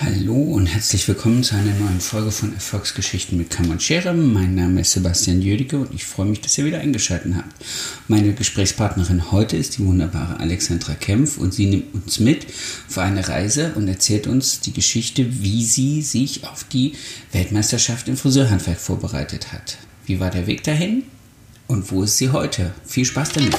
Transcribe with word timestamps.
Hallo 0.00 0.36
und 0.36 0.66
herzlich 0.66 1.08
willkommen 1.08 1.42
zu 1.42 1.56
einer 1.56 1.74
neuen 1.74 2.00
Folge 2.00 2.30
von 2.30 2.54
Erfolgsgeschichten 2.54 3.36
mit 3.36 3.50
Kamm 3.50 3.70
und 3.70 3.82
Schere. 3.82 4.14
Mein 4.14 4.54
Name 4.54 4.82
ist 4.82 4.92
Sebastian 4.92 5.42
Jüdicke 5.42 5.76
und 5.76 5.92
ich 5.92 6.04
freue 6.04 6.26
mich, 6.26 6.40
dass 6.40 6.56
ihr 6.56 6.64
wieder 6.64 6.78
eingeschaltet 6.78 7.34
habt. 7.36 7.52
Meine 8.06 8.32
Gesprächspartnerin 8.32 9.32
heute 9.32 9.56
ist 9.56 9.76
die 9.76 9.84
wunderbare 9.84 10.38
Alexandra 10.38 10.94
Kempf 10.94 11.36
und 11.36 11.52
sie 11.52 11.66
nimmt 11.66 11.92
uns 11.94 12.20
mit 12.20 12.46
auf 12.88 12.98
eine 12.98 13.28
Reise 13.28 13.72
und 13.74 13.88
erzählt 13.88 14.28
uns 14.28 14.60
die 14.60 14.72
Geschichte, 14.72 15.42
wie 15.42 15.64
sie 15.64 16.00
sich 16.02 16.46
auf 16.46 16.62
die 16.62 16.92
Weltmeisterschaft 17.32 18.06
im 18.06 18.16
Friseurhandwerk 18.16 18.78
vorbereitet 18.78 19.52
hat. 19.52 19.78
Wie 20.06 20.20
war 20.20 20.30
der 20.30 20.46
Weg 20.46 20.62
dahin 20.62 21.02
und 21.66 21.90
wo 21.90 22.04
ist 22.04 22.18
sie 22.18 22.30
heute? 22.30 22.72
Viel 22.86 23.04
Spaß 23.04 23.32
damit! 23.32 23.56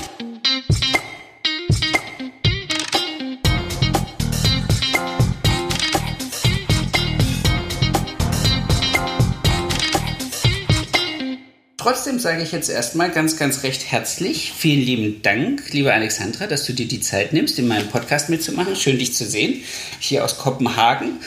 Trotzdem 11.79 12.19
sage 12.19 12.43
ich 12.43 12.51
jetzt 12.51 12.69
erstmal 12.69 13.09
ganz, 13.09 13.37
ganz 13.37 13.63
recht 13.63 13.89
herzlich. 13.89 14.51
Vielen 14.53 14.81
lieben 14.81 15.21
Dank, 15.21 15.71
liebe 15.71 15.93
Alexandra, 15.93 16.45
dass 16.45 16.65
du 16.65 16.73
dir 16.73 16.89
die 16.89 16.99
Zeit 16.99 17.31
nimmst, 17.31 17.57
in 17.57 17.69
meinem 17.69 17.87
Podcast 17.87 18.29
mitzumachen. 18.29 18.75
Schön, 18.75 18.99
dich 18.99 19.15
zu 19.15 19.23
sehen. 19.23 19.63
Hier 20.01 20.25
aus 20.25 20.37
Kopenhagen 20.37 21.21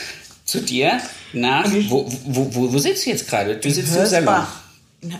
zu 0.45 0.61
dir 0.61 0.99
nach. 1.33 1.67
Wo, 1.89 2.05
wo, 2.25 2.53
wo, 2.53 2.71
wo 2.71 2.77
sitzt 2.77 3.03
du 3.03 3.09
jetzt 3.09 3.27
gerade? 3.27 3.55
Du 3.55 3.71
sitzt 3.71 3.95
im 3.95 4.05
Salon. 4.05 4.45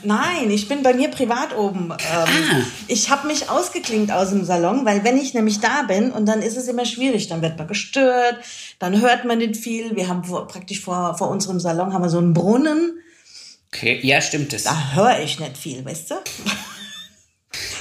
Nein, 0.04 0.52
ich 0.52 0.68
bin 0.68 0.84
bei 0.84 0.94
mir 0.94 1.10
privat 1.10 1.58
oben. 1.58 1.86
Ähm, 1.86 1.98
ah. 1.98 2.62
Ich 2.88 3.10
habe 3.10 3.26
mich 3.26 3.50
ausgeklingt 3.50 4.12
aus 4.12 4.30
dem 4.30 4.46
Salon, 4.46 4.86
weil 4.86 5.04
wenn 5.04 5.18
ich 5.18 5.34
nämlich 5.34 5.60
da 5.60 5.82
bin 5.82 6.12
und 6.12 6.28
dann 6.28 6.44
ist 6.44 6.58
es 6.58 6.68
immer 6.68 6.86
schwierig, 6.86 7.28
dann 7.28 7.42
wird 7.42 7.58
man 7.58 7.68
gestört, 7.68 8.38
dann 8.78 9.02
hört 9.02 9.26
man 9.26 9.40
nicht 9.40 9.58
viel. 9.58 9.96
Wir 9.96 10.10
haben 10.10 10.24
vor, 10.24 10.48
praktisch 10.48 10.82
vor, 10.82 11.18
vor 11.18 11.32
unserem 11.32 11.60
Salon 11.60 11.92
haben 11.92 12.04
wir 12.04 12.10
so 12.10 12.20
einen 12.20 12.36
Brunnen 12.36 13.00
Okay, 13.74 14.00
ja, 14.04 14.22
stimmt 14.22 14.54
es. 14.54 14.64
Da 14.64 14.94
höre 14.94 15.20
ich 15.20 15.40
nicht 15.40 15.58
viel, 15.58 15.84
weißt 15.84 16.12
du? 16.12 16.16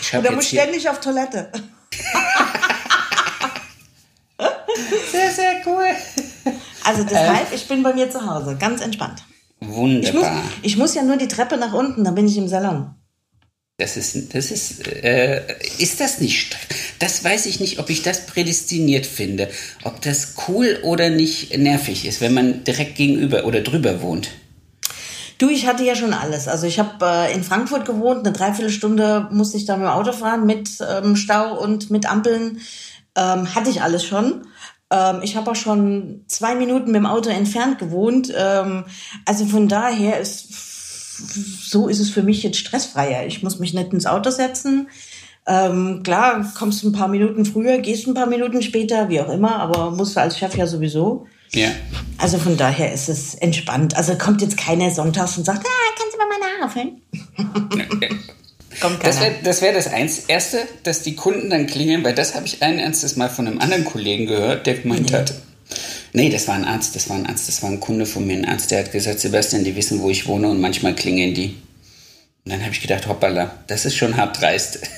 Ich 0.00 0.10
da 0.10 0.30
muss 0.30 0.48
ständig 0.48 0.88
auf 0.88 1.00
Toilette. 1.00 1.52
sehr, 5.10 5.30
sehr 5.30 5.62
cool. 5.66 5.84
Also 6.84 7.04
deshalb, 7.04 7.50
ähm, 7.50 7.54
ich 7.54 7.68
bin 7.68 7.82
bei 7.82 7.92
mir 7.92 8.10
zu 8.10 8.24
Hause, 8.26 8.56
ganz 8.58 8.80
entspannt. 8.80 9.22
Wunderbar. 9.60 10.02
Ich 10.02 10.14
muss, 10.14 10.26
ich 10.62 10.76
muss 10.78 10.94
ja 10.94 11.02
nur 11.02 11.16
die 11.16 11.28
Treppe 11.28 11.58
nach 11.58 11.74
unten, 11.74 12.04
dann 12.04 12.14
bin 12.14 12.26
ich 12.26 12.36
im 12.38 12.48
Salon. 12.48 12.94
Das 13.78 13.96
ist, 13.96 14.34
das 14.34 14.50
ist, 14.50 14.86
äh, 14.86 15.42
ist 15.78 16.00
das 16.00 16.20
nicht, 16.20 16.56
das 16.98 17.22
weiß 17.24 17.46
ich 17.46 17.60
nicht, 17.60 17.78
ob 17.78 17.90
ich 17.90 18.02
das 18.02 18.26
prädestiniert 18.26 19.06
finde. 19.06 19.50
Ob 19.84 20.00
das 20.02 20.34
cool 20.48 20.78
oder 20.82 21.10
nicht 21.10 21.56
nervig 21.56 22.06
ist, 22.06 22.20
wenn 22.20 22.34
man 22.34 22.64
direkt 22.64 22.96
gegenüber 22.96 23.44
oder 23.44 23.60
drüber 23.60 24.02
wohnt. 24.02 24.30
Du, 25.42 25.48
ich 25.48 25.66
hatte 25.66 25.82
ja 25.82 25.96
schon 25.96 26.14
alles. 26.14 26.46
Also 26.46 26.68
ich 26.68 26.78
habe 26.78 27.04
äh, 27.04 27.34
in 27.34 27.42
Frankfurt 27.42 27.84
gewohnt, 27.84 28.24
eine 28.24 28.32
Dreiviertelstunde 28.32 29.26
musste 29.32 29.56
ich 29.56 29.64
da 29.64 29.76
mit 29.76 29.86
dem 29.86 29.90
Auto 29.90 30.12
fahren, 30.12 30.46
mit 30.46 30.70
ähm, 30.88 31.16
Stau 31.16 31.60
und 31.60 31.90
mit 31.90 32.08
Ampeln. 32.08 32.60
Ähm, 33.16 33.52
hatte 33.52 33.68
ich 33.68 33.82
alles 33.82 34.04
schon. 34.04 34.46
Ähm, 34.92 35.18
ich 35.24 35.34
habe 35.34 35.50
auch 35.50 35.56
schon 35.56 36.22
zwei 36.28 36.54
Minuten 36.54 36.92
mit 36.92 37.00
dem 37.00 37.06
Auto 37.06 37.28
entfernt 37.28 37.80
gewohnt. 37.80 38.32
Ähm, 38.36 38.84
also 39.26 39.44
von 39.46 39.66
daher 39.66 40.20
ist 40.20 40.46
so 41.68 41.88
ist 41.88 41.98
es 41.98 42.10
für 42.10 42.22
mich 42.22 42.44
jetzt 42.44 42.58
stressfreier. 42.58 43.26
Ich 43.26 43.42
muss 43.42 43.58
mich 43.58 43.74
nicht 43.74 43.92
ins 43.92 44.06
Auto 44.06 44.30
setzen. 44.30 44.90
Ähm, 45.48 46.04
klar, 46.04 46.52
kommst 46.56 46.84
ein 46.84 46.92
paar 46.92 47.08
Minuten 47.08 47.46
früher, 47.46 47.78
gehst 47.78 48.06
ein 48.06 48.14
paar 48.14 48.26
Minuten 48.26 48.62
später, 48.62 49.08
wie 49.08 49.20
auch 49.20 49.28
immer, 49.28 49.56
aber 49.56 49.90
musst 49.90 50.14
du 50.14 50.20
als 50.20 50.38
Chef 50.38 50.56
ja 50.56 50.68
sowieso. 50.68 51.26
Ja. 51.54 51.70
Also 52.18 52.38
von 52.38 52.56
daher 52.56 52.92
ist 52.92 53.08
es 53.08 53.34
entspannt. 53.34 53.96
Also 53.96 54.16
kommt 54.16 54.40
jetzt 54.40 54.56
keiner 54.56 54.90
sonntags 54.90 55.36
und 55.36 55.44
sagt, 55.44 55.66
ah, 55.66 55.94
kannst 55.98 56.14
du 56.14 56.18
mal 56.18 56.26
meine 56.28 56.60
Haare 56.60 56.70
füllen? 56.70 58.20
kommt 58.80 59.00
keiner. 59.00 59.14
Das 59.14 59.20
wäre 59.20 59.34
das, 59.42 59.62
wär 59.62 59.72
das 59.72 59.86
eins, 59.88 60.18
Erste, 60.28 60.66
dass 60.82 61.02
die 61.02 61.14
Kunden 61.14 61.50
dann 61.50 61.66
klingeln, 61.66 62.04
weil 62.04 62.14
das 62.14 62.34
habe 62.34 62.46
ich 62.46 62.62
ein 62.62 62.78
ernstes 62.78 63.16
Mal 63.16 63.28
von 63.28 63.46
einem 63.46 63.60
anderen 63.60 63.84
Kollegen 63.84 64.26
gehört, 64.26 64.66
der 64.66 64.74
gemeint 64.74 65.10
nee. 65.10 65.16
hat, 65.16 65.34
Nee, 66.14 66.28
das 66.28 66.46
war 66.46 66.54
ein 66.54 66.64
Arzt, 66.64 66.94
das 66.94 67.08
war 67.08 67.16
ein 67.16 67.26
Arzt, 67.26 67.48
das 67.48 67.62
war 67.62 67.70
ein 67.70 67.80
Kunde 67.80 68.04
von 68.04 68.26
mir, 68.26 68.36
ein 68.36 68.44
Arzt, 68.44 68.70
der 68.70 68.80
hat 68.80 68.92
gesagt, 68.92 69.20
Sebastian, 69.20 69.64
die 69.64 69.74
wissen, 69.74 70.00
wo 70.00 70.10
ich 70.10 70.26
wohne 70.26 70.48
und 70.48 70.60
manchmal 70.60 70.94
klingeln 70.94 71.32
die. 71.32 71.56
Und 72.44 72.52
dann 72.52 72.60
habe 72.60 72.72
ich 72.72 72.82
gedacht, 72.82 73.08
hoppala, 73.08 73.50
das 73.66 73.86
ist 73.86 73.96
schon 73.96 74.16
hart 74.16 74.40
dreist. 74.40 74.80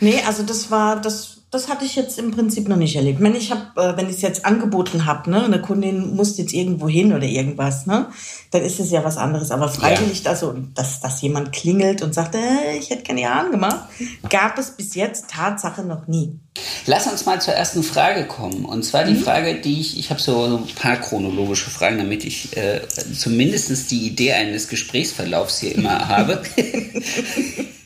Nee, 0.00 0.22
also 0.26 0.44
das 0.44 0.70
war, 0.70 0.98
das 0.98 1.37
das 1.50 1.68
hatte 1.68 1.86
ich 1.86 1.96
jetzt 1.96 2.18
im 2.18 2.30
Prinzip 2.30 2.68
noch 2.68 2.76
nicht 2.76 2.94
erlebt. 2.94 3.20
Wenn 3.20 3.34
ich 3.34 3.50
habe, 3.50 3.80
äh, 3.80 3.96
wenn 3.96 4.10
ich 4.10 4.16
es 4.16 4.22
jetzt 4.22 4.44
angeboten 4.44 5.06
habe, 5.06 5.30
ne, 5.30 5.44
eine 5.44 5.62
Kundin 5.62 6.14
muss 6.14 6.36
jetzt 6.36 6.52
irgendwo 6.52 6.88
hin 6.88 7.14
oder 7.14 7.24
irgendwas, 7.24 7.86
ne, 7.86 8.08
dann 8.50 8.62
ist 8.62 8.80
es 8.80 8.90
ja 8.90 9.02
was 9.02 9.16
anderes. 9.16 9.50
Aber 9.50 9.68
freiwillig, 9.68 10.24
ja. 10.24 10.30
also 10.30 10.54
dass, 10.74 11.00
dass 11.00 11.22
jemand 11.22 11.52
klingelt 11.52 12.02
und 12.02 12.14
sagt, 12.14 12.34
äh, 12.34 12.76
ich 12.78 12.90
hätte 12.90 13.02
keine 13.02 13.22
Jahren 13.22 13.50
gemacht, 13.50 13.88
gab 14.28 14.58
es 14.58 14.72
bis 14.72 14.94
jetzt 14.94 15.30
Tatsache 15.30 15.82
noch 15.82 16.06
nie. 16.06 16.38
Lass 16.84 17.06
uns 17.06 17.24
mal 17.24 17.40
zur 17.40 17.54
ersten 17.54 17.82
Frage 17.82 18.26
kommen. 18.26 18.66
Und 18.66 18.84
zwar 18.84 19.04
die 19.04 19.14
mhm. 19.14 19.22
Frage, 19.22 19.54
die 19.60 19.80
ich, 19.80 19.98
ich 19.98 20.10
habe 20.10 20.20
so 20.20 20.44
ein 20.44 20.74
paar 20.74 20.96
chronologische 20.96 21.70
Fragen, 21.70 21.96
damit 21.96 22.24
ich 22.24 22.54
äh, 22.58 22.82
zumindest 23.16 23.90
die 23.90 24.06
Idee 24.06 24.34
eines 24.34 24.68
Gesprächsverlaufs 24.68 25.60
hier 25.60 25.74
immer 25.74 26.08
habe. 26.08 26.42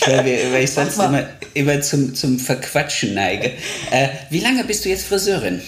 weil, 0.00 0.24
wir, 0.24 0.52
weil 0.52 0.64
ich 0.64 0.70
sonst 0.70 0.98
immer, 0.98 1.28
immer 1.54 1.80
zum, 1.80 2.14
zum 2.14 2.38
Verquatschen 2.38 3.14
neige. 3.14 3.52
Äh, 3.90 4.08
wie 4.30 4.40
lange 4.40 4.64
bist 4.64 4.84
du 4.84 4.88
jetzt 4.88 5.06
Friseurin? 5.06 5.60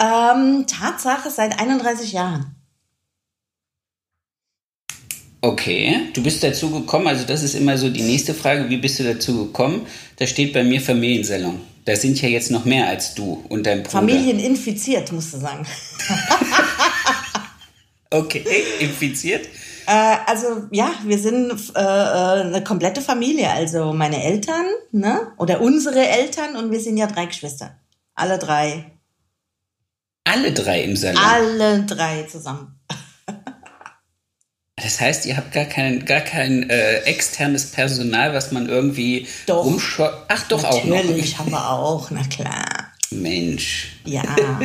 Ähm, 0.00 0.66
Tatsache 0.66 1.30
seit 1.30 1.58
31 1.60 2.12
Jahren. 2.12 2.54
Okay, 5.40 6.08
du 6.14 6.22
bist 6.22 6.42
dazu 6.42 6.70
gekommen, 6.70 7.06
also 7.06 7.26
das 7.26 7.42
ist 7.42 7.54
immer 7.54 7.76
so 7.76 7.90
die 7.90 8.00
nächste 8.00 8.32
Frage, 8.32 8.70
wie 8.70 8.78
bist 8.78 8.98
du 8.98 9.04
dazu 9.04 9.44
gekommen? 9.44 9.86
Da 10.16 10.26
steht 10.26 10.54
bei 10.54 10.64
mir 10.64 10.80
Familiensalon. 10.80 11.60
Da 11.84 11.94
sind 11.96 12.20
ja 12.22 12.30
jetzt 12.30 12.50
noch 12.50 12.64
mehr 12.64 12.88
als 12.88 13.14
du 13.14 13.44
und 13.50 13.66
dein 13.66 13.82
Bruder. 13.82 13.98
Familieninfiziert, 13.98 15.12
musst 15.12 15.34
du 15.34 15.38
sagen. 15.38 15.66
okay, 18.14 18.44
infiziert? 18.80 19.48
Äh, 19.86 20.16
also 20.26 20.46
ja, 20.70 20.92
wir 21.04 21.18
sind 21.18 21.52
äh, 21.74 21.80
äh, 21.80 22.40
eine 22.42 22.64
komplette 22.64 23.00
Familie. 23.00 23.50
Also 23.50 23.92
meine 23.92 24.22
Eltern, 24.22 24.66
ne? 24.92 25.32
Oder 25.36 25.60
unsere 25.60 26.06
Eltern 26.06 26.56
und 26.56 26.70
wir 26.70 26.80
sind 26.80 26.96
ja 26.96 27.06
drei 27.06 27.26
Geschwister. 27.26 27.76
Alle 28.14 28.38
drei. 28.38 28.92
Alle 30.24 30.52
drei 30.52 30.82
im 30.82 30.96
Salon? 30.96 31.22
Alle 31.22 31.82
drei 31.84 32.24
zusammen. 32.24 32.78
Das 34.76 35.00
heißt, 35.00 35.24
ihr 35.24 35.38
habt 35.38 35.52
gar 35.52 35.64
kein, 35.64 36.04
gar 36.04 36.20
kein 36.20 36.68
äh, 36.68 36.96
externes 37.04 37.70
Personal, 37.70 38.34
was 38.34 38.52
man 38.52 38.68
irgendwie 38.68 39.26
doch. 39.46 39.64
rumschaut. 39.64 40.12
Ach, 40.28 40.46
doch 40.48 40.62
Natürlich 40.62 40.82
auch 40.82 40.84
noch. 40.84 40.96
Natürlich 40.96 41.38
haben 41.38 41.50
wir 41.52 41.70
auch, 41.70 42.10
na 42.10 42.22
klar. 42.24 42.92
Mensch. 43.10 43.96
Ja. 44.04 44.24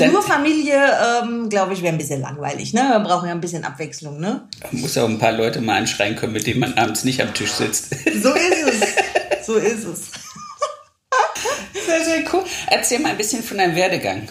Also 0.00 0.12
nur 0.12 0.22
Familie, 0.22 0.76
ähm, 1.22 1.48
glaube 1.48 1.72
ich, 1.72 1.82
wäre 1.82 1.92
ein 1.92 1.98
bisschen 1.98 2.20
langweilig. 2.20 2.74
Ne? 2.74 2.82
Wir 2.82 3.00
brauchen 3.00 3.28
ja 3.28 3.34
ein 3.34 3.40
bisschen 3.40 3.64
Abwechslung. 3.64 4.18
Ne? 4.18 4.48
Man 4.72 4.80
muss 4.80 4.98
auch 4.98 5.08
ein 5.08 5.18
paar 5.18 5.32
Leute 5.32 5.60
mal 5.60 5.78
anschreien 5.78 6.16
können, 6.16 6.32
mit 6.32 6.46
denen 6.46 6.60
man 6.60 6.74
abends 6.74 7.04
nicht 7.04 7.22
am 7.22 7.32
Tisch 7.32 7.52
sitzt. 7.52 7.90
So 8.22 8.34
ist 8.34 8.62
es. 8.66 9.46
So 9.46 9.54
ist 9.54 9.84
es. 9.84 10.10
Sehr, 11.86 12.04
sehr 12.04 12.24
cool. 12.32 12.44
Erzähl 12.68 12.98
mal 12.98 13.10
ein 13.10 13.16
bisschen 13.16 13.42
von 13.42 13.58
deinem 13.58 13.76
Werdegang. 13.76 14.28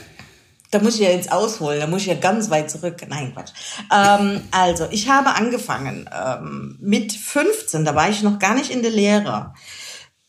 Da 0.72 0.80
muss 0.80 0.96
ich 0.96 1.02
ja 1.02 1.12
jetzt 1.12 1.32
ausholen, 1.32 1.80
da 1.80 1.86
muss 1.86 2.02
ich 2.02 2.08
ja 2.08 2.16
ganz 2.16 2.50
weit 2.50 2.72
zurück. 2.72 2.96
Nein, 3.08 3.32
Quatsch. 3.34 3.52
Ähm, 3.94 4.42
also, 4.50 4.88
ich 4.90 5.08
habe 5.08 5.36
angefangen 5.36 6.10
ähm, 6.12 6.78
mit 6.82 7.14
15, 7.14 7.86
da 7.86 7.94
war 7.94 8.10
ich 8.10 8.24
noch 8.24 8.40
gar 8.40 8.56
nicht 8.56 8.72
in 8.72 8.82
der 8.82 8.90
Lehre. 8.90 9.54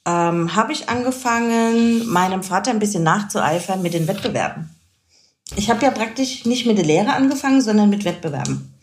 Ähm, 0.07 0.55
habe 0.55 0.73
ich 0.73 0.91
angefangen, 0.91 2.07
meinem 2.07 2.43
Vater 2.43 2.73
ein 2.73 2.79
bisschen 2.79 3.05
nachzueifern 3.05 3.81
mit 3.81 3.95
den 3.95 4.07
Wettbewerben 4.07 4.74
ich 5.57 5.71
habe 5.71 5.85
ja 5.85 5.91
praktisch 5.91 6.45
nicht 6.45 6.67
mit 6.67 6.79
der 6.79 6.85
Lehre 6.85 7.13
angefangen, 7.13 7.61
sondern 7.61 7.91
mit 7.91 8.05
Wettbewerben. 8.05 8.75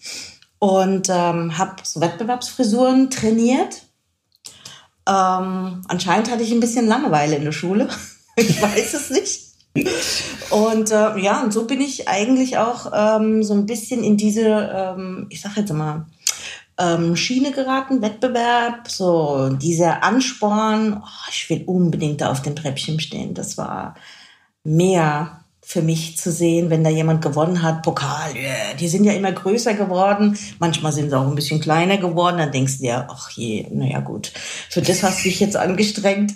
Und 0.59 1.09
ähm, 1.09 1.57
habe 1.57 1.75
so 1.83 2.01
Wettbewerbsfrisuren 2.01 3.09
trainiert. 3.09 3.83
Ähm, 5.07 5.81
anscheinend 5.87 6.29
hatte 6.29 6.43
ich 6.43 6.51
ein 6.51 6.59
bisschen 6.59 6.87
Langeweile 6.87 7.35
in 7.35 7.45
der 7.45 7.51
Schule. 7.51 7.89
ich 8.35 8.61
weiß 8.61 8.93
es 8.93 9.09
nicht. 9.09 9.51
Und 10.51 10.91
äh, 10.91 11.17
ja, 11.17 11.41
und 11.41 11.51
so 11.51 11.65
bin 11.65 11.81
ich 11.81 12.07
eigentlich 12.07 12.57
auch 12.57 12.91
ähm, 12.93 13.43
so 13.43 13.53
ein 13.53 13.65
bisschen 13.65 14.03
in 14.03 14.17
diese, 14.17 14.45
ähm, 14.47 15.27
ich 15.29 15.41
sag 15.41 15.57
jetzt 15.57 15.73
mal, 15.73 16.05
ähm, 16.77 17.15
Schiene 17.15 17.51
geraten, 17.51 18.01
Wettbewerb, 18.01 18.89
so 18.89 19.49
dieser 19.49 20.03
Ansporn, 20.03 21.01
oh, 21.03 21.29
ich 21.29 21.49
will 21.49 21.63
unbedingt 21.65 22.21
da 22.21 22.31
auf 22.31 22.41
dem 22.41 22.55
Treppchen 22.55 22.99
stehen. 22.99 23.33
Das 23.33 23.57
war 23.57 23.95
mehr 24.63 25.40
für 25.71 25.81
mich 25.81 26.17
zu 26.17 26.33
sehen, 26.33 26.69
wenn 26.69 26.83
da 26.83 26.89
jemand 26.89 27.21
gewonnen 27.21 27.61
hat, 27.61 27.83
Pokal, 27.83 28.35
yeah, 28.35 28.73
die 28.77 28.89
sind 28.89 29.05
ja 29.05 29.13
immer 29.13 29.31
größer 29.31 29.73
geworden, 29.73 30.37
manchmal 30.59 30.91
sind 30.91 31.09
sie 31.09 31.17
auch 31.17 31.25
ein 31.25 31.35
bisschen 31.35 31.61
kleiner 31.61 31.95
geworden, 31.95 32.39
dann 32.39 32.51
denkst 32.51 32.79
du 32.79 32.83
dir, 32.83 33.07
ach 33.09 33.29
je, 33.29 33.67
naja 33.71 34.01
gut, 34.01 34.33
für 34.69 34.81
das 34.81 35.01
hast 35.01 35.19
du 35.19 35.29
dich 35.29 35.39
jetzt 35.39 35.55
angestrengt. 35.55 36.33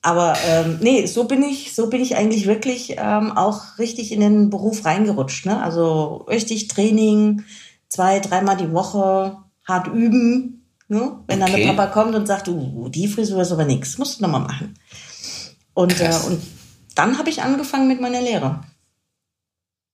aber 0.00 0.36
ähm, 0.46 0.78
nee, 0.80 1.06
so 1.06 1.24
bin 1.24 1.42
ich, 1.42 1.74
so 1.74 1.90
bin 1.90 2.00
ich 2.00 2.14
eigentlich 2.14 2.46
wirklich 2.46 2.94
ähm, 2.98 3.36
auch 3.36 3.80
richtig 3.80 4.12
in 4.12 4.20
den 4.20 4.48
Beruf 4.48 4.84
reingerutscht. 4.84 5.46
Ne? 5.46 5.60
Also 5.60 6.26
richtig 6.28 6.68
Training, 6.68 7.42
zwei, 7.88 8.20
dreimal 8.20 8.56
die 8.56 8.72
Woche, 8.72 9.38
hart 9.66 9.88
üben. 9.88 10.68
Ne? 10.86 11.18
Wenn 11.26 11.42
okay. 11.42 11.50
dann 11.50 11.60
der 11.60 11.66
Papa 11.66 11.86
kommt 11.88 12.14
und 12.14 12.28
sagt, 12.28 12.46
du, 12.46 12.88
die 12.90 13.08
Frisur 13.08 13.42
ist 13.42 13.50
aber 13.50 13.64
nichts, 13.64 13.98
musst 13.98 14.20
du 14.20 14.22
nochmal 14.22 14.42
machen. 14.42 14.78
Und, 15.74 16.00
äh, 16.00 16.14
und 16.28 16.40
dann 16.94 17.18
habe 17.18 17.28
ich 17.28 17.42
angefangen 17.42 17.88
mit 17.88 18.00
meiner 18.00 18.20
Lehre. 18.20 18.60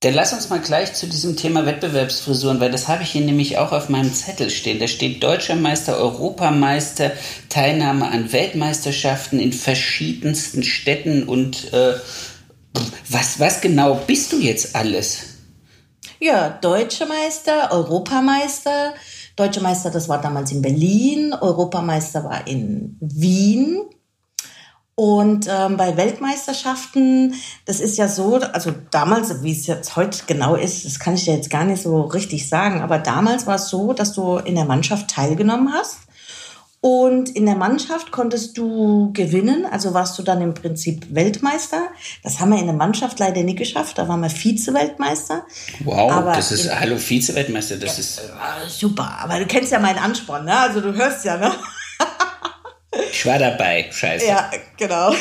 Dann 0.04 0.12
lass 0.12 0.34
uns 0.34 0.50
mal 0.50 0.60
gleich 0.60 0.92
zu 0.92 1.06
diesem 1.06 1.34
Thema 1.34 1.64
Wettbewerbsfrisuren, 1.64 2.60
weil 2.60 2.70
das 2.70 2.88
habe 2.88 3.02
ich 3.02 3.12
hier 3.12 3.22
nämlich 3.22 3.56
auch 3.56 3.72
auf 3.72 3.88
meinem 3.88 4.12
Zettel 4.12 4.50
stehen. 4.50 4.78
Da 4.78 4.86
steht 4.86 5.22
Deutscher 5.22 5.54
Meister, 5.54 5.96
Europameister, 5.96 7.12
Teilnahme 7.48 8.10
an 8.10 8.30
Weltmeisterschaften 8.30 9.40
in 9.40 9.54
verschiedensten 9.54 10.62
Städten 10.62 11.22
und 11.22 11.72
äh, 11.72 11.94
was, 13.08 13.40
was 13.40 13.62
genau 13.62 13.94
bist 13.94 14.30
du 14.32 14.40
jetzt 14.40 14.76
alles? 14.76 15.20
Ja, 16.20 16.50
Deutscher 16.50 17.06
Meister, 17.06 17.72
Europameister. 17.72 18.92
Deutscher 19.36 19.62
Meister, 19.62 19.90
das 19.90 20.06
war 20.10 20.20
damals 20.20 20.52
in 20.52 20.60
Berlin. 20.60 21.32
Europameister 21.32 22.24
war 22.24 22.46
in 22.46 22.98
Wien. 23.00 23.80
Und 24.96 25.48
ähm, 25.50 25.76
bei 25.76 25.96
Weltmeisterschaften, 25.96 27.34
das 27.64 27.80
ist 27.80 27.98
ja 27.98 28.06
so, 28.06 28.36
also 28.36 28.72
damals, 28.92 29.42
wie 29.42 29.50
es 29.50 29.66
jetzt 29.66 29.96
heute 29.96 30.22
genau 30.26 30.54
ist, 30.54 30.84
das 30.84 31.00
kann 31.00 31.14
ich 31.14 31.24
dir 31.24 31.34
jetzt 31.34 31.50
gar 31.50 31.64
nicht 31.64 31.82
so 31.82 32.02
richtig 32.02 32.48
sagen, 32.48 32.80
aber 32.80 32.98
damals 32.98 33.46
war 33.46 33.56
es 33.56 33.68
so, 33.68 33.92
dass 33.92 34.12
du 34.12 34.36
in 34.36 34.54
der 34.54 34.66
Mannschaft 34.66 35.10
teilgenommen 35.10 35.72
hast. 35.72 35.98
Und 36.80 37.30
in 37.30 37.46
der 37.46 37.56
Mannschaft 37.56 38.12
konntest 38.12 38.58
du 38.58 39.10
gewinnen, 39.14 39.64
also 39.64 39.94
warst 39.94 40.18
du 40.18 40.22
dann 40.22 40.42
im 40.42 40.52
Prinzip 40.52 41.06
Weltmeister. 41.14 41.88
Das 42.22 42.40
haben 42.40 42.50
wir 42.50 42.58
in 42.58 42.66
der 42.66 42.74
Mannschaft 42.74 43.18
leider 43.18 43.42
nicht 43.42 43.56
geschafft, 43.56 43.96
da 43.96 44.06
waren 44.06 44.20
wir 44.20 44.28
Vize-Weltmeister. 44.28 45.46
Wow, 45.82 46.12
aber 46.12 46.32
das 46.34 46.52
ist, 46.52 46.78
hallo 46.78 46.98
Vize-Weltmeister, 46.98 47.78
das 47.78 47.98
ist... 47.98 48.20
Super, 48.68 49.16
aber 49.18 49.38
du 49.38 49.46
kennst 49.46 49.72
ja 49.72 49.78
meinen 49.78 49.98
Ansporn, 49.98 50.44
ne? 50.44 50.58
also 50.58 50.82
du 50.82 50.92
hörst 50.92 51.24
ja, 51.24 51.38
ne? 51.38 51.52
Ich 53.10 53.26
war 53.26 53.38
dabei, 53.38 53.90
scheiße. 53.90 54.26
Ja, 54.26 54.50
genau. 54.76 55.14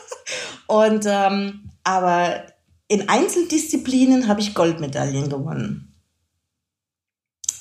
Und 0.66 1.04
ähm, 1.06 1.70
aber 1.84 2.46
in 2.88 3.08
Einzeldisziplinen 3.08 4.28
habe 4.28 4.40
ich 4.40 4.54
Goldmedaillen 4.54 5.28
gewonnen. 5.28 5.94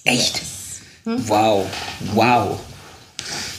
Echt? 0.04 0.40
Yes. 0.40 0.82
Hm? 1.04 1.30
Wow, 1.30 1.66
wow. 2.14 2.60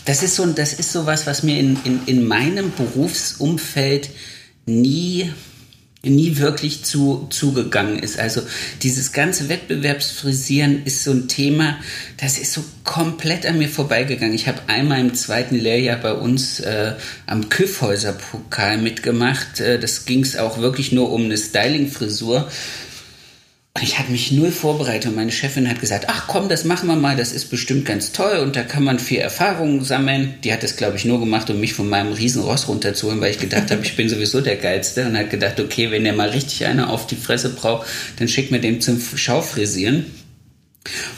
Das 0.05 0.23
ist 0.23 0.35
so, 0.35 0.47
das 0.47 0.75
ist 0.75 0.93
so 0.93 1.07
was, 1.07 1.27
was 1.27 1.43
mir 1.43 1.59
in, 1.59 1.79
in, 1.85 2.01
in 2.07 2.27
meinem 2.27 2.73
Berufsumfeld 2.73 4.11
nie 4.67 5.33
nie 6.05 6.39
wirklich 6.39 6.85
zu, 6.85 7.29
zugegangen 7.31 8.01
ist. 8.01 8.19
Also 8.19 8.43
dieses 8.83 9.13
ganze 9.13 9.49
Wettbewerbsfrisieren 9.49 10.85
ist 10.85 11.05
so 11.05 11.13
ein 11.13 11.29
Thema, 11.29 11.77
das 12.21 12.39
ist 12.39 12.53
so 12.53 12.65
komplett 12.83 13.47
an 13.47 13.59
mir 13.59 13.69
vorbeigegangen. 13.69 14.35
Ich 14.35 14.49
habe 14.49 14.63
einmal 14.67 15.01
im 15.01 15.15
zweiten 15.15 15.55
Lehrjahr 15.55 15.99
bei 15.99 16.13
uns 16.13 16.59
äh, 16.59 16.95
am 17.27 17.49
Küffhäuser-Pokal 17.49 18.79
mitgemacht. 18.79 19.61
Äh, 19.61 19.79
das 19.79 20.05
ging 20.05 20.23
es 20.23 20.37
auch 20.37 20.59
wirklich 20.59 20.91
nur 20.91 21.13
um 21.13 21.25
eine 21.25 21.37
Styling-Frisur. 21.37 22.51
Ich 23.81 23.99
hatte 23.99 24.13
mich 24.13 24.31
null 24.33 24.53
vorbereitet 24.53 25.11
und 25.11 25.17
meine 25.17 25.33
Chefin 25.33 25.69
hat 25.69 25.81
gesagt, 25.81 26.05
ach 26.09 26.27
komm, 26.29 26.51
das 26.51 26.65
machen 26.65 26.89
wir 26.89 26.97
mal, 26.97 27.17
das 27.17 27.33
ist 27.33 27.47
bestimmt 27.47 27.87
ganz 27.87 28.13
toll 28.13 28.37
und 28.37 28.55
da 28.55 28.65
kann 28.65 28.85
man 28.85 28.99
viel 28.99 29.19
Erfahrung 29.19 29.83
sammeln. 29.83 30.35
Die 30.45 30.53
hat 30.53 30.63
das, 30.63 30.77
glaube 30.77 30.99
ich, 30.99 31.07
nur 31.07 31.19
gemacht, 31.19 31.49
um 31.49 31.59
mich 31.59 31.73
von 31.73 31.89
meinem 31.89 32.13
Riesenross 32.13 32.69
runterzuholen, 32.69 33.21
weil 33.23 33.31
ich 33.31 33.39
gedacht 33.39 33.71
habe, 33.71 33.83
ich 33.83 33.97
bin 33.97 34.11
sowieso 34.11 34.43
der 34.43 34.57
Geilste 34.57 35.07
und 35.07 35.17
hat 35.17 35.31
gedacht, 35.31 35.59
okay, 35.59 35.91
wenn 35.91 36.05
der 36.05 36.13
mal 36.13 36.29
richtig 36.29 36.67
einer 36.67 36.91
auf 36.91 37.07
die 37.07 37.17
Fresse 37.17 37.49
braucht, 37.49 37.87
dann 38.19 38.29
schickt 38.29 38.51
mir 38.51 38.61
den 38.61 38.83
zum 38.83 39.01
Schaufrisieren 39.01 40.05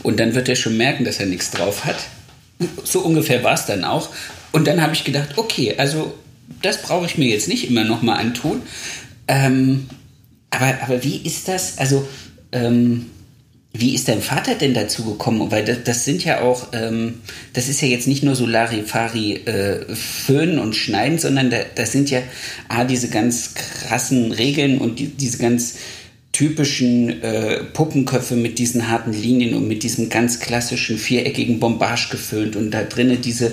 und 0.05 0.21
dann 0.21 0.35
wird 0.35 0.49
er 0.49 0.57
schon 0.57 0.77
merken, 0.77 1.05
dass 1.05 1.19
er 1.19 1.27
nichts 1.27 1.51
drauf 1.51 1.85
hat. 1.85 1.97
So 2.85 3.01
ungefähr 3.01 3.43
war 3.43 3.55
es 3.55 3.67
dann 3.67 3.83
auch. 3.83 4.11
Und 4.53 4.69
dann 4.69 4.81
habe 4.81 4.95
ich 4.95 5.03
gedacht, 5.03 5.31
okay, 5.37 5.75
also 5.77 6.15
das 6.63 6.83
brauche 6.83 7.07
ich 7.07 7.19
mir 7.19 7.29
jetzt 7.29 7.49
nicht 7.49 7.69
immer 7.69 7.83
nochmal 7.83 8.21
antun. 8.21 8.63
Ähm, 9.27 9.89
aber, 10.51 10.79
aber 10.83 11.03
wie 11.03 11.17
ist 11.17 11.49
das? 11.49 11.79
Also 11.79 12.07
ähm, 12.55 13.11
wie 13.77 13.95
ist 13.95 14.07
dein 14.07 14.23
Vater 14.23 14.55
denn 14.55 14.73
dazu 14.73 15.05
gekommen? 15.05 15.51
Weil 15.51 15.65
das, 15.65 15.79
das 15.83 16.05
sind 16.05 16.25
ja 16.25 16.43
auch, 16.43 16.69
ähm, 16.73 17.23
das 17.55 17.69
ist 17.69 17.83
ja 17.83 17.89
jetzt 17.89 18.07
nicht 18.07 18.23
nur 18.23 18.37
so 18.37 18.47
Larifari 18.47 19.35
äh, 19.35 19.95
föhnen 19.95 20.61
und 20.61 20.77
schneiden, 20.77 21.19
sondern 21.19 21.51
da, 21.51 21.59
das 21.75 21.91
sind 21.91 22.09
ja 22.09 22.23
ah, 22.69 22.85
diese 22.85 23.09
ganz 23.09 23.55
krassen 23.55 24.31
Regeln 24.31 24.79
und 24.79 25.01
die, 25.01 25.09
diese 25.09 25.39
ganz 25.39 25.75
typischen 26.31 27.23
äh, 27.23 27.65
Puppenköpfe 27.65 28.37
mit 28.37 28.61
diesen 28.61 28.89
harten 28.89 29.13
Linien 29.13 29.55
und 29.55 29.67
mit 29.67 29.83
diesem 29.83 30.09
ganz 30.09 30.39
klassischen 30.39 30.97
viereckigen 30.97 31.59
Bombage 31.59 32.09
gefüllt 32.11 32.55
und 32.55 32.71
da 32.71 32.85
drinnen 32.85 33.23
diese 33.23 33.53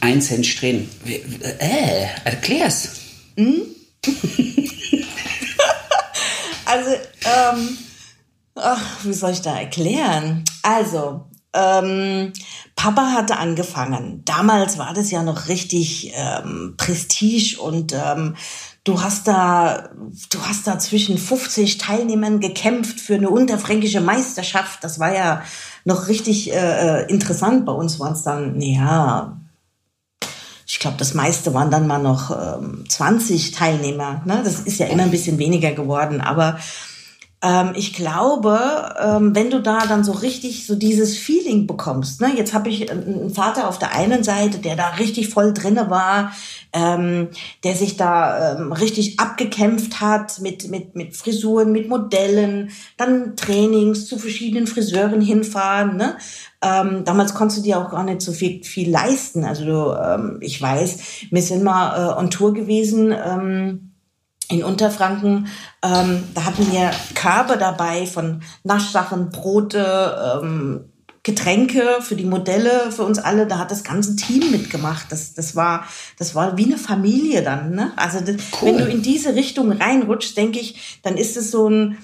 einzelnen 0.00 0.44
Strähnen. 0.44 0.88
Äh, 1.06 2.06
erklär's. 2.24 2.90
Mhm. 3.36 3.62
also, 6.66 6.90
ähm, 6.90 7.78
Ach, 8.54 9.04
wie 9.04 9.12
soll 9.12 9.30
ich 9.30 9.42
da 9.42 9.58
erklären? 9.58 10.44
Also, 10.62 11.26
ähm, 11.54 12.32
Papa 12.76 13.12
hatte 13.12 13.36
angefangen. 13.36 14.22
Damals 14.24 14.78
war 14.78 14.94
das 14.94 15.10
ja 15.10 15.22
noch 15.22 15.48
richtig 15.48 16.12
ähm, 16.14 16.74
Prestige 16.76 17.60
und 17.60 17.92
ähm, 17.92 18.36
du 18.84 19.02
hast 19.02 19.28
da, 19.28 19.90
du 20.30 20.40
hast 20.42 20.66
da 20.66 20.78
zwischen 20.78 21.18
50 21.18 21.78
Teilnehmern 21.78 22.40
gekämpft 22.40 23.00
für 23.00 23.14
eine 23.14 23.30
unterfränkische 23.30 24.00
Meisterschaft. 24.00 24.82
Das 24.82 24.98
war 24.98 25.14
ja 25.14 25.42
noch 25.84 26.08
richtig 26.08 26.52
äh, 26.52 27.02
äh 27.02 27.10
interessant. 27.10 27.66
Bei 27.66 27.72
uns 27.72 28.00
waren 28.00 28.14
es 28.14 28.22
dann, 28.22 28.60
ja, 28.60 29.38
ich 30.66 30.78
glaube, 30.78 30.96
das 30.96 31.12
meiste 31.12 31.52
waren 31.52 31.70
dann 31.70 31.86
mal 31.86 31.98
noch 31.98 32.30
ähm, 32.30 32.84
20 32.88 33.50
Teilnehmer. 33.50 34.22
Ne? 34.24 34.40
Das 34.42 34.60
ist 34.60 34.78
ja 34.78 34.86
immer 34.86 35.02
ein 35.02 35.10
bisschen 35.10 35.38
weniger 35.38 35.72
geworden, 35.72 36.22
aber 36.22 36.58
ich 37.74 37.92
glaube, 37.92 38.94
ähm, 39.02 39.34
wenn 39.34 39.50
du 39.50 39.60
da 39.60 39.86
dann 39.86 40.04
so 40.04 40.12
richtig 40.12 40.64
so 40.64 40.76
dieses 40.76 41.18
Feeling 41.18 41.66
bekommst, 41.66 42.20
ne, 42.20 42.32
jetzt 42.36 42.54
habe 42.54 42.68
ich 42.68 42.88
einen 42.88 43.30
Vater 43.34 43.68
auf 43.68 43.80
der 43.80 43.96
einen 43.96 44.22
Seite, 44.22 44.58
der 44.58 44.76
da 44.76 44.90
richtig 44.90 45.28
voll 45.28 45.52
drinne 45.52 45.90
war, 45.90 46.32
ähm, 46.72 47.30
der 47.64 47.74
sich 47.74 47.96
da 47.96 48.54
ähm, 48.54 48.72
richtig 48.72 49.18
abgekämpft 49.18 50.00
hat 50.00 50.40
mit, 50.40 50.68
mit, 50.68 50.94
mit 50.94 51.16
Frisuren, 51.16 51.72
mit 51.72 51.88
Modellen, 51.88 52.70
dann 52.96 53.34
Trainings 53.34 54.06
zu 54.06 54.18
verschiedenen 54.18 54.68
Friseuren 54.68 55.20
hinfahren. 55.20 55.96
Ne? 55.96 56.16
Ähm, 56.62 57.04
damals 57.04 57.34
konntest 57.34 57.58
du 57.58 57.64
dir 57.64 57.80
auch 57.80 57.90
gar 57.90 58.04
nicht 58.04 58.22
so 58.22 58.30
viel, 58.30 58.62
viel 58.62 58.88
leisten. 58.88 59.44
Also 59.44 59.64
du, 59.64 60.00
ähm, 60.00 60.38
ich 60.40 60.62
weiß, 60.62 60.98
wir 61.30 61.42
sind 61.42 61.64
mal 61.64 61.96
äh, 61.96 62.18
on 62.18 62.30
Tour 62.30 62.54
gewesen. 62.54 63.12
Ähm, 63.12 63.91
in 64.52 64.64
Unterfranken, 64.64 65.48
ähm, 65.82 66.24
da 66.34 66.44
hatten 66.44 66.70
wir 66.70 66.90
Körbe 67.14 67.56
dabei 67.56 68.06
von 68.06 68.42
Naschsachen, 68.62 69.30
Brote, 69.30 70.40
ähm, 70.42 70.92
Getränke 71.24 71.98
für 72.00 72.16
die 72.16 72.24
Modelle, 72.24 72.90
für 72.90 73.04
uns 73.04 73.18
alle. 73.18 73.46
Da 73.46 73.58
hat 73.58 73.70
das 73.70 73.84
ganze 73.84 74.16
Team 74.16 74.50
mitgemacht. 74.50 75.06
Das, 75.10 75.34
das, 75.34 75.54
war, 75.54 75.86
das 76.18 76.34
war 76.34 76.58
wie 76.58 76.64
eine 76.64 76.78
Familie 76.78 77.42
dann. 77.42 77.74
Ne? 77.74 77.92
Also 77.96 78.20
das, 78.20 78.36
cool. 78.60 78.68
wenn 78.68 78.78
du 78.78 78.86
in 78.86 79.02
diese 79.02 79.34
Richtung 79.34 79.70
reinrutschst, 79.70 80.36
denke 80.36 80.58
ich, 80.58 81.00
dann 81.02 81.16
ist 81.16 81.36
es 81.36 81.52
so 81.52 81.68
ein, 81.68 81.98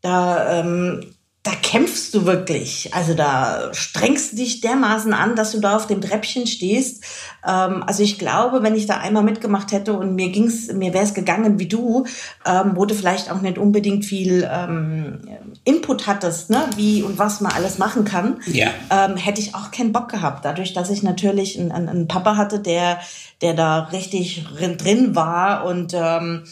da 0.00 0.60
ähm, 0.60 1.11
da 1.42 1.50
kämpfst 1.60 2.14
du 2.14 2.24
wirklich. 2.24 2.94
Also 2.94 3.14
da 3.14 3.74
strengst 3.74 4.32
du 4.32 4.36
dich 4.36 4.60
dermaßen 4.60 5.12
an, 5.12 5.34
dass 5.34 5.50
du 5.50 5.58
da 5.58 5.74
auf 5.74 5.88
dem 5.88 6.00
Treppchen 6.00 6.46
stehst. 6.46 7.02
Ähm, 7.44 7.82
also 7.84 8.04
ich 8.04 8.20
glaube, 8.20 8.62
wenn 8.62 8.76
ich 8.76 8.86
da 8.86 8.98
einmal 8.98 9.24
mitgemacht 9.24 9.72
hätte 9.72 9.94
und 9.94 10.14
mir 10.14 10.28
ging's, 10.28 10.72
mir 10.72 10.94
wäre 10.94 11.02
es 11.02 11.14
gegangen 11.14 11.58
wie 11.58 11.66
du, 11.66 12.06
ähm, 12.46 12.72
wo 12.76 12.86
du 12.86 12.94
vielleicht 12.94 13.28
auch 13.28 13.40
nicht 13.40 13.58
unbedingt 13.58 14.04
viel 14.04 14.48
ähm, 14.48 15.18
Input 15.64 16.06
hattest, 16.06 16.50
ne, 16.50 16.62
wie 16.76 17.02
und 17.02 17.18
was 17.18 17.40
man 17.40 17.50
alles 17.50 17.78
machen 17.78 18.04
kann, 18.04 18.40
ja. 18.46 18.68
ähm, 18.90 19.16
hätte 19.16 19.40
ich 19.40 19.56
auch 19.56 19.72
keinen 19.72 19.90
Bock 19.90 20.08
gehabt. 20.10 20.44
Dadurch, 20.44 20.74
dass 20.74 20.90
ich 20.90 21.02
natürlich 21.02 21.58
einen, 21.58 21.72
einen 21.72 22.06
Papa 22.06 22.36
hatte, 22.36 22.60
der, 22.60 23.00
der 23.40 23.54
da 23.54 23.80
richtig 23.92 24.44
drin 24.56 25.16
war 25.16 25.64
und 25.64 25.92
ähm, 25.92 26.44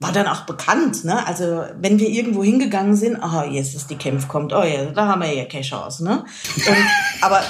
war 0.00 0.12
dann 0.12 0.26
auch 0.26 0.42
bekannt, 0.42 1.04
ne? 1.04 1.26
Also 1.26 1.64
wenn 1.80 1.98
wir 1.98 2.08
irgendwo 2.08 2.42
hingegangen 2.42 2.96
sind, 2.96 3.22
aha, 3.22 3.44
jetzt 3.44 3.74
ist 3.74 3.90
die 3.90 3.96
Kämpf 3.96 4.28
kommt, 4.28 4.52
oh 4.52 4.62
ja, 4.62 4.86
da 4.86 5.06
haben 5.06 5.22
wir 5.22 5.32
ja 5.32 5.44
keine 5.44 5.62
Chance, 5.62 6.04
ne? 6.04 6.24
Und, 6.56 6.76
aber 7.22 7.42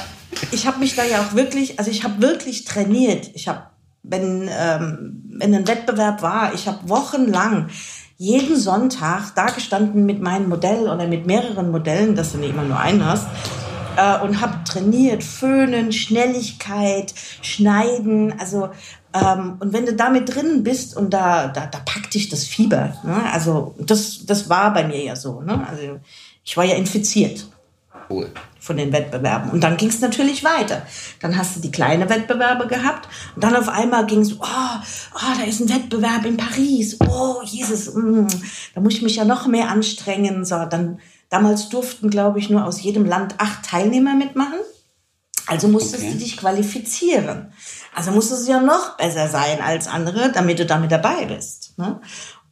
ich 0.52 0.66
habe 0.66 0.78
mich 0.78 0.94
da 0.94 1.04
ja 1.04 1.22
auch 1.22 1.34
wirklich, 1.34 1.78
also 1.78 1.90
ich 1.90 2.04
habe 2.04 2.20
wirklich 2.20 2.64
trainiert. 2.64 3.30
Ich 3.34 3.48
habe, 3.48 3.62
wenn 4.02 4.48
ähm, 4.52 5.22
wenn 5.38 5.54
ein 5.54 5.66
Wettbewerb 5.66 6.22
war, 6.22 6.54
ich 6.54 6.68
habe 6.68 6.88
wochenlang 6.88 7.68
jeden 8.16 8.56
Sonntag 8.56 9.34
da 9.34 9.46
gestanden 9.46 10.06
mit 10.06 10.20
meinem 10.20 10.48
Modell 10.48 10.84
oder 10.84 11.08
mit 11.08 11.26
mehreren 11.26 11.70
Modellen, 11.70 12.14
dass 12.14 12.32
du 12.32 12.38
nicht 12.38 12.50
immer 12.50 12.62
nur 12.62 12.78
einen 12.78 13.04
hast 13.04 13.26
äh, 13.96 14.20
und 14.20 14.40
habe 14.40 14.64
trainiert, 14.64 15.22
Föhnen, 15.22 15.92
Schnelligkeit, 15.92 17.14
Schneiden, 17.42 18.38
also 18.38 18.70
ähm, 19.14 19.56
und 19.60 19.72
wenn 19.72 19.86
du 19.86 19.94
damit 19.94 20.34
drin 20.34 20.64
bist 20.64 20.96
und 20.96 21.10
da, 21.10 21.46
da, 21.48 21.66
da 21.66 21.78
packt 21.78 22.14
dich 22.14 22.28
das 22.28 22.44
Fieber. 22.44 22.96
Ne? 23.04 23.32
Also 23.32 23.74
das, 23.78 24.26
das 24.26 24.50
war 24.50 24.74
bei 24.74 24.84
mir 24.84 25.02
ja 25.02 25.14
so. 25.16 25.40
Ne? 25.40 25.66
Also 25.68 26.00
ich 26.42 26.56
war 26.56 26.64
ja 26.64 26.74
infiziert. 26.74 27.46
Cool. 28.10 28.30
Von 28.58 28.76
den 28.76 28.92
Wettbewerben. 28.92 29.50
Und 29.50 29.62
dann 29.62 29.76
ging 29.76 29.88
es 29.88 30.00
natürlich 30.00 30.42
weiter. 30.42 30.82
Dann 31.20 31.38
hast 31.38 31.56
du 31.56 31.60
die 31.60 31.70
kleinen 31.70 32.08
Wettbewerbe 32.08 32.66
gehabt 32.66 33.08
und 33.34 33.44
dann 33.44 33.54
auf 33.54 33.68
einmal 33.68 34.06
ging 34.06 34.20
es, 34.20 34.32
oh, 34.32 34.44
oh, 34.44 35.38
da 35.38 35.44
ist 35.44 35.60
ein 35.60 35.68
Wettbewerb 35.68 36.24
in 36.24 36.36
Paris. 36.36 36.98
Oh, 37.00 37.40
Jesus, 37.44 37.94
mm, 37.94 38.26
da 38.74 38.80
muss 38.80 38.94
ich 38.94 39.02
mich 39.02 39.16
ja 39.16 39.24
noch 39.24 39.46
mehr 39.46 39.68
anstrengen. 39.68 40.44
So, 40.44 40.64
dann 40.64 40.98
damals 41.34 41.68
durften, 41.68 42.10
glaube 42.10 42.38
ich, 42.38 42.48
nur 42.48 42.64
aus 42.64 42.80
jedem 42.80 43.04
Land 43.04 43.34
acht 43.38 43.64
Teilnehmer 43.64 44.14
mitmachen. 44.14 44.60
Also 45.46 45.66
musstest 45.68 46.04
okay. 46.04 46.12
du 46.12 46.18
dich 46.18 46.36
qualifizieren. 46.36 47.52
Also 47.92 48.12
musstest 48.12 48.46
du 48.46 48.52
ja 48.52 48.60
noch 48.60 48.96
besser 48.96 49.28
sein 49.28 49.60
als 49.60 49.88
andere, 49.88 50.30
damit 50.32 50.60
du 50.60 50.64
damit 50.64 50.92
dabei 50.92 51.26
bist. 51.26 51.76
Ne? 51.76 52.00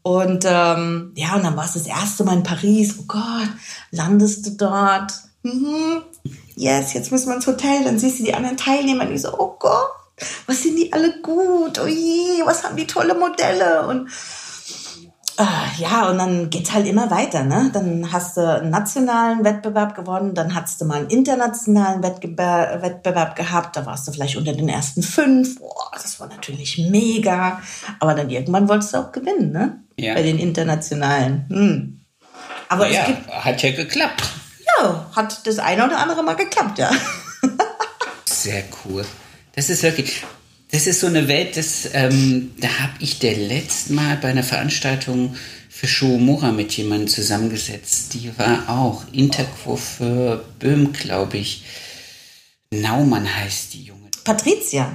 Und 0.02 0.44
ähm, 0.46 1.12
ja, 1.14 1.36
und 1.36 1.44
dann 1.44 1.56
war 1.56 1.64
es 1.64 1.74
das 1.74 1.86
erste 1.86 2.24
Mal 2.24 2.38
in 2.38 2.42
Paris. 2.42 2.96
Oh 2.98 3.04
Gott, 3.06 3.48
landest 3.92 4.46
du 4.46 4.50
dort? 4.50 5.12
Mhm. 5.44 6.02
Yes, 6.56 6.92
jetzt 6.92 7.12
müssen 7.12 7.28
wir 7.28 7.36
ins 7.36 7.46
Hotel. 7.46 7.84
Dann 7.84 8.00
siehst 8.00 8.18
du 8.18 8.24
die 8.24 8.34
anderen 8.34 8.56
Teilnehmer, 8.56 9.06
die 9.06 9.16
so, 9.16 9.38
oh 9.38 9.56
Gott, 9.58 9.92
was 10.46 10.62
sind 10.62 10.76
die 10.76 10.92
alle 10.92 11.20
gut? 11.22 11.78
Oh 11.78 11.86
je, 11.86 12.42
was 12.44 12.64
haben 12.64 12.76
die 12.76 12.86
tolle 12.86 13.14
Modelle? 13.14 13.86
Und 13.86 14.10
ja, 15.78 16.08
und 16.10 16.18
dann 16.18 16.50
geht's 16.50 16.72
halt 16.72 16.86
immer 16.86 17.10
weiter, 17.10 17.42
ne? 17.44 17.70
Dann 17.72 18.12
hast 18.12 18.36
du 18.36 18.40
einen 18.40 18.70
nationalen 18.70 19.44
Wettbewerb 19.44 19.94
gewonnen, 19.94 20.34
dann 20.34 20.54
hast 20.54 20.80
du 20.80 20.84
mal 20.84 20.98
einen 20.98 21.08
internationalen 21.08 22.02
Wettbewerb, 22.02 22.82
Wettbewerb 22.82 23.36
gehabt, 23.36 23.76
da 23.76 23.86
warst 23.86 24.06
du 24.06 24.12
vielleicht 24.12 24.36
unter 24.36 24.52
den 24.52 24.68
ersten 24.68 25.02
fünf. 25.02 25.58
Boah, 25.58 25.90
das 25.94 26.20
war 26.20 26.28
natürlich 26.28 26.78
mega. 26.78 27.60
Aber 27.98 28.14
dann 28.14 28.30
irgendwann 28.30 28.68
wolltest 28.68 28.94
du 28.94 28.98
auch 28.98 29.12
gewinnen, 29.12 29.52
ne? 29.52 29.82
Ja. 29.96 30.14
Bei 30.14 30.22
den 30.22 30.38
internationalen. 30.38 31.46
Hm. 31.48 32.00
Aber 32.68 32.88
ja, 32.88 33.04
gibt, 33.04 33.28
hat 33.30 33.62
ja 33.62 33.72
geklappt. 33.72 34.22
Ja, 34.78 35.06
hat 35.14 35.46
das 35.46 35.58
eine 35.58 35.84
oder 35.84 35.98
andere 35.98 36.22
mal 36.22 36.36
geklappt, 36.36 36.78
ja. 36.78 36.90
Sehr 38.24 38.64
cool. 38.84 39.04
Das 39.54 39.68
ist 39.68 39.82
wirklich, 39.82 40.24
das 40.72 40.86
ist 40.86 41.00
so 41.00 41.06
eine 41.06 41.28
Welt, 41.28 41.56
das, 41.58 41.90
ähm, 41.92 42.52
da 42.58 42.68
habe 42.80 42.94
ich 43.00 43.18
der 43.18 43.36
letzte 43.36 43.92
Mal 43.92 44.16
bei 44.16 44.28
einer 44.28 44.42
Veranstaltung 44.42 45.36
für 45.68 45.86
Shuomura 45.86 46.50
mit 46.50 46.72
jemandem 46.72 47.08
zusammengesetzt. 47.08 48.14
Die 48.14 48.30
war 48.38 48.68
auch 48.68 49.04
Interquo 49.12 49.76
für 49.76 50.44
Böhm, 50.58 50.92
glaube 50.94 51.36
ich. 51.36 51.64
Naumann 52.70 53.28
heißt 53.36 53.74
die 53.74 53.84
Junge. 53.84 54.08
Patricia. 54.24 54.94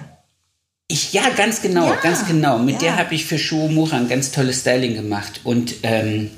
Ich, 0.88 1.14
ja, 1.14 1.30
ganz 1.30 1.62
genau, 1.62 1.90
ja, 1.90 1.96
ganz 1.98 2.26
genau. 2.26 2.58
Mit 2.58 2.76
ja. 2.76 2.80
der 2.80 2.98
habe 2.98 3.14
ich 3.14 3.26
für 3.26 3.38
Shuomura 3.38 3.98
ein 3.98 4.10
ganz 4.10 4.32
tolles 4.32 4.62
Styling 4.62 4.96
gemacht. 4.96 5.42
Und 5.44 5.76
ähm, 5.84 6.32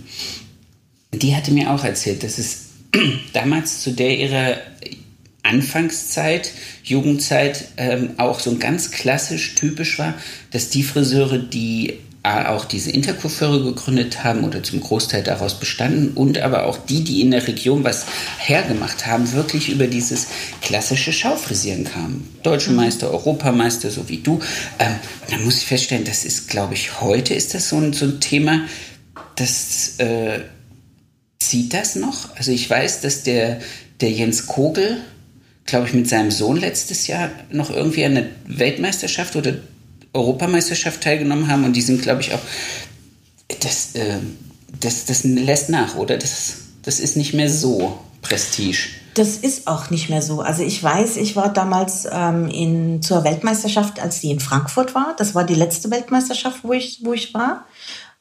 die 1.14 1.34
hatte 1.34 1.52
mir 1.52 1.72
auch 1.72 1.86
erzählt, 1.86 2.24
dass 2.24 2.38
es 2.40 2.66
damals 3.34 3.84
zu 3.84 3.92
der 3.92 4.18
ihrer 4.18 4.58
Anfangszeit, 5.50 6.52
Jugendzeit 6.84 7.66
ähm, 7.78 8.12
auch 8.18 8.40
so 8.40 8.56
ganz 8.58 8.92
klassisch 8.92 9.56
typisch 9.56 10.00
war, 10.00 10.14
dass 10.52 10.70
die 10.70 10.84
Friseure, 10.84 11.40
die 11.40 12.00
äh, 12.22 12.46
auch 12.46 12.66
diese 12.66 12.92
Intercoiffeure 12.92 13.64
gegründet 13.64 14.24
haben 14.24 14.44
oder 14.44 14.62
zum 14.62 14.82
Großteil 14.82 15.24
daraus 15.24 15.60
bestanden 15.60 16.12
und 16.16 16.38
aber 16.38 16.66
auch 16.66 16.78
die, 16.78 17.04
die 17.04 17.22
in 17.22 17.32
der 17.32 17.48
Region 17.48 17.84
was 17.84 18.06
hergemacht 18.38 19.08
haben, 19.08 19.32
wirklich 19.32 19.70
über 19.70 19.88
dieses 19.88 20.28
klassische 20.62 21.14
Schaufrisieren 21.14 21.86
kamen. 21.86 22.28
Deutsche 22.44 22.72
Meister, 22.72 23.10
Europameister, 23.12 23.90
so 23.90 24.10
wie 24.10 24.18
du. 24.18 24.40
Ähm, 24.80 24.96
da 25.30 25.38
muss 25.38 25.58
ich 25.58 25.66
feststellen, 25.66 26.04
das 26.04 26.26
ist, 26.26 26.50
glaube 26.50 26.74
ich, 26.74 27.00
heute 27.00 27.34
ist 27.34 27.54
das 27.54 27.70
so 27.70 27.78
ein, 27.78 27.94
so 27.94 28.06
ein 28.06 28.20
Thema, 28.20 28.66
das 29.38 29.96
äh, 30.00 30.42
zieht 31.40 31.74
das 31.74 31.96
noch. 31.96 32.36
Also 32.36 32.52
ich 32.52 32.70
weiß, 32.70 33.02
dass 33.02 33.24
der, 33.24 33.62
der 34.02 34.12
Jens 34.12 34.46
Kogel, 34.46 34.98
glaube 35.70 35.88
ich, 35.88 35.94
mit 35.94 36.10
seinem 36.10 36.32
Sohn 36.32 36.58
letztes 36.58 37.08
Jahr 37.08 37.30
noch 37.52 37.70
irgendwie 37.70 38.06
an 38.06 38.16
der 38.16 38.26
Weltmeisterschaft 38.46 39.36
oder 39.36 39.56
Europameisterschaft 40.14 41.02
teilgenommen 41.02 41.48
haben 41.48 41.64
und 41.64 41.74
die 41.74 41.82
sind, 41.82 42.02
glaube 42.02 42.22
ich, 42.22 42.34
auch. 42.34 42.42
Das, 43.62 43.96
äh, 43.96 44.18
das, 44.80 45.06
das 45.06 45.24
lässt 45.24 45.70
nach, 45.70 45.96
oder? 45.96 46.18
Das, 46.18 46.54
das 46.84 47.00
ist 47.00 47.18
nicht 47.18 47.34
mehr 47.34 47.50
so 47.50 48.00
Prestige. 48.22 48.90
Das 49.16 49.38
ist 49.38 49.68
auch 49.68 49.90
nicht 49.90 50.10
mehr 50.10 50.22
so. 50.22 50.42
Also 50.42 50.64
ich 50.64 50.82
weiß, 50.82 51.18
ich 51.18 51.36
war 51.36 51.52
damals 51.52 52.08
ähm, 52.12 52.48
in, 52.50 53.02
zur 53.02 53.24
Weltmeisterschaft, 53.24 54.00
als 54.00 54.22
die 54.22 54.32
in 54.32 54.40
Frankfurt 54.40 54.96
war. 54.96 55.16
Das 55.18 55.36
war 55.36 55.44
die 55.44 55.56
letzte 55.56 55.90
Weltmeisterschaft, 55.92 56.64
wo 56.64 56.74
ich, 56.74 57.02
wo 57.04 57.14
ich 57.14 57.34
war, 57.34 57.66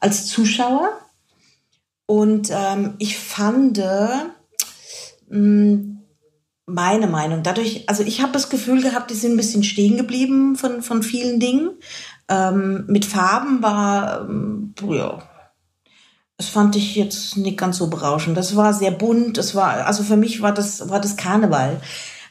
als 0.00 0.26
Zuschauer. 0.26 0.90
Und 2.06 2.50
ähm, 2.50 2.94
ich 2.98 3.18
fand, 3.18 3.82
hm, 5.28 5.97
meine 6.68 7.06
Meinung. 7.06 7.42
Dadurch, 7.42 7.84
also 7.88 8.02
ich 8.02 8.20
habe 8.20 8.32
das 8.32 8.50
Gefühl 8.50 8.82
gehabt, 8.82 9.10
die 9.10 9.14
sind 9.14 9.32
ein 9.32 9.36
bisschen 9.36 9.64
stehen 9.64 9.96
geblieben 9.96 10.56
von, 10.56 10.82
von 10.82 11.02
vielen 11.02 11.40
Dingen. 11.40 11.70
Ähm, 12.28 12.84
mit 12.86 13.04
Farben 13.04 13.62
war, 13.62 14.28
ähm, 14.28 14.74
ja, 14.88 15.22
das 16.36 16.48
fand 16.48 16.76
ich 16.76 16.94
jetzt 16.94 17.36
nicht 17.36 17.58
ganz 17.58 17.78
so 17.78 17.88
berauschend. 17.88 18.36
Das 18.36 18.54
war 18.54 18.72
sehr 18.72 18.92
bunt. 18.92 19.38
Das 19.38 19.54
war, 19.54 19.86
also 19.86 20.02
für 20.02 20.16
mich 20.16 20.40
war 20.42 20.52
das, 20.52 20.88
war 20.88 21.00
das 21.00 21.16
Karneval. 21.16 21.80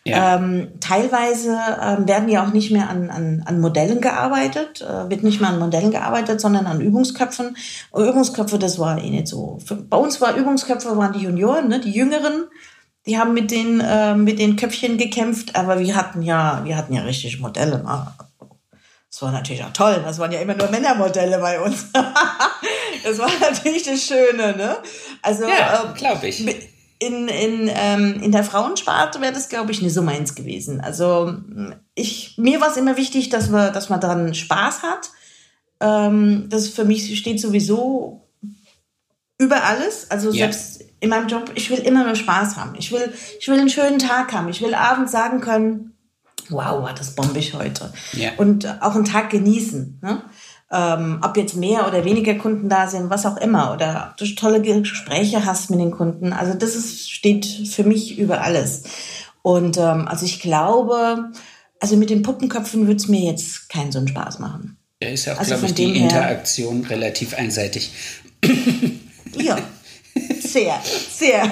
Ja. 0.06 0.36
Ähm, 0.36 0.70
teilweise 0.79 1.60
ähm, 1.82 2.08
werden 2.08 2.29
ja 2.29 2.46
auch 2.46 2.53
nicht 2.53 2.72
mehr 2.72 2.89
an, 2.89 3.10
an, 3.10 3.44
an 3.46 3.60
Modellen 3.60 4.00
gearbeitet, 4.00 4.82
äh, 4.82 5.10
wird 5.10 5.24
nicht 5.24 5.41
mehr 5.41 5.50
an 5.50 5.60
Modellen 5.60 5.91
gearbeitet, 5.91 6.39
sondern 6.39 6.65
an 6.65 6.79
Übungsköpfen. 6.79 7.58
Übungsköpfe, 7.94 8.58
das 8.58 8.79
war 8.79 8.98
eh 8.98 9.10
nicht 9.10 9.27
so. 9.27 9.60
Für, 9.65 9.75
bei 9.75 9.98
uns 9.98 10.22
war 10.22 10.36
Übungsköpfe 10.38 10.96
waren 10.96 11.12
die 11.12 11.20
Junioren, 11.20 11.67
ne, 11.67 11.82
die 11.82 11.91
Jüngeren. 11.91 12.46
Die 13.08 13.18
haben 13.18 13.34
mit 13.34 13.52
den, 13.52 13.80
äh, 13.80 14.16
mit 14.16 14.38
den 14.38 14.58
Köpfchen 14.58 14.98
gekämpft, 14.98 15.56
aber 15.56 15.80
wir 15.80 15.96
hatten 15.96 16.22
ja, 16.22 16.62
wir 16.66 16.76
hatten 16.76 16.94
ja 16.94 17.04
richtig 17.04 17.40
Modelle. 17.40 17.82
Ne? 17.84 18.08
Das 19.10 19.22
war 19.22 19.32
natürlich 19.32 19.64
auch 19.64 19.74
toll. 19.74 20.02
Das 20.04 20.20
waren 20.20 20.32
ja 20.32 20.40
immer 20.42 20.54
nur 20.54 20.70
Männermodelle 20.70 21.40
bei 21.40 21.60
uns. 21.60 21.88
das 23.04 23.18
war 23.18 23.30
natürlich 23.40 23.84
das 23.84 24.04
Schöne, 24.04 24.56
ne? 24.56 24.78
Also, 25.22 25.46
ja, 25.46 25.86
ähm, 25.86 25.94
glaube 25.96 26.28
ich. 26.28 26.46
In, 27.00 27.28
in, 27.28 27.72
ähm, 27.74 28.22
in 28.22 28.32
der 28.32 28.44
Frauensparte 28.44 29.22
wäre 29.22 29.34
das, 29.34 29.50
glaube 29.50 29.72
ich, 29.72 29.82
nicht 29.82 29.94
so 29.94 30.02
meins 30.02 30.36
gewesen. 30.36 30.82
Also 30.82 31.34
ich, 31.96 32.36
mir 32.38 32.60
war 32.60 32.72
es 32.72 32.78
immer 32.78 32.98
wichtig, 32.98 33.30
dass, 33.30 33.52
wir, 33.52 33.70
dass 33.70 33.90
man 33.90 34.02
daran 34.02 34.34
Spaß 34.34 34.82
hat. 34.84 35.12
Ähm, 35.80 36.48
das 36.50 36.68
für 36.68 36.86
mich 36.86 37.18
steht 37.18 37.40
sowieso 37.40 38.27
über 39.38 39.63
alles. 39.63 40.10
Also 40.10 40.32
ja. 40.32 40.46
selbst 40.46 40.84
in 41.00 41.10
meinem 41.10 41.27
Job, 41.27 41.51
ich 41.56 41.70
will 41.70 41.79
immer 41.79 42.06
nur 42.06 42.15
Spaß 42.15 42.58
haben. 42.58 42.75
Ich 42.77 42.91
will, 42.91 43.13
ich 43.39 43.48
will 43.48 43.60
einen 43.60 43.70
schönen 43.70 44.00
Tag 44.00 44.34
haben. 44.34 44.50
Ich 44.50 44.62
will 44.62 44.74
abends 44.74 45.12
sagen 45.12 45.41
können, 45.41 45.94
wow, 46.50 46.84
war 46.84 46.94
das 46.94 47.15
bombig 47.15 47.53
heute. 47.53 47.91
Ja. 48.13 48.32
Und 48.38 48.82
auch 48.82 48.96
einen 48.96 49.06
Tag 49.06 49.29
genießen. 49.29 50.00
Ne? 50.01 50.22
Ähm, 50.72 51.22
ob 51.24 51.38
jetzt 51.38 51.56
mehr 51.56 51.88
oder 51.88 52.03
weniger 52.03 52.36
Kunden 52.36 52.67
da 52.67 52.88
sind, 52.88 53.10
was 53.10 53.25
auch 53.25 53.38
immer. 53.38 53.74
Oder 53.74 54.10
ob 54.10 54.17
du 54.17 54.25
tolle 54.36 54.62
Gespräche 54.62 55.46
hast 55.46 55.70
mit 55.70 55.79
den 55.79 55.91
Kunden. 55.91 56.34
Also 56.34 56.53
das 56.56 56.75
ist, 56.75 57.12
steht 57.12 57.46
für 57.46 57.84
mich 57.84 58.17
über 58.17 58.41
alles. 58.41 58.84
Und 59.44 59.77
ähm, 59.77 60.08
also 60.08 60.25
ich 60.25 60.41
glaube, 60.41 61.32
also 61.79 61.96
mit 61.96 62.10
den 62.10 62.24
Puppenköpfen 62.24 62.88
würde 62.88 62.98
es 62.98 63.08
mir 63.08 63.22
jetzt 63.22 63.70
keinen 63.70 63.91
so 63.91 64.00
einen 64.00 64.08
Spaß 64.08 64.39
machen. 64.39 64.77
Ja, 65.01 65.10
ist 65.10 65.25
ja 65.25 65.36
auch, 65.36 65.39
also 65.39 65.51
glaube 65.51 65.67
ich, 65.67 65.74
die 65.75 66.00
Interaktion 66.00 66.84
relativ 66.86 67.36
einseitig. 67.36 67.91
Ja, 69.38 69.58
sehr, 70.39 70.79
sehr. 71.12 71.44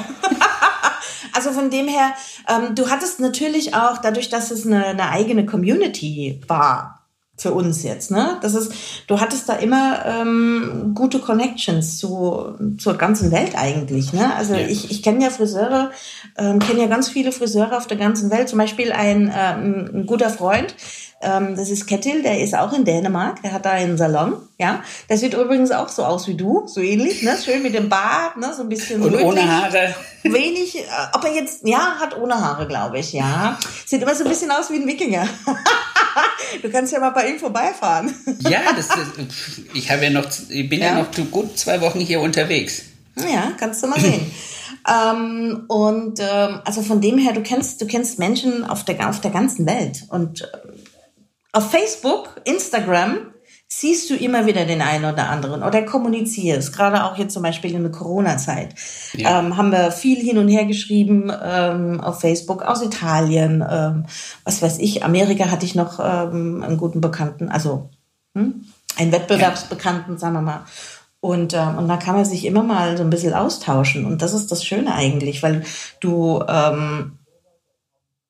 also 1.34 1.52
von 1.52 1.70
dem 1.70 1.88
her, 1.88 2.14
ähm, 2.50 2.76
du 2.76 2.90
hattest 2.90 3.20
natürlich 3.20 3.76
auch, 3.76 4.00
dadurch, 4.00 4.30
dass 4.30 4.52
es 4.52 4.66
eine, 4.66 4.86
eine 4.86 5.10
eigene 5.10 5.46
Community 5.46 6.42
war, 6.48 7.06
für 7.38 7.54
uns 7.54 7.84
jetzt, 7.84 8.12
ne? 8.12 8.38
Das 8.42 8.56
ist, 8.56 8.72
du 9.08 9.20
hattest 9.20 9.50
da 9.50 9.56
immer 9.56 10.06
ähm, 10.06 10.94
gute 10.96 11.20
Connections 11.20 11.98
zu, 11.98 12.56
zur 12.78 12.94
ganzen 12.94 13.32
Welt 13.32 13.58
eigentlich, 13.58 14.14
ne? 14.14 14.34
Also 14.36 14.54
ja. 14.54 14.68
ich, 14.68 14.90
ich 14.90 15.04
kenne 15.04 15.22
ja 15.22 15.30
Friseure, 15.30 15.92
ähm, 16.38 16.60
kenne 16.60 16.80
ja 16.80 16.88
ganz 16.88 17.10
viele 17.10 17.34
Friseure 17.34 17.76
auf 17.76 17.88
der 17.88 17.98
ganzen 17.98 18.32
Welt. 18.32 18.48
Zum 18.48 18.58
Beispiel 18.58 18.94
ein, 18.94 19.34
ähm, 19.38 19.90
ein 19.94 20.06
guter 20.06 20.30
Freund, 20.30 20.76
ähm, 21.26 21.56
das 21.56 21.70
ist 21.70 21.88
Kettil, 21.88 22.22
der 22.22 22.40
ist 22.40 22.56
auch 22.56 22.72
in 22.74 22.86
Dänemark, 22.86 23.42
der 23.42 23.52
hat 23.52 23.66
da 23.66 23.72
einen 23.72 23.98
Salon, 23.98 24.36
ja. 24.60 24.84
Der 25.10 25.18
sieht 25.18 25.34
übrigens 25.34 25.72
auch 25.72 25.90
so 25.90 26.04
aus 26.04 26.28
wie 26.28 26.36
du, 26.36 26.68
so 26.68 26.82
ähnlich, 26.82 27.24
ne? 27.24 27.36
Schön 27.44 27.64
mit 27.64 27.74
dem 27.74 27.90
Bart, 27.90 28.38
ne? 28.38 28.54
So 28.56 28.62
ein 28.64 28.70
bisschen 28.70 29.02
Und 29.02 29.14
rötlich. 29.14 29.26
ohne 29.26 29.48
Haare. 29.48 29.96
Wenig, 30.24 30.78
äh, 30.78 30.84
ob 31.14 31.24
er 31.24 31.34
jetzt, 31.34 31.68
ja, 31.68 31.96
hat 32.00 32.18
ohne 32.18 32.36
Haare, 32.36 32.68
glaube 32.68 33.00
ich, 33.00 33.14
ja. 33.14 33.58
Sieht 33.86 34.02
immer 34.02 34.16
so 34.16 34.24
ein 34.24 34.30
bisschen 34.30 34.52
aus 34.52 34.70
wie 34.70 34.76
ein 34.76 34.88
Wikinger. 34.88 35.28
du 36.62 36.70
kannst 36.70 36.94
ja 36.94 37.00
mal 37.00 37.10
bei 37.10 37.30
ihm 37.30 37.40
vorbeifahren. 37.40 38.14
ja, 38.40 38.62
das 38.76 38.88
ist, 38.88 39.66
ich 39.74 39.90
habe 39.92 40.04
ja 40.04 40.10
noch, 40.12 40.26
ich 40.50 40.70
bin 40.70 40.80
ja. 40.80 40.88
ja 40.88 40.96
noch 41.00 41.32
gut 41.32 41.58
zwei 41.58 41.82
Wochen 41.82 42.00
hier 42.00 42.22
unterwegs. 42.22 42.84
Ja, 43.18 43.54
kannst 43.58 43.82
du 43.82 43.88
mal 43.88 44.00
sehen. 44.00 44.30
Ähm, 44.88 45.64
und 45.68 46.20
ähm, 46.20 46.60
also 46.64 46.82
von 46.82 47.02
dem 47.02 47.18
her, 47.18 47.34
du 47.34 47.42
kennst, 47.42 47.82
du 47.82 47.88
kennst 47.88 48.20
Menschen 48.20 48.64
auf 48.64 48.84
der, 48.84 49.10
auf 49.10 49.22
der 49.22 49.32
ganzen 49.32 49.66
Welt. 49.66 50.04
Und 50.10 50.42
äh, 50.42 50.48
auf 51.56 51.72
Facebook, 51.72 52.30
Instagram 52.44 53.18
siehst 53.68 54.10
du 54.10 54.16
immer 54.16 54.46
wieder 54.46 54.66
den 54.66 54.82
einen 54.82 55.06
oder 55.06 55.30
anderen 55.30 55.64
oder 55.64 55.84
kommunizierst. 55.84 56.74
Gerade 56.74 57.06
auch 57.06 57.18
jetzt 57.18 57.34
zum 57.34 57.44
Beispiel 57.44 57.74
in 57.74 57.84
der 57.84 57.92
Corona-Zeit 57.92 58.76
ja. 59.14 59.40
ähm, 59.40 59.56
haben 59.56 59.72
wir 59.72 59.92
viel 59.92 60.20
hin 60.20 60.38
und 60.38 60.50
her 60.50 60.66
geschrieben 60.66 61.32
ähm, 61.44 62.02
auf 62.02 62.20
Facebook 62.20 62.62
aus 62.62 62.84
Italien, 62.84 63.66
ähm, 63.68 64.06
was 64.44 64.62
weiß 64.62 64.80
ich. 64.80 65.06
Amerika 65.06 65.50
hatte 65.50 65.66
ich 65.66 65.76
noch 65.76 66.00
ähm, 66.00 66.62
einen 66.62 66.78
guten 66.78 67.00
Bekannten, 67.00 67.48
also 67.48 67.90
hm, 68.36 68.66
einen 68.98 69.12
Wettbewerbsbekannten, 69.14 70.16
ja. 70.16 70.20
sagen 70.20 70.34
wir 70.34 70.42
mal. 70.42 70.66
Und, 71.22 71.54
ähm, 71.54 71.78
und 71.78 71.88
da 71.88 71.96
kann 71.96 72.16
man 72.16 72.26
sich 72.26 72.46
immer 72.46 72.64
mal 72.64 72.98
so 72.98 73.04
ein 73.04 73.10
bisschen 73.10 73.34
austauschen. 73.34 74.06
Und 74.06 74.22
das 74.22 74.34
ist 74.34 74.52
das 74.52 74.64
Schöne 74.64 74.94
eigentlich, 74.94 75.42
weil 75.42 75.64
du 76.02 76.44
ähm, 76.48 77.18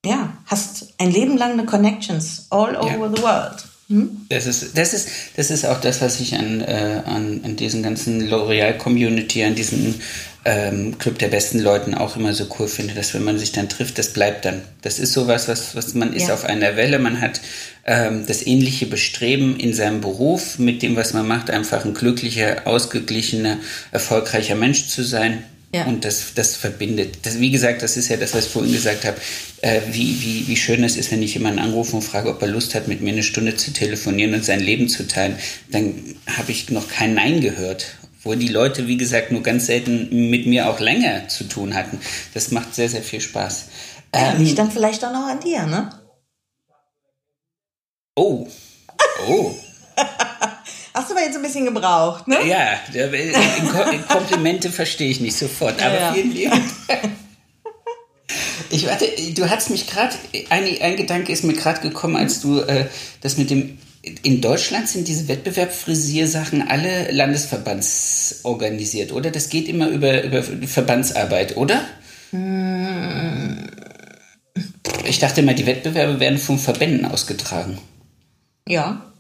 ja, 0.06 0.34
hast 0.46 0.94
ein 0.98 1.12
Leben 1.12 1.38
lang 1.38 1.54
eine 1.54 1.66
Connections 1.66 2.48
all 2.50 2.76
over 2.76 3.08
ja. 3.08 3.12
the 3.16 3.22
world. 3.22 3.66
Hm? 3.88 4.26
Das, 4.30 4.48
ist, 4.48 4.76
das, 4.78 4.94
ist, 4.94 5.10
das 5.36 5.52
ist 5.52 5.66
auch 5.66 5.80
das, 5.80 6.02
was 6.02 6.20
ich 6.20 6.36
an, 6.36 6.62
äh, 6.62 7.02
an, 7.06 7.42
an 7.44 7.56
diesen 7.56 7.84
ganzen 7.84 8.28
L'Oreal-Community, 8.28 9.44
an 9.44 9.54
diesem 9.54 9.96
ähm, 10.44 10.98
Club 10.98 11.20
der 11.20 11.28
besten 11.28 11.60
Leuten 11.60 11.94
auch 11.94 12.16
immer 12.16 12.34
so 12.34 12.48
cool 12.58 12.68
finde, 12.68 12.96
dass 12.96 13.14
wenn 13.14 13.24
man 13.24 13.38
sich 13.38 13.52
dann 13.52 13.70
trifft, 13.70 14.00
das 14.00 14.14
bleibt 14.14 14.46
dann. 14.46 14.62
Das 14.82 14.98
ist 14.98 15.14
sowas, 15.14 15.48
was, 15.48 15.76
was 15.76 15.94
man 15.94 16.14
ist 16.14 16.30
ja. 16.30 16.34
auf 16.34 16.46
einer 16.46 16.76
Welle, 16.76 16.98
man 16.98 17.22
hat 17.22 17.42
ähm, 17.86 18.26
das 18.28 18.46
ähnliche 18.46 18.88
Bestreben 18.88 19.56
in 19.60 19.74
seinem 19.74 20.02
Beruf, 20.02 20.58
mit 20.58 20.82
dem, 20.82 20.96
was 20.96 21.14
man 21.14 21.28
macht, 21.28 21.52
einfach 21.52 21.86
ein 21.86 21.94
glücklicher, 21.94 22.66
ausgeglichener, 22.66 23.58
erfolgreicher 23.92 24.56
Mensch 24.56 24.88
zu 24.88 25.04
sein. 25.04 25.44
Ja. 25.76 25.84
Und 25.88 26.06
das, 26.06 26.34
das 26.36 26.56
verbindet. 26.56 27.18
Das, 27.24 27.38
wie 27.42 27.52
gesagt, 27.52 27.82
das 27.82 27.98
ist 27.98 28.08
ja 28.08 28.16
das, 28.16 28.34
was 28.34 28.46
ich 28.46 28.52
vorhin 28.52 28.72
gesagt 28.72 29.04
habe, 29.04 29.18
äh, 29.62 29.82
wie, 29.92 30.22
wie, 30.22 30.48
wie 30.48 30.56
schön 30.56 30.82
es 30.86 30.96
ist, 30.96 31.12
wenn 31.12 31.22
ich 31.22 31.34
jemanden 31.34 31.60
anrufe 31.60 31.98
und 31.98 32.02
frage, 32.02 32.30
ob 32.30 32.42
er 32.42 32.48
Lust 32.48 32.76
hat, 32.76 32.88
mit 32.88 33.02
mir 33.02 33.12
eine 33.12 33.24
Stunde 33.24 33.58
zu 33.58 33.74
telefonieren 33.74 34.34
und 34.34 34.46
sein 34.46 34.62
Leben 34.62 34.88
zu 34.88 35.06
teilen. 35.06 35.38
Dann 35.70 36.16
habe 36.28 36.54
ich 36.54 36.70
noch 36.70 36.88
kein 36.88 37.14
Nein 37.14 37.42
gehört. 37.42 37.88
Wo 38.24 38.36
die 38.36 38.48
Leute, 38.48 38.88
wie 38.88 38.96
gesagt, 38.96 39.34
nur 39.34 39.44
ganz 39.44 39.66
selten 39.66 40.30
mit 40.30 40.48
mir 40.48 40.70
auch 40.70 40.80
länger 40.80 41.28
zu 41.28 41.44
tun 41.44 41.74
hatten. 41.74 42.00
Das 42.34 42.52
macht 42.52 42.74
sehr, 42.74 42.88
sehr 42.88 43.04
viel 43.04 43.20
Spaß. 43.20 43.66
Ähm, 44.14 44.42
liegt 44.42 44.58
dann 44.58 44.72
vielleicht 44.72 45.04
auch 45.04 45.12
noch 45.12 45.28
an 45.28 45.42
dir, 45.42 45.64
ne? 45.66 45.90
Oh. 48.16 48.48
Oh. 49.28 49.54
Hast 50.96 51.10
du 51.10 51.14
aber 51.14 51.24
jetzt 51.26 51.36
ein 51.36 51.42
bisschen 51.42 51.66
gebraucht, 51.66 52.30
ne? 52.30 52.38
Ja, 52.48 52.80
Komplimente 54.08 54.72
verstehe 54.72 55.10
ich 55.10 55.20
nicht 55.20 55.36
sofort, 55.36 55.84
aber 55.84 56.00
ja, 56.00 56.14
vielen 56.14 56.32
lieben 56.32 56.72
Ich 58.70 58.88
warte, 58.88 59.06
du 59.34 59.50
hast 59.50 59.72
mich 59.72 59.88
gerade, 59.88 60.16
ein, 60.50 60.64
ein 60.82 60.96
Gedanke 60.96 61.34
ist 61.34 61.44
mir 61.44 61.52
gerade 61.52 61.82
gekommen, 61.82 62.16
als 62.16 62.40
du 62.40 62.62
äh, 62.62 62.86
das 63.20 63.36
mit 63.38 63.50
dem 63.50 63.78
in 64.24 64.40
Deutschland 64.40 64.88
sind 64.88 65.10
diese 65.10 65.28
Wettbewerbsfrisiersachen 65.28 66.70
alle 66.70 67.12
landesverbandsorganisiert, 67.12 69.12
oder? 69.12 69.32
Das 69.32 69.50
geht 69.50 69.68
immer 69.68 69.90
über, 69.90 70.24
über 70.24 70.44
Verbandsarbeit, 70.44 71.58
oder? 71.58 71.84
Hm. 72.30 73.68
Ich 75.06 75.20
dachte 75.20 75.42
immer, 75.42 75.56
die 75.56 75.66
Wettbewerbe 75.66 76.22
werden 76.22 76.38
von 76.38 76.58
Verbänden 76.58 77.06
ausgetragen. 77.06 77.80
Ja. 78.68 79.12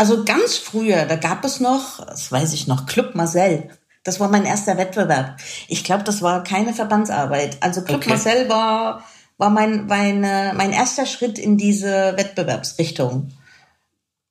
Also 0.00 0.24
ganz 0.24 0.56
früher, 0.56 1.04
da 1.04 1.16
gab 1.16 1.44
es 1.44 1.60
noch, 1.60 2.02
das 2.06 2.32
weiß 2.32 2.54
ich 2.54 2.66
noch, 2.66 2.86
Club 2.86 3.14
Marcel. 3.14 3.68
Das 4.02 4.18
war 4.18 4.30
mein 4.30 4.46
erster 4.46 4.78
Wettbewerb. 4.78 5.36
Ich 5.68 5.84
glaube, 5.84 6.04
das 6.04 6.22
war 6.22 6.42
keine 6.42 6.72
Verbandsarbeit. 6.72 7.58
Also 7.60 7.82
Club 7.82 7.98
okay. 7.98 8.08
Marcel 8.08 8.48
war, 8.48 9.04
war 9.36 9.50
mein, 9.50 9.84
mein, 9.84 10.22
mein 10.22 10.72
erster 10.72 11.04
Schritt 11.04 11.38
in 11.38 11.58
diese 11.58 12.16
Wettbewerbsrichtung. 12.16 13.32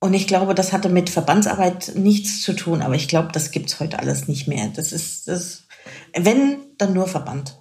Und 0.00 0.12
ich 0.12 0.26
glaube, 0.26 0.56
das 0.56 0.72
hatte 0.72 0.88
mit 0.88 1.08
Verbandsarbeit 1.08 1.92
nichts 1.94 2.42
zu 2.42 2.54
tun, 2.54 2.82
aber 2.82 2.96
ich 2.96 3.06
glaube, 3.06 3.28
das 3.30 3.52
gibt's 3.52 3.78
heute 3.78 4.00
alles 4.00 4.26
nicht 4.26 4.48
mehr. 4.48 4.72
Das 4.74 4.90
ist, 4.90 5.28
das, 5.28 5.68
wenn, 6.16 6.56
dann 6.78 6.94
nur 6.94 7.06
Verband. 7.06 7.59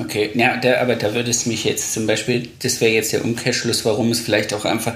Okay, 0.00 0.30
ja, 0.34 0.56
da, 0.56 0.80
aber 0.80 0.94
da 0.94 1.12
würde 1.12 1.30
es 1.30 1.44
mich 1.46 1.64
jetzt 1.64 1.92
zum 1.92 2.06
Beispiel, 2.06 2.48
das 2.62 2.80
wäre 2.80 2.92
jetzt 2.92 3.12
der 3.12 3.24
Umkehrschluss, 3.24 3.84
warum 3.84 4.12
es 4.12 4.20
vielleicht 4.20 4.54
auch 4.54 4.64
einfach 4.64 4.94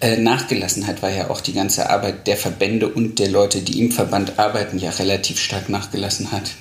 äh, 0.00 0.16
nachgelassen 0.16 0.86
hat, 0.86 1.02
weil 1.02 1.16
ja 1.16 1.28
auch 1.28 1.40
die 1.40 1.54
ganze 1.54 1.90
Arbeit 1.90 2.28
der 2.28 2.36
Verbände 2.36 2.88
und 2.88 3.18
der 3.18 3.30
Leute, 3.30 3.62
die 3.62 3.80
im 3.80 3.90
Verband 3.90 4.38
arbeiten, 4.38 4.78
ja 4.78 4.90
relativ 4.90 5.40
stark 5.40 5.68
nachgelassen 5.68 6.30
hat. 6.30 6.52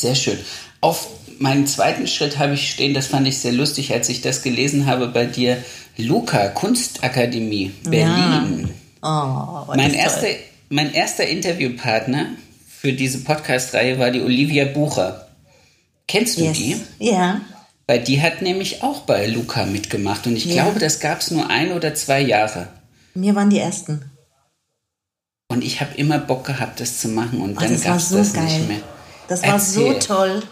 Sehr 0.00 0.16
schön. 0.16 0.38
Auf 0.80 1.06
meinen 1.38 1.68
zweiten 1.68 2.08
Schritt 2.08 2.38
habe 2.38 2.54
ich 2.54 2.68
stehen, 2.70 2.92
das 2.92 3.06
fand 3.06 3.28
ich 3.28 3.38
sehr 3.38 3.52
lustig, 3.52 3.92
als 3.92 4.08
ich 4.08 4.20
das 4.20 4.42
gelesen 4.42 4.86
habe 4.86 5.06
bei 5.06 5.26
dir, 5.26 5.62
Luca, 5.96 6.48
Kunstakademie, 6.48 7.70
Berlin. 7.84 8.70
Ja. 9.00 9.64
Oh, 9.68 9.72
mein, 9.76 9.94
erster, 9.94 10.26
mein 10.70 10.92
erster 10.92 11.24
Interviewpartner 11.24 12.30
für 12.66 12.92
diese 12.92 13.18
Podcast-Reihe 13.18 14.00
war 14.00 14.10
die 14.10 14.22
Olivia 14.22 14.64
Bucher. 14.64 15.28
Kennst 16.06 16.38
du 16.38 16.42
yes. 16.42 16.56
die? 16.56 16.80
Ja. 16.98 17.40
Weil 17.86 18.02
die 18.02 18.20
hat 18.20 18.42
nämlich 18.42 18.82
auch 18.82 19.02
bei 19.02 19.26
Luca 19.26 19.66
mitgemacht 19.66 20.26
und 20.26 20.36
ich 20.36 20.46
ja. 20.46 20.62
glaube, 20.62 20.80
das 20.80 21.00
gab 21.00 21.20
es 21.20 21.30
nur 21.30 21.50
ein 21.50 21.72
oder 21.72 21.94
zwei 21.94 22.20
Jahre. 22.20 22.68
Mir 23.14 23.34
waren 23.34 23.50
die 23.50 23.58
ersten. 23.58 24.10
Und 25.48 25.62
ich 25.62 25.80
habe 25.80 25.94
immer 25.96 26.18
Bock 26.18 26.44
gehabt, 26.46 26.80
das 26.80 26.98
zu 26.98 27.08
machen 27.08 27.40
und 27.40 27.56
oh, 27.56 27.60
dann 27.60 27.80
gab 27.80 27.96
es 27.98 28.08
so 28.08 28.16
das 28.18 28.32
geil. 28.32 28.44
nicht 28.44 28.68
mehr. 28.68 28.80
Das 29.28 29.42
war 29.42 29.54
Erzähl. 29.54 30.00
so 30.00 30.14
toll. 30.14 30.42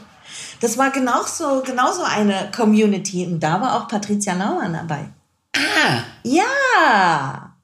Das 0.60 0.78
war 0.78 0.90
genauso, 0.90 1.62
genauso 1.62 2.02
eine 2.02 2.50
Community 2.54 3.26
und 3.26 3.40
da 3.40 3.60
war 3.60 3.76
auch 3.76 3.88
Patricia 3.88 4.34
Naumann 4.34 4.72
dabei. 4.72 5.08
Ah! 5.56 6.04
Ja! 6.22 7.56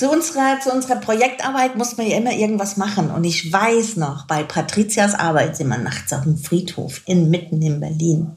Zu 0.00 0.08
unserer, 0.08 0.58
zu 0.60 0.72
unserer 0.72 0.96
Projektarbeit 0.96 1.76
muss 1.76 1.98
man 1.98 2.06
ja 2.06 2.16
immer 2.16 2.32
irgendwas 2.32 2.78
machen. 2.78 3.10
Und 3.10 3.24
ich 3.24 3.52
weiß 3.52 3.96
noch, 3.96 4.26
bei 4.26 4.42
Patrizias 4.42 5.12
Arbeit 5.12 5.58
sind 5.58 5.68
wir 5.68 5.76
nachts 5.76 6.10
auf 6.14 6.22
dem 6.22 6.38
Friedhof 6.38 7.02
in, 7.04 7.28
mitten 7.28 7.60
in 7.60 7.80
Berlin. 7.80 8.32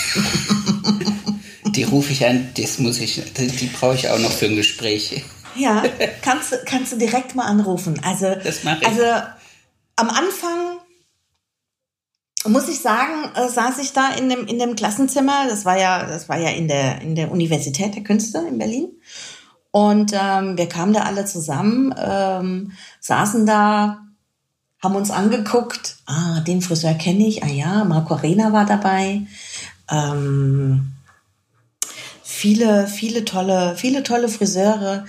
Die 1.66 1.82
rufe 1.82 2.12
ich 2.12 2.24
an, 2.24 2.48
das 2.56 2.78
muss 2.78 2.98
ich, 2.98 3.22
die, 3.34 3.46
die 3.46 3.66
brauche 3.66 3.94
ich 3.94 4.08
auch 4.08 4.18
noch 4.18 4.32
für 4.32 4.46
ein 4.46 4.56
Gespräch. 4.56 5.22
Ja, 5.54 5.82
kannst, 6.22 6.54
kannst 6.66 6.92
du 6.92 6.96
direkt 6.96 7.34
mal 7.34 7.46
anrufen. 7.46 8.00
Also, 8.04 8.34
das 8.34 8.64
mache 8.64 8.78
ich. 8.82 8.88
also 8.88 9.04
am 9.96 10.10
Anfang 10.10 10.78
muss 12.46 12.68
ich 12.68 12.80
sagen, 12.80 13.30
äh, 13.36 13.48
saß 13.48 13.78
ich 13.78 13.92
da 13.92 14.12
in 14.14 14.28
dem, 14.28 14.46
in 14.46 14.58
dem 14.58 14.76
Klassenzimmer. 14.76 15.46
Das 15.48 15.64
war 15.64 15.78
ja, 15.78 16.04
das 16.06 16.28
war 16.28 16.38
ja 16.38 16.50
in 16.50 16.68
der, 16.68 17.00
in 17.00 17.14
der 17.14 17.30
Universität 17.30 17.94
der 17.94 18.02
Künste 18.02 18.44
in 18.46 18.58
Berlin. 18.58 18.90
Und 19.72 20.12
ähm, 20.12 20.58
wir 20.58 20.68
kamen 20.68 20.92
da 20.92 21.00
alle 21.02 21.24
zusammen, 21.24 21.94
ähm, 21.98 22.72
saßen 23.00 23.46
da, 23.46 24.02
haben 24.82 24.96
uns 24.96 25.10
angeguckt. 25.10 25.96
Ah, 26.06 26.40
den 26.40 26.60
Friseur 26.60 26.94
kenne 26.94 27.26
ich. 27.26 27.42
Ah 27.42 27.48
ja, 27.48 27.84
Marco 27.84 28.14
Arena 28.14 28.52
war 28.52 28.66
dabei. 28.66 29.22
Ähm, 29.90 30.92
viele, 32.22 32.86
viele 32.86 33.24
tolle, 33.24 33.74
viele 33.76 34.02
tolle 34.02 34.28
Friseure. 34.28 35.06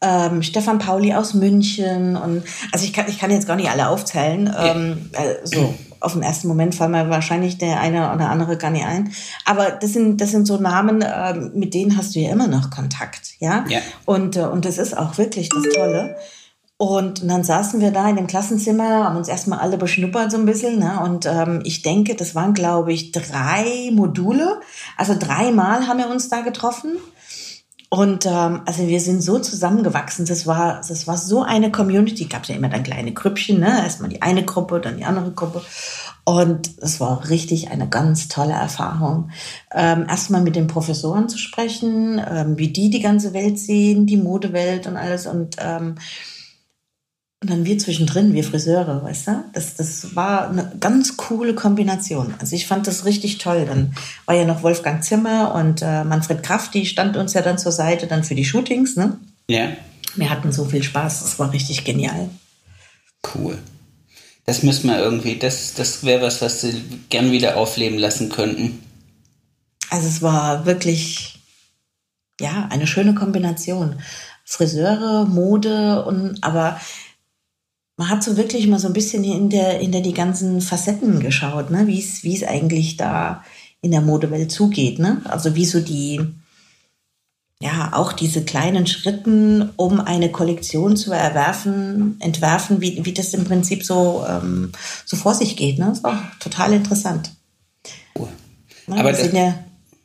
Ähm, 0.00 0.42
Stefan 0.42 0.78
Pauli 0.78 1.12
aus 1.12 1.34
München 1.34 2.16
und 2.16 2.44
also 2.70 2.84
ich 2.84 2.92
kann, 2.92 3.08
ich 3.08 3.18
kann 3.18 3.32
jetzt 3.32 3.48
gar 3.48 3.56
nicht 3.56 3.68
alle 3.68 3.88
aufzählen. 3.88 4.54
Ähm, 4.56 5.10
äh, 5.12 5.44
so 5.44 5.74
auf 6.00 6.12
den 6.12 6.22
ersten 6.22 6.48
Moment 6.48 6.74
fallen 6.74 6.92
mir 6.92 7.10
wahrscheinlich 7.10 7.58
der 7.58 7.80
eine 7.80 8.12
oder 8.14 8.30
andere 8.30 8.56
gar 8.56 8.70
nicht 8.70 8.86
ein. 8.86 9.12
Aber 9.44 9.70
das 9.70 9.92
sind, 9.92 10.20
das 10.20 10.30
sind 10.30 10.46
so 10.46 10.56
Namen, 10.58 11.02
äh, 11.02 11.34
mit 11.34 11.74
denen 11.74 11.96
hast 11.96 12.14
du 12.14 12.20
ja 12.20 12.30
immer 12.30 12.46
noch 12.46 12.70
Kontakt, 12.70 13.34
ja? 13.38 13.64
ja. 13.68 13.80
Und, 14.04 14.36
äh, 14.36 14.42
und 14.42 14.64
das 14.64 14.78
ist 14.78 14.96
auch 14.96 15.18
wirklich 15.18 15.48
das 15.48 15.64
Tolle. 15.74 16.16
Und, 16.80 17.22
und 17.22 17.28
dann 17.28 17.42
saßen 17.42 17.80
wir 17.80 17.90
da 17.90 18.08
in 18.08 18.14
dem 18.14 18.28
Klassenzimmer, 18.28 19.04
haben 19.04 19.16
uns 19.16 19.26
erstmal 19.26 19.58
alle 19.58 19.78
beschnuppert 19.78 20.30
so 20.30 20.38
ein 20.38 20.46
bisschen. 20.46 20.78
Ne? 20.78 21.00
Und 21.02 21.26
ähm, 21.26 21.60
ich 21.64 21.82
denke, 21.82 22.14
das 22.14 22.36
waren, 22.36 22.54
glaube 22.54 22.92
ich, 22.92 23.10
drei 23.10 23.90
Module. 23.92 24.60
Also 24.96 25.16
dreimal 25.18 25.88
haben 25.88 25.98
wir 25.98 26.08
uns 26.08 26.28
da 26.28 26.40
getroffen. 26.40 26.96
Und 27.90 28.26
ähm, 28.26 28.60
also 28.66 28.86
wir 28.86 29.00
sind 29.00 29.22
so 29.22 29.38
zusammengewachsen. 29.38 30.26
Das 30.26 30.46
war, 30.46 30.82
das 30.86 31.06
war 31.06 31.16
so 31.16 31.42
eine 31.42 31.72
Community. 31.72 32.26
Gab 32.26 32.44
ja 32.46 32.54
immer 32.54 32.68
dann 32.68 32.82
kleine 32.82 33.12
Grüppchen, 33.12 33.60
ne? 33.60 33.82
Erstmal 33.82 34.10
die 34.10 34.20
eine 34.20 34.44
Gruppe, 34.44 34.80
dann 34.80 34.98
die 34.98 35.04
andere 35.04 35.30
Gruppe. 35.32 35.62
Und 36.24 36.72
es 36.82 37.00
war 37.00 37.30
richtig 37.30 37.70
eine 37.70 37.88
ganz 37.88 38.28
tolle 38.28 38.52
Erfahrung. 38.52 39.30
Ähm, 39.72 40.04
erstmal 40.06 40.42
mit 40.42 40.56
den 40.56 40.66
Professoren 40.66 41.30
zu 41.30 41.38
sprechen, 41.38 42.20
ähm, 42.30 42.58
wie 42.58 42.68
die 42.68 42.90
die 42.90 43.00
ganze 43.00 43.32
Welt 43.32 43.58
sehen, 43.58 44.04
die 44.04 44.18
Modewelt 44.18 44.86
und 44.86 44.98
alles. 44.98 45.26
Und 45.26 45.56
ähm, 45.58 45.94
und 47.40 47.50
dann 47.50 47.64
wir 47.64 47.78
zwischendrin, 47.78 48.34
wir 48.34 48.42
Friseure, 48.42 49.02
weißt 49.04 49.28
du? 49.28 49.44
Das, 49.52 49.76
das 49.76 50.16
war 50.16 50.50
eine 50.50 50.72
ganz 50.80 51.16
coole 51.16 51.54
Kombination. 51.54 52.34
Also 52.40 52.56
ich 52.56 52.66
fand 52.66 52.88
das 52.88 53.04
richtig 53.04 53.38
toll. 53.38 53.64
Dann 53.64 53.94
war 54.26 54.34
ja 54.34 54.44
noch 54.44 54.64
Wolfgang 54.64 55.04
Zimmer 55.04 55.54
und 55.54 55.80
äh, 55.80 56.02
Manfred 56.02 56.42
Kraft, 56.42 56.74
die 56.74 56.84
stand 56.84 57.16
uns 57.16 57.34
ja 57.34 57.42
dann 57.42 57.56
zur 57.56 57.70
Seite 57.70 58.08
dann 58.08 58.24
für 58.24 58.34
die 58.34 58.44
Shootings, 58.44 58.96
ne? 58.96 59.18
Ja. 59.48 59.68
Wir 60.16 60.30
hatten 60.30 60.50
so 60.50 60.64
viel 60.64 60.82
Spaß, 60.82 61.20
das 61.22 61.38
war 61.38 61.52
richtig 61.52 61.84
genial. 61.84 62.28
Cool. 63.34 63.58
Das 64.44 64.64
müssen 64.64 64.88
wir 64.88 64.98
irgendwie, 64.98 65.36
das, 65.36 65.74
das 65.74 66.04
wäre 66.04 66.22
was, 66.22 66.42
was 66.42 66.62
sie 66.62 66.82
gern 67.08 67.30
wieder 67.30 67.56
aufleben 67.56 67.98
lassen 67.98 68.30
könnten. 68.30 68.82
Also 69.90 70.08
es 70.08 70.22
war 70.22 70.66
wirklich, 70.66 71.38
ja, 72.40 72.66
eine 72.70 72.88
schöne 72.88 73.14
Kombination. 73.14 74.00
Friseure, 74.44 75.26
Mode 75.26 76.04
und, 76.04 76.42
aber 76.42 76.80
man 77.98 78.08
hat 78.08 78.22
so 78.22 78.36
wirklich 78.36 78.66
mal 78.68 78.78
so 78.78 78.86
ein 78.86 78.92
bisschen 78.92 79.24
in 79.24 79.50
der, 79.50 79.80
in 79.80 79.90
der 79.90 80.00
die 80.00 80.14
ganzen 80.14 80.60
Facetten 80.60 81.18
geschaut, 81.18 81.70
ne? 81.70 81.88
wie 81.88 81.98
es, 81.98 82.22
wie 82.22 82.34
es 82.34 82.44
eigentlich 82.44 82.96
da 82.96 83.42
in 83.82 83.90
der 83.90 84.00
Modewelt 84.00 84.52
zugeht, 84.52 85.00
ne? 85.00 85.20
Also 85.24 85.56
wie 85.56 85.64
so 85.64 85.80
die, 85.80 86.20
ja, 87.60 87.90
auch 87.92 88.12
diese 88.12 88.44
kleinen 88.44 88.86
Schritten, 88.86 89.70
um 89.76 90.00
eine 90.00 90.30
Kollektion 90.30 90.96
zu 90.96 91.12
erwerfen, 91.12 92.16
entwerfen, 92.20 92.80
wie, 92.80 93.04
wie 93.04 93.12
das 93.12 93.34
im 93.34 93.44
Prinzip 93.44 93.84
so, 93.84 94.24
ähm, 94.28 94.70
so 95.04 95.16
vor 95.16 95.34
sich 95.34 95.56
geht. 95.56 95.78
Ne? 95.78 95.86
Das 95.86 96.04
war 96.04 96.30
total 96.38 96.72
interessant. 96.72 97.32
Ne, 98.16 99.00
Aber 99.00 99.08
wir 99.08 99.16
sind 99.16 99.34
ja 99.34 99.58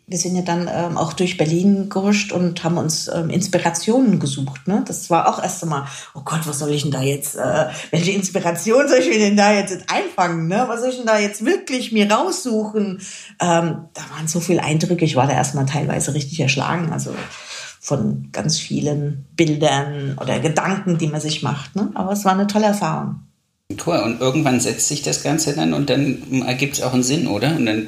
wir 0.05 0.17
sind 0.17 0.35
ja 0.35 0.41
dann 0.41 0.69
ähm, 0.71 0.97
auch 0.97 1.13
durch 1.13 1.37
Berlin 1.37 1.87
gehuscht 1.89 2.33
und 2.33 2.63
haben 2.63 2.77
uns 2.77 3.07
ähm, 3.07 3.29
Inspirationen 3.29 4.19
gesucht. 4.19 4.67
Ne? 4.67 4.83
Das 4.85 5.09
war 5.09 5.29
auch 5.29 5.41
erst 5.41 5.63
einmal, 5.63 5.85
oh 6.13 6.21
Gott, 6.25 6.41
was 6.45 6.59
soll 6.59 6.71
ich 6.71 6.81
denn 6.81 6.91
da 6.91 7.01
jetzt, 7.01 7.37
äh, 7.37 7.67
welche 7.91 8.11
Inspiration 8.11 8.87
soll 8.87 8.99
ich 8.99 9.07
mir 9.07 9.19
denn 9.19 9.37
da 9.37 9.53
jetzt 9.53 9.85
einfangen? 9.87 10.47
Ne? 10.47 10.65
Was 10.67 10.81
soll 10.81 10.89
ich 10.89 10.97
denn 10.97 11.05
da 11.05 11.19
jetzt 11.19 11.45
wirklich 11.45 11.93
mir 11.93 12.11
raussuchen? 12.11 12.99
Ähm, 13.39 13.85
da 13.93 14.01
waren 14.13 14.27
so 14.27 14.41
viele 14.41 14.61
Eindrücke, 14.61 15.05
ich 15.05 15.15
war 15.15 15.27
da 15.27 15.33
erstmal 15.33 15.65
teilweise 15.65 16.13
richtig 16.13 16.39
erschlagen. 16.39 16.91
Also 16.91 17.15
von 17.79 18.29
ganz 18.31 18.59
vielen 18.59 19.25
Bildern 19.35 20.17
oder 20.21 20.39
Gedanken, 20.39 20.97
die 20.97 21.07
man 21.07 21.21
sich 21.21 21.43
macht. 21.43 21.75
Ne? 21.75 21.91
Aber 21.95 22.11
es 22.11 22.25
war 22.25 22.33
eine 22.33 22.47
tolle 22.47 22.65
Erfahrung. 22.65 23.21
Cool, 23.85 23.97
und 23.97 24.21
irgendwann 24.21 24.59
setzt 24.59 24.87
sich 24.87 25.01
das 25.01 25.23
Ganze 25.23 25.53
dann 25.53 25.73
und 25.73 25.89
dann 25.89 26.43
ergibt 26.45 26.75
es 26.75 26.81
auch 26.81 26.93
einen 26.93 27.03
Sinn, 27.03 27.27
oder? 27.27 27.55
Und 27.55 27.65
dann 27.65 27.87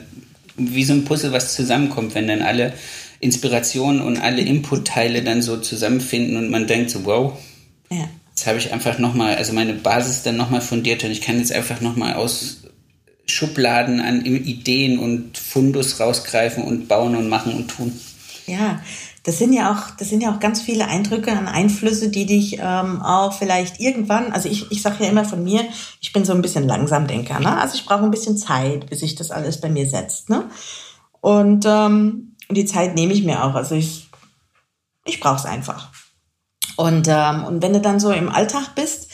wie 0.58 0.84
so 0.84 0.94
ein 0.94 1.06
Puzzle, 1.06 1.32
was 1.32 1.56
zusammenkommt, 1.56 2.16
wenn 2.16 2.28
dann 2.28 2.42
alle 2.42 2.74
Inspirationen 3.20 4.02
und 4.02 4.18
alle 4.18 4.42
Inputteile 4.42 5.24
dann 5.24 5.42
so 5.42 5.58
zusammenfinden 5.58 6.38
und 6.38 6.50
man 6.50 6.68
denkt 6.68 6.90
so, 6.90 7.06
wow, 7.06 7.34
ja. 7.90 8.08
jetzt 8.30 8.48
habe 8.48 8.58
ich 8.58 8.72
einfach 8.74 9.00
nochmal, 9.00 9.36
also 9.36 9.54
meine 9.54 9.74
Basis 9.74 10.24
dann 10.24 10.38
nochmal 10.38 10.62
fundiert 10.62 11.04
und 11.04 11.12
ich 11.12 11.22
kann 11.22 11.38
jetzt 11.38 11.52
einfach 11.52 11.82
nochmal 11.82 12.14
aus 12.14 12.64
Schubladen 13.26 14.00
an 14.02 14.24
Ideen 14.26 15.00
und 15.00 15.38
Fundus 15.38 16.00
rausgreifen 16.00 16.64
und 16.64 16.88
bauen 16.88 17.16
und 17.16 17.28
machen 17.28 17.54
und 17.54 17.70
tun. 17.70 18.00
Ja, 18.46 18.84
das 19.26 19.40
sind 19.40 19.54
ja 19.54 19.72
auch, 19.72 19.96
das 19.98 20.10
sind 20.10 20.22
ja 20.22 20.32
auch 20.32 20.40
ganz 20.40 20.62
viele 20.62 20.88
Eindrücke 20.88 21.32
und 21.32 21.48
Einflüsse, 21.48 22.10
die 22.10 22.28
dich 22.28 22.60
ähm, 22.62 23.02
auch 23.02 23.34
vielleicht 23.34 23.80
irgendwann, 23.80 24.32
also 24.32 24.48
ich, 24.48 24.72
ich 24.72 24.84
sage 24.84 25.04
ja 25.04 25.10
immer 25.10 25.26
von 25.26 25.44
mir, 25.44 25.66
ich 26.00 26.14
bin 26.14 26.24
so 26.24 26.34
ein 26.34 26.44
bisschen 26.44 26.68
Langsamdenker, 26.68 27.40
ne? 27.40 27.60
Also 27.60 27.74
ich 27.74 27.86
brauche 27.86 28.04
ein 28.04 28.12
bisschen 28.12 28.38
Zeit, 28.38 28.88
bis 28.88 29.00
sich 29.00 29.16
das 29.16 29.32
alles 29.32 29.60
bei 29.60 29.70
mir 29.70 29.90
setzt, 29.90 30.30
ne? 30.30 30.46
Und 31.22 31.66
ähm, 31.68 32.36
die 32.52 32.66
Zeit 32.66 32.94
nehme 32.94 33.14
ich 33.14 33.24
mir 33.24 33.44
auch. 33.44 33.56
Also 33.56 33.74
ich, 33.74 34.08
ich 35.06 35.20
brauche 35.20 35.38
es 35.38 35.46
einfach. 35.46 35.90
Und, 36.76 37.08
ähm, 37.10 37.46
und 37.46 37.64
wenn 37.64 37.74
du 37.74 37.82
dann 37.82 38.00
so 38.00 38.12
im 38.12 38.30
Alltag 38.30 38.76
bist, 38.76 39.10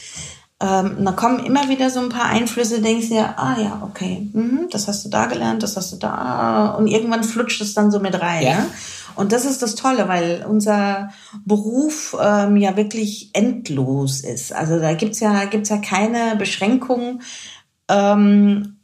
ähm, 0.59 1.05
dann 1.05 1.15
kommen 1.15 1.45
immer 1.45 1.69
wieder 1.69 1.89
so 1.89 2.01
ein 2.01 2.09
paar 2.09 2.25
Einflüsse, 2.25 2.81
denkst 2.81 3.07
dir, 3.07 3.39
ah 3.39 3.55
ja, 3.57 3.81
okay, 3.81 4.29
mh, 4.33 4.67
das 4.71 4.89
hast 4.89 5.05
du 5.05 5.09
da 5.09 5.27
gelernt, 5.27 5.63
das 5.63 5.77
hast 5.77 5.93
du 5.93 5.95
da. 5.95 6.71
Und 6.71 6.87
irgendwann 6.87 7.23
flutscht 7.23 7.61
es 7.61 7.73
dann 7.73 7.91
so 7.91 7.99
mit 7.99 8.19
rein. 8.19 8.43
Ja. 8.43 8.59
Ne? 8.59 8.65
Und 9.15 9.31
das 9.31 9.45
ist 9.45 9.61
das 9.61 9.75
Tolle, 9.75 10.07
weil 10.07 10.45
unser 10.47 11.09
Beruf 11.45 12.15
ähm, 12.21 12.57
ja 12.57 12.75
wirklich 12.77 13.31
endlos 13.33 14.21
ist. 14.21 14.53
Also 14.53 14.79
da 14.79 14.93
gibt's 14.93 15.19
ja, 15.19 15.45
gibt's 15.45 15.69
ja 15.69 15.77
keine 15.77 16.35
Beschränkungen. 16.35 17.21
Ähm, 17.89 18.77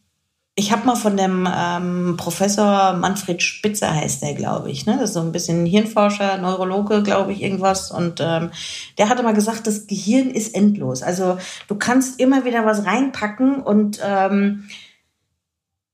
ich 0.60 0.72
habe 0.72 0.88
mal 0.88 0.96
von 0.96 1.16
dem 1.16 1.48
ähm, 1.56 2.16
Professor 2.18 2.94
Manfred 2.94 3.44
Spitzer 3.44 3.94
heißt 3.94 4.24
der, 4.24 4.34
glaube 4.34 4.72
ich. 4.72 4.88
Ne? 4.88 4.94
Das 4.94 5.10
ist 5.10 5.14
so 5.14 5.22
ein 5.22 5.32
bisschen 5.32 5.68
Hirnforscher, 5.68 6.40
Neurologe, 6.40 7.04
glaube 7.04 7.32
ich, 7.32 7.44
irgendwas. 7.44 7.92
Und 7.92 8.20
ähm, 8.22 8.50
der 8.98 9.08
hatte 9.08 9.22
mal 9.22 9.36
gesagt, 9.36 9.68
das 9.68 9.86
Gehirn 9.86 10.32
ist 10.32 10.56
endlos. 10.56 11.04
Also 11.04 11.38
du 11.68 11.76
kannst 11.76 12.20
immer 12.20 12.44
wieder 12.44 12.66
was 12.66 12.86
reinpacken 12.86 13.62
und 13.62 14.00
ähm, 14.04 14.68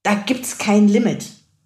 da 0.03 0.13
gibt's 0.13 0.57
kein 0.57 0.87
Limit. 0.87 1.25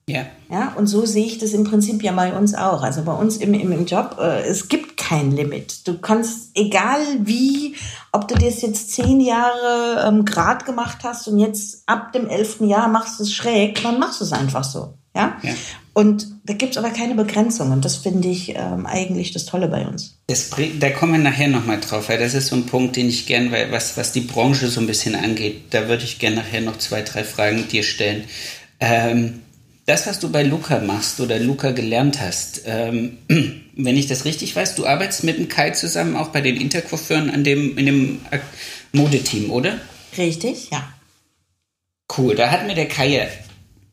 Ja. 0.10 0.26
Ja, 0.50 0.74
und 0.78 0.88
so 0.88 1.06
sehe 1.06 1.26
ich 1.26 1.38
das 1.40 1.52
im 1.52 1.66
Prinzip 1.66 2.02
ja 2.04 2.14
bei 2.14 2.34
uns 2.34 2.56
auch. 2.56 2.82
Also 2.82 3.04
bei 3.04 3.14
uns 3.14 3.38
im, 3.38 3.54
im, 3.54 3.72
im 3.72 3.86
Job, 3.86 4.18
äh, 4.20 4.44
es 4.44 4.70
gibt 4.70 4.96
kein 4.96 5.32
Limit. 5.32 5.88
Du 5.88 5.98
kannst, 5.98 6.52
egal 6.56 7.02
wie, 7.20 7.76
ob 8.12 8.28
du 8.28 8.36
das 8.36 8.62
jetzt 8.62 8.94
zehn 8.94 9.20
Jahre 9.20 10.06
ähm, 10.08 10.24
grad 10.24 10.66
gemacht 10.66 11.00
hast 11.04 11.28
und 11.28 11.38
jetzt 11.40 11.84
ab 11.86 12.14
dem 12.14 12.28
elften 12.28 12.68
Jahr 12.70 12.88
machst 12.88 13.20
du 13.20 13.24
es 13.24 13.34
schräg, 13.34 13.82
dann 13.84 14.00
machst 14.00 14.22
du 14.22 14.26
es 14.26 14.32
einfach 14.32 14.64
so. 14.64 14.94
Ja? 15.16 15.38
ja. 15.42 15.54
Und 15.94 16.28
da 16.46 16.54
gibt 16.54 16.74
es 16.74 16.78
aber 16.78 16.92
keine 16.92 17.16
Begrenzung 17.16 17.72
und 17.72 17.84
das 17.84 17.96
finde 17.96 18.28
ich 18.28 18.56
ähm, 18.56 18.86
eigentlich 18.86 19.32
das 19.32 19.46
Tolle 19.46 19.68
bei 19.68 19.88
uns. 19.88 20.20
Das, 20.28 20.52
da 20.80 20.90
kommen 20.92 21.14
wir 21.14 21.20
nachher 21.20 21.48
nochmal 21.48 21.80
drauf, 21.80 22.08
weil 22.08 22.20
das 22.20 22.36
ist 22.36 22.48
so 22.48 22.56
ein 22.56 22.68
Punkt, 22.68 22.96
den 22.96 23.10
ich 23.10 23.26
gern, 23.26 23.52
weil 23.52 23.72
was, 23.72 23.98
was 23.98 24.12
die 24.12 24.22
Branche 24.22 24.68
so 24.68 24.80
ein 24.80 24.88
bisschen 24.88 25.16
angeht, 25.16 25.64
da 25.72 25.88
würde 25.88 26.04
ich 26.04 26.20
gerne 26.20 26.38
nachher 26.38 26.62
noch 26.62 26.78
zwei, 26.78 27.02
drei 27.02 27.24
Fragen 27.24 27.68
dir 27.68 27.82
stellen. 27.82 28.26
Ähm, 28.80 29.42
das, 29.88 30.06
was 30.06 30.20
du 30.20 30.30
bei 30.30 30.44
Luca 30.44 30.80
machst 30.80 31.20
oder 31.22 31.40
Luca 31.40 31.72
gelernt 31.72 32.20
hast, 32.22 32.64
ähm, 32.66 33.18
wenn 33.76 33.98
ich 33.98 34.08
das 34.08 34.26
richtig 34.26 34.56
weiß, 34.56 34.76
du 34.76 34.86
arbeitest 34.86 35.24
mit 35.24 35.38
dem 35.38 35.48
Kai 35.48 35.72
zusammen 35.72 36.18
auch 36.18 36.28
bei 36.28 36.42
den 36.42 36.58
Intercoiffeuren 36.58 37.30
an 37.30 37.44
dem, 37.44 37.78
in 37.78 37.86
dem 37.86 38.20
Modeteam, 38.92 39.50
oder? 39.50 39.80
Richtig, 40.18 40.70
ja. 40.72 40.94
Cool, 42.16 42.36
da 42.36 42.52
hat 42.52 42.68
mir 42.68 42.76
der 42.76 42.90
Kai 42.90 43.08
ja 43.08 43.28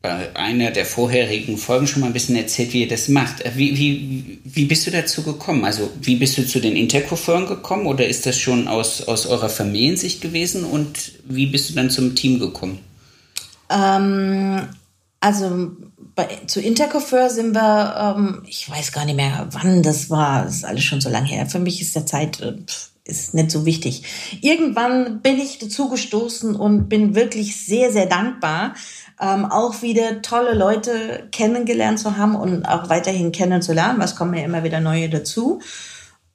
bei 0.01 0.35
einer 0.35 0.69
der 0.69 0.85
vorherigen 0.85 1.57
Folgen 1.57 1.87
schon 1.87 2.01
mal 2.01 2.07
ein 2.07 2.13
bisschen 2.13 2.35
erzählt, 2.35 2.73
wie 2.73 2.83
er 2.83 2.89
das 2.89 3.07
macht. 3.07 3.41
Äh, 3.41 3.53
wie, 3.55 3.77
wie, 3.77 4.39
wie 4.43 4.65
bist 4.65 4.85
du 4.85 4.91
dazu 4.91 5.23
gekommen? 5.23 5.63
Also, 5.63 5.89
wie 6.01 6.17
bist 6.17 6.37
du 6.37 6.45
zu 6.45 6.59
den 6.59 6.75
Intercoiffeuren 6.75 7.47
gekommen 7.47 7.87
oder 7.87 8.05
ist 8.05 8.25
das 8.25 8.37
schon 8.37 8.67
aus, 8.67 9.07
aus 9.07 9.25
eurer 9.25 9.49
Familiensicht 9.49 10.21
gewesen 10.21 10.65
und 10.65 11.13
wie 11.23 11.47
bist 11.47 11.69
du 11.69 11.73
dann 11.73 11.89
zum 11.89 12.15
Team 12.15 12.39
gekommen? 12.39 12.79
Ähm, 13.71 14.67
also 15.25 15.71
bei, 16.13 16.27
zu 16.45 16.61
Intercoiffeur 16.61 17.31
sind 17.31 17.55
wir, 17.55 18.15
ähm, 18.15 18.43
ich 18.45 18.69
weiß 18.69 18.91
gar 18.91 19.05
nicht 19.05 19.15
mehr, 19.15 19.47
wann 19.49 19.81
das 19.81 20.11
war. 20.11 20.45
Das 20.45 20.57
ist 20.57 20.65
alles 20.65 20.83
schon 20.83 21.01
so 21.01 21.09
lange 21.09 21.25
her. 21.25 21.47
Für 21.47 21.57
mich 21.57 21.81
ist 21.81 21.95
der 21.95 22.05
Zeit 22.05 22.41
äh, 22.41 22.57
ist 23.05 23.33
nicht 23.33 23.49
so 23.49 23.65
wichtig. 23.65 24.03
Irgendwann 24.41 25.21
bin 25.21 25.39
ich 25.39 25.57
dazu 25.57 25.89
gestoßen 25.89 26.55
und 26.55 26.89
bin 26.89 27.15
wirklich 27.15 27.65
sehr, 27.65 27.91
sehr 27.91 28.05
dankbar, 28.05 28.75
ähm, 29.19 29.45
auch 29.45 29.81
wieder 29.81 30.21
tolle 30.21 30.53
Leute 30.53 31.27
kennengelernt 31.31 31.97
zu 31.97 32.17
haben 32.17 32.35
und 32.35 32.65
auch 32.65 32.89
weiterhin 32.89 33.31
kennenzulernen. 33.31 33.99
Was 33.99 34.15
kommen 34.15 34.35
ja 34.35 34.45
immer 34.45 34.63
wieder 34.63 34.79
neue 34.79 35.09
dazu. 35.09 35.59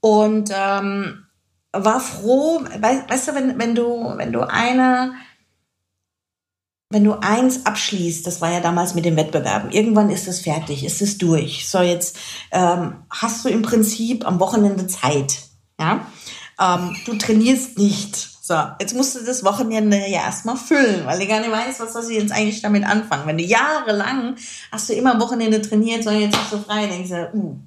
Und 0.00 0.50
ähm, 0.52 1.26
war 1.72 2.00
froh, 2.00 2.60
weißt, 2.80 3.08
weißt 3.08 3.28
du, 3.28 3.34
wenn, 3.36 3.58
wenn 3.60 3.76
du, 3.76 4.14
wenn 4.16 4.32
du 4.32 4.40
eine 4.40 5.12
wenn 6.90 7.04
du 7.04 7.14
eins 7.14 7.66
abschließt, 7.66 8.26
das 8.26 8.40
war 8.40 8.50
ja 8.52 8.60
damals 8.60 8.94
mit 8.94 9.04
den 9.04 9.16
Wettbewerben, 9.16 9.70
irgendwann 9.70 10.10
ist 10.10 10.26
es 10.26 10.40
fertig, 10.40 10.84
ist 10.84 11.00
es 11.00 11.18
durch. 11.18 11.68
So, 11.68 11.80
jetzt 11.80 12.18
ähm, 12.50 13.04
hast 13.08 13.44
du 13.44 13.48
im 13.48 13.62
Prinzip 13.62 14.26
am 14.26 14.40
Wochenende 14.40 14.88
Zeit. 14.88 15.38
Ja? 15.78 16.04
Ähm, 16.60 16.96
du 17.06 17.14
trainierst 17.14 17.78
nicht. 17.78 18.16
So, 18.42 18.56
jetzt 18.80 18.96
musst 18.96 19.14
du 19.14 19.24
das 19.24 19.44
Wochenende 19.44 19.98
ja 19.98 20.24
erstmal 20.24 20.56
füllen, 20.56 21.06
weil 21.06 21.20
du 21.20 21.28
gar 21.28 21.38
nicht 21.38 21.52
weißt, 21.52 21.78
was 21.78 21.92
soll 21.92 22.10
ich 22.10 22.20
jetzt 22.20 22.32
eigentlich 22.32 22.60
damit 22.60 22.84
anfangen. 22.84 23.24
Wenn 23.28 23.38
du 23.38 23.44
jahrelang 23.44 24.34
hast 24.72 24.88
du 24.88 24.94
immer 24.94 25.14
am 25.14 25.20
Wochenende 25.20 25.62
trainiert, 25.62 26.02
so 26.02 26.10
jetzt 26.10 26.36
hast 26.36 26.52
du 26.52 26.58
frei, 26.58 26.88
denkst 26.88 27.10
du, 27.10 27.30
uh, 27.32 27.58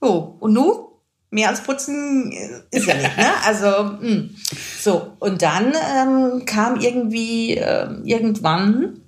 oh, 0.00 0.36
und 0.40 0.52
nu? 0.52 0.93
Mehr 1.34 1.48
als 1.48 1.62
putzen 1.62 2.32
ist 2.70 2.86
ja 2.86 2.94
nicht. 2.94 3.16
Ne? 3.16 3.26
Also 3.44 3.66
mh. 3.66 4.00
Hm. 4.00 4.36
so 4.80 5.12
und 5.18 5.42
dann 5.42 5.72
ähm, 5.96 6.46
kam 6.46 6.80
irgendwie 6.80 7.56
äh, 7.56 7.88
irgendwann 8.04 9.00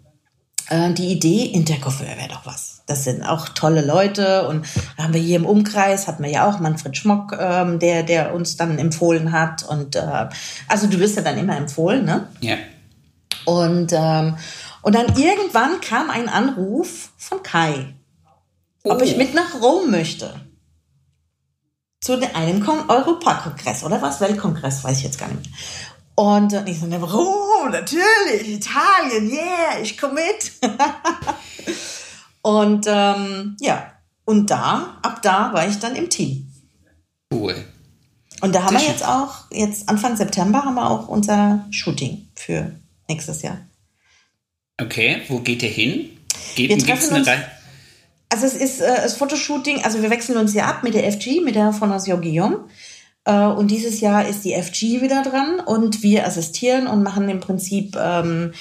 äh, 0.69 0.93
die 0.93 1.13
Idee, 1.13 1.45
Intercoiffeur 1.45 2.09
wäre 2.09 2.29
doch 2.29 2.45
was. 2.45 2.83
Das 2.87 3.05
sind 3.05 3.23
auch 3.23 3.49
tolle 3.51 3.85
Leute 3.85 4.49
und 4.49 4.67
da 4.97 5.05
haben 5.05 5.15
wir 5.15 5.21
hier 5.21 5.37
im 5.37 5.47
Umkreis 5.47 6.09
hatten 6.09 6.23
wir 6.23 6.31
ja 6.31 6.49
auch 6.49 6.59
Manfred 6.59 6.97
Schmock, 6.97 7.37
ähm, 7.39 7.79
der 7.79 8.03
der 8.03 8.35
uns 8.35 8.57
dann 8.57 8.77
empfohlen 8.79 9.31
hat 9.31 9.63
und 9.63 9.95
äh, 9.95 10.29
also 10.69 10.89
du 10.89 10.99
wirst 10.99 11.17
ja 11.17 11.23
dann 11.23 11.39
immer 11.39 11.57
empfohlen, 11.57 12.05
ne? 12.05 12.29
Ja. 12.41 12.57
Und 13.45 13.93
ähm, 13.93 14.37
und 14.83 14.95
dann 14.95 15.17
irgendwann 15.17 15.81
kam 15.81 16.11
ein 16.11 16.29
Anruf 16.29 17.11
von 17.17 17.43
Kai, 17.45 17.95
oh. 18.83 18.91
ob 18.91 19.03
ich 19.03 19.17
mit 19.17 19.35
nach 19.35 19.61
Rom 19.63 19.91
möchte 19.91 20.46
zu 22.01 22.21
einem 22.35 22.67
Europakongress 22.89 23.85
oder 23.85 24.01
was? 24.03 24.21
Weltkongress, 24.21 24.85
weiß 24.85 24.99
ich 24.99 25.05
jetzt 25.05 25.19
gar 25.19 25.29
nicht 25.29 25.43
mehr. 25.43 25.59
Und 26.15 26.53
ich 26.67 26.81
so, 26.81 26.91
warum? 26.91 27.71
Natürlich, 27.71 28.49
Italien, 28.49 29.31
yeah, 29.31 29.81
ich 29.83 29.99
komme 29.99 30.15
mit. 30.15 30.53
und 32.43 32.87
ähm, 32.89 33.57
ja, 33.61 33.93
und 34.25 34.51
da, 34.51 34.99
ab 35.03 35.21
da 35.23 35.53
war 35.53 35.69
ich 35.69 35.79
dann 35.79 35.95
im 35.95 36.09
Team. 36.09 36.53
Cool. 37.33 37.55
Und 38.41 38.55
da 38.55 38.65
haben 38.65 38.79
wir 38.79 38.87
jetzt 38.87 39.05
auch, 39.05 39.51
jetzt 39.51 39.89
Anfang 39.89 40.17
September 40.17 40.65
haben 40.65 40.75
wir 40.75 40.91
auch 40.91 41.09
unser 41.09 41.67
Shooting 41.71 42.29
für 42.35 42.73
nächstes 43.09 43.43
Jahr. 43.43 43.59
Okay, 44.81 45.23
wo 45.29 45.41
geht 45.41 45.63
ihr 45.63 45.71
hin? 45.71 46.11
Geht, 46.55 46.71
wir 46.71 46.79
treffen 46.79 47.17
uns, 47.17 47.29
also 48.29 48.47
es 48.47 48.55
ist 48.55 48.81
äh, 48.81 49.03
das 49.03 49.15
Fotoshooting, 49.15 49.85
also 49.85 50.03
wir 50.03 50.11
wechseln 50.11 50.39
uns 50.39 50.55
ja 50.55 50.67
ab 50.67 50.83
mit 50.83 50.95
der 50.95 51.11
FG, 51.11 51.41
mit 51.41 51.55
der 51.55 51.73
Fondation 51.73 52.21
Guillaume. 52.21 52.65
Äh, 53.25 53.47
und 53.47 53.71
dieses 53.71 54.01
Jahr 54.01 54.27
ist 54.27 54.45
die 54.45 54.55
FG 54.55 55.01
wieder 55.03 55.23
dran 55.23 55.61
und 55.61 56.03
wir 56.03 56.27
assistieren 56.27 56.87
und 56.87 57.03
machen 57.03 57.29
im 57.29 57.41
Prinzip 57.41 57.97
ähm, 57.97 58.53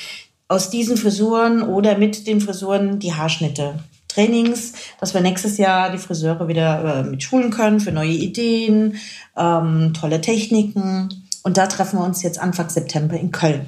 aus 0.47 0.69
diesen 0.69 0.97
Frisuren 0.97 1.63
oder 1.63 1.97
mit 1.97 2.27
den 2.27 2.41
Frisuren 2.41 2.99
die 2.99 3.13
Haarschnitte. 3.13 3.79
Trainings, 4.07 4.73
dass 4.99 5.13
wir 5.13 5.21
nächstes 5.21 5.57
Jahr 5.57 5.91
die 5.91 5.97
Friseure 5.97 6.47
wieder 6.47 6.99
äh, 6.99 7.03
mit 7.03 7.21
schulen 7.21 7.51
können 7.51 7.81
für 7.81 7.91
neue 7.91 8.11
Ideen, 8.11 8.97
ähm, 9.35 9.93
tolle 9.93 10.21
Techniken. 10.21 11.27
Und 11.43 11.57
da 11.57 11.67
treffen 11.67 11.99
wir 11.99 12.05
uns 12.05 12.23
jetzt 12.23 12.39
Anfang 12.39 12.69
September 12.69 13.17
in 13.17 13.31
Köln. 13.31 13.67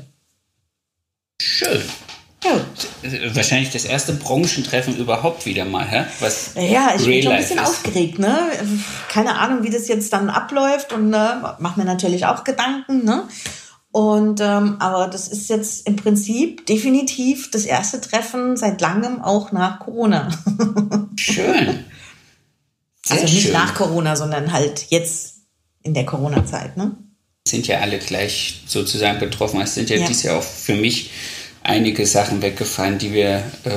Schön. 1.41 1.81
Ja. 2.43 2.51
Wahrscheinlich 3.33 3.71
das 3.71 3.85
erste 3.85 4.13
Branchentreffen 4.13 4.97
überhaupt 4.97 5.45
wieder 5.45 5.65
mal, 5.65 5.87
hä? 5.87 6.05
Was 6.19 6.51
ja, 6.55 6.93
ich 6.95 7.05
bin 7.05 7.21
schon 7.21 7.31
ein 7.31 7.39
bisschen 7.39 7.59
ist. 7.59 7.67
aufgeregt, 7.67 8.17
ne? 8.17 8.37
Keine 9.09 9.37
Ahnung, 9.37 9.63
wie 9.63 9.69
das 9.69 9.87
jetzt 9.87 10.11
dann 10.13 10.29
abläuft 10.29 10.93
und 10.93 11.09
ne, 11.09 11.55
mache 11.59 11.79
mir 11.79 11.85
natürlich 11.85 12.25
auch 12.25 12.43
Gedanken, 12.43 13.05
ne? 13.05 13.23
Und 13.91 14.41
ähm, 14.41 14.77
aber 14.79 15.07
das 15.07 15.27
ist 15.27 15.49
jetzt 15.49 15.87
im 15.87 15.95
Prinzip 15.95 16.65
definitiv 16.65 17.51
das 17.51 17.65
erste 17.65 18.01
Treffen 18.01 18.57
seit 18.57 18.81
langem 18.81 19.21
auch 19.21 19.51
nach 19.51 19.79
Corona. 19.79 20.29
Schön. 21.15 21.85
Sehr 23.05 23.21
also 23.21 23.33
nicht 23.33 23.43
schön. 23.43 23.53
nach 23.53 23.73
Corona, 23.75 24.15
sondern 24.15 24.51
halt 24.51 24.87
jetzt 24.89 25.37
in 25.81 25.93
der 25.93 26.05
Corona-Zeit, 26.05 26.77
ne? 26.77 26.91
Sind 27.47 27.67
ja 27.67 27.79
alle 27.79 27.97
gleich 27.99 28.63
sozusagen 28.67 29.19
betroffen. 29.19 29.61
Es 29.61 29.75
sind 29.75 29.89
ja, 29.89 29.97
ja. 29.97 30.07
dies 30.07 30.23
Jahr 30.23 30.37
auch 30.37 30.43
für 30.43 30.75
mich 30.75 31.11
einige 31.67 32.05
Sachen 32.05 32.41
weggefallen, 32.41 32.97
die 32.97 33.13
wir 33.13 33.43
äh, 33.65 33.71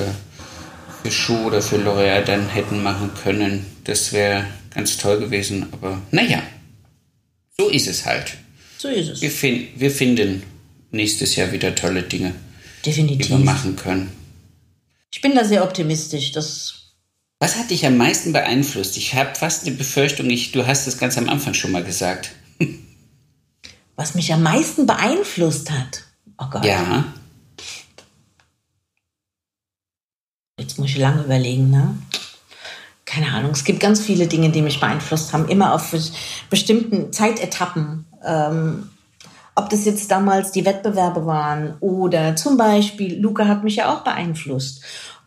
für 1.03 1.11
Schuh 1.11 1.46
oder 1.46 1.61
für 1.61 1.76
L'Oreal 1.76 2.22
dann 2.22 2.48
hätten 2.48 2.83
machen 2.83 3.11
können. 3.22 3.66
Das 3.85 4.12
wäre 4.12 4.46
ganz 4.74 4.96
toll 4.96 5.18
gewesen, 5.18 5.66
aber 5.72 6.00
naja, 6.11 6.42
so 7.59 7.68
ist 7.68 7.88
es 7.88 8.07
halt. 8.07 8.37
So 8.79 8.88
ist 8.88 9.09
es. 9.09 9.20
Wir, 9.20 9.31
fin 9.31 9.68
wir 9.76 9.90
finden 9.90 10.42
nächstes 10.90 11.37
Jahr 11.37 11.53
wieder 11.53 11.74
tolle 11.74 12.03
Dinge, 12.03 12.35
Definitiv. 12.87 13.26
die 13.26 13.33
wir 13.33 13.38
machen 13.38 13.76
können. 13.76 14.11
Ich 15.12 15.20
bin 15.20 15.35
da 15.35 15.44
sehr 15.44 15.64
optimistisch. 15.64 16.33
Das 16.33 16.92
Was 17.40 17.57
hat 17.57 17.70
dich 17.70 17.85
am 17.85 17.96
meisten 17.96 18.33
beeinflusst? 18.33 18.96
Ich 18.96 19.14
habe 19.14 19.35
fast 19.35 19.66
eine 19.66 19.76
Befürchtung, 19.76 20.31
ich, 20.31 20.53
du 20.53 20.66
hast 20.66 20.87
es 20.87 20.98
ganz 20.98 21.18
am 21.18 21.29
Anfang 21.29 21.55
schon 21.55 21.72
mal 21.72 21.85
gesagt. 21.85 22.31
Was 23.96 24.14
mich 24.14 24.33
am 24.33 24.42
meisten 24.42 24.87
beeinflusst 24.87 25.70
hat? 25.70 26.05
Oh 26.38 26.46
Gott. 26.48 26.64
Ja. 26.64 27.12
Jetzt 30.70 30.78
muss 30.78 30.90
ich 30.90 30.98
lange 30.98 31.24
überlegen, 31.24 31.68
ne? 31.68 31.98
Keine 33.04 33.33
Ahnung, 33.33 33.50
es 33.50 33.64
gibt 33.64 33.80
ganz 33.80 34.00
viele 34.00 34.28
Dinge, 34.28 34.50
die 34.50 34.62
mich 34.62 34.78
beeinflusst 34.78 35.33
haben, 35.33 35.48
immer 35.48 35.74
auf 35.74 35.92
bestimmten 36.48 37.12
Zeitetappen. 37.12 38.06
Ähm, 38.24 38.88
ob 39.56 39.68
das 39.68 39.85
jetzt 39.85 40.12
damals 40.12 40.52
die 40.52 40.64
Wettbewerbe 40.64 41.26
waren 41.26 41.74
oder 41.80 42.37
zum 42.37 42.56
Beispiel, 42.56 43.20
Luca 43.20 43.48
hat 43.48 43.64
mich 43.64 43.74
ja 43.74 43.92
auch 43.92 44.04
beeinflusst. 44.04 44.85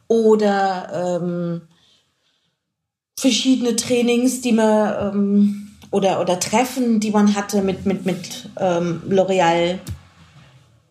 Oder 0.07 1.19
ähm, 1.21 1.63
verschiedene 3.19 3.75
Trainings, 3.75 4.39
die 4.39 4.53
man 4.53 5.13
ähm, 5.13 5.71
oder, 5.91 6.21
oder 6.21 6.39
Treffen, 6.39 7.01
die 7.01 7.11
man 7.11 7.35
hatte 7.35 7.61
mit, 7.61 7.85
mit, 7.85 8.05
mit 8.05 8.49
ähm, 8.61 9.01
L'Oreal, 9.09 9.79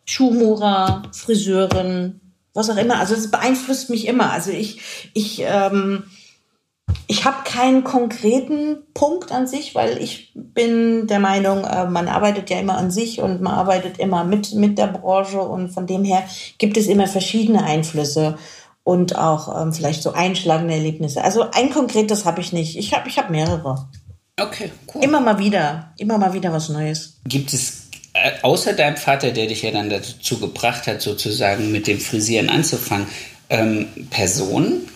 Schuhmurer, 0.05 1.05
Friseurin, 1.11 2.21
was 2.55 2.71
auch 2.71 2.77
immer. 2.77 2.99
Also 2.99 3.15
es 3.15 3.31
beeinflusst 3.31 3.91
mich 3.91 4.07
immer. 4.07 4.31
Also 4.31 4.51
ich, 4.51 5.11
ich, 5.15 5.43
ähm, 5.45 6.05
ich 7.07 7.25
habe 7.25 7.45
keinen 7.45 7.85
konkreten 7.85 8.79
Punkt 8.95 9.33
an 9.33 9.47
sich, 9.47 9.75
weil 9.75 10.03
ich 10.03 10.33
bin 10.35 11.07
der 11.07 11.21
Meinung, 11.21 11.65
äh, 11.65 11.87
man 11.87 12.09
arbeitet 12.09 12.51
ja 12.51 12.59
immer 12.59 12.77
an 12.77 12.91
sich 12.91 13.21
und 13.21 13.41
man 13.41 13.55
arbeitet 13.55 13.99
immer 13.99 14.25
mit, 14.25 14.55
mit 14.55 14.79
der 14.79 14.89
Branche 14.89 15.41
und 15.41 15.71
von 15.71 15.87
dem 15.87 16.05
her 16.05 16.25
gibt 16.59 16.77
es 16.77 16.87
immer 16.87 17.07
verschiedene 17.07 17.65
Einflüsse 17.65 18.39
und 18.85 19.17
auch 19.17 19.61
ähm, 19.61 19.73
vielleicht 19.73 20.03
so 20.03 20.13
einschlagende 20.13 20.75
Erlebnisse. 20.75 21.23
Also 21.23 21.51
ein 21.53 21.71
konkretes 21.71 22.25
habe 22.25 22.41
ich 22.41 22.53
nicht. 22.53 22.77
Ich 22.77 22.95
habe 22.95 23.09
ich 23.09 23.19
hab 23.19 23.31
mehrere. 23.31 23.89
Okay, 24.41 24.73
cool. 24.95 25.05
Immer 25.05 25.21
mal 25.21 25.39
wieder, 25.39 25.93
immer 25.99 26.19
mal 26.19 26.33
wieder 26.33 26.53
was 26.53 26.69
Neues. 26.69 27.21
Gibt 27.25 27.53
es 27.53 27.82
außer 28.43 28.75
deinem 28.75 28.97
Vater, 28.97 29.31
der 29.31 29.47
dich 29.47 29.63
ja 29.63 29.71
dann 29.71 29.91
dazu 29.91 30.39
gebracht 30.39 30.87
hat, 30.87 31.01
sozusagen 31.01 31.73
mit 31.73 31.87
dem 31.87 32.01
Frisieren 32.01 32.49
anzufangen, 32.49 33.07
ähm, 33.49 33.89
Personen, 34.11 34.89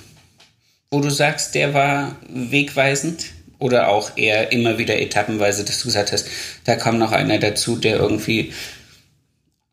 wo 0.91 1.01
du 1.01 1.11
sagst, 1.11 1.55
der 1.55 1.75
war 1.75 2.17
wegweisend? 2.29 3.27
Oder 3.59 3.89
auch 3.89 4.19
eher 4.19 4.53
immer 4.53 4.77
wieder 4.77 5.01
etappenweise, 5.01 5.65
dass 5.65 5.79
du 5.79 5.87
gesagt 5.87 6.13
hast, 6.13 6.27
da 6.65 6.77
kam 6.77 6.99
noch 6.99 7.13
einer 7.13 7.39
dazu, 7.39 7.77
der 7.77 7.97
irgendwie 7.97 8.53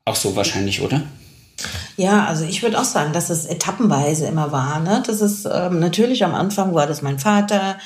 auch 0.05 0.15
so 0.15 0.37
wahrscheinlich, 0.37 0.81
oder? 0.81 1.01
Ja, 1.97 2.25
also 2.25 2.45
ich 2.45 2.63
würde 2.63 2.79
auch 2.79 2.85
sagen, 2.85 3.13
dass 3.13 3.29
es 3.29 3.45
etappenweise 3.45 4.25
immer 4.25 4.51
war. 4.51 4.79
Ne? 4.79 5.03
Das 5.05 5.21
ist 5.21 5.45
ähm, 5.45 5.79
natürlich 5.79 6.23
am 6.23 6.33
Anfang 6.33 6.73
war 6.73 6.87
das 6.87 7.01
mein 7.01 7.19
Vater, 7.19 7.77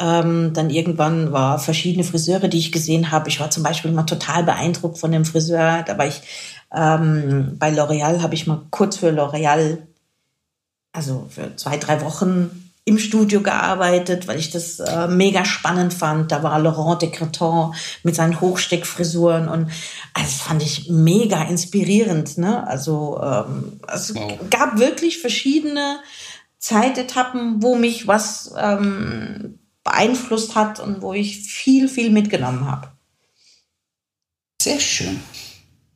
ähm, 0.00 0.52
dann 0.54 0.70
irgendwann 0.70 1.30
war 1.30 1.58
verschiedene 1.58 2.04
Friseure, 2.04 2.48
die 2.48 2.58
ich 2.58 2.72
gesehen 2.72 3.10
habe. 3.10 3.28
Ich 3.28 3.38
war 3.38 3.50
zum 3.50 3.62
Beispiel 3.62 3.92
mal 3.92 4.04
total 4.04 4.42
beeindruckt 4.44 4.98
von 4.98 5.12
dem 5.12 5.24
Friseur. 5.24 5.84
Da 5.86 5.98
war 5.98 6.06
ich 6.06 6.22
ähm, 6.74 7.56
bei 7.58 7.70
L'Oreal, 7.70 8.22
habe 8.22 8.34
ich 8.34 8.46
mal 8.46 8.62
kurz 8.70 8.96
für 8.96 9.10
L'Oreal, 9.10 9.78
also 10.92 11.26
für 11.28 11.54
zwei, 11.56 11.76
drei 11.76 12.00
Wochen 12.00 12.70
im 12.86 12.98
Studio 12.98 13.42
gearbeitet, 13.42 14.26
weil 14.26 14.38
ich 14.38 14.50
das 14.50 14.80
äh, 14.80 15.06
mega 15.06 15.44
spannend 15.44 15.92
fand. 15.92 16.32
Da 16.32 16.42
war 16.42 16.58
Laurent 16.58 17.02
de 17.02 17.10
Creton 17.10 17.74
mit 18.02 18.14
seinen 18.14 18.40
Hochsteckfrisuren 18.40 19.48
und 19.48 19.70
also 20.14 20.26
das 20.26 20.40
fand 20.40 20.62
ich 20.62 20.88
mega 20.88 21.42
inspirierend. 21.42 22.38
Ne? 22.38 22.66
Also 22.66 23.20
ähm, 23.22 23.80
es 23.86 24.14
wow. 24.14 24.32
gab 24.48 24.78
wirklich 24.78 25.18
verschiedene 25.18 25.98
Zeitetappen, 26.58 27.62
wo 27.62 27.76
mich 27.76 28.08
was 28.08 28.52
ähm, 28.58 29.59
beeinflusst 29.84 30.54
hat 30.54 30.80
und 30.80 31.02
wo 31.02 31.12
ich 31.12 31.38
viel, 31.38 31.88
viel 31.88 32.10
mitgenommen 32.10 32.70
habe. 32.70 32.88
Sehr 34.60 34.80
schön. 34.80 35.20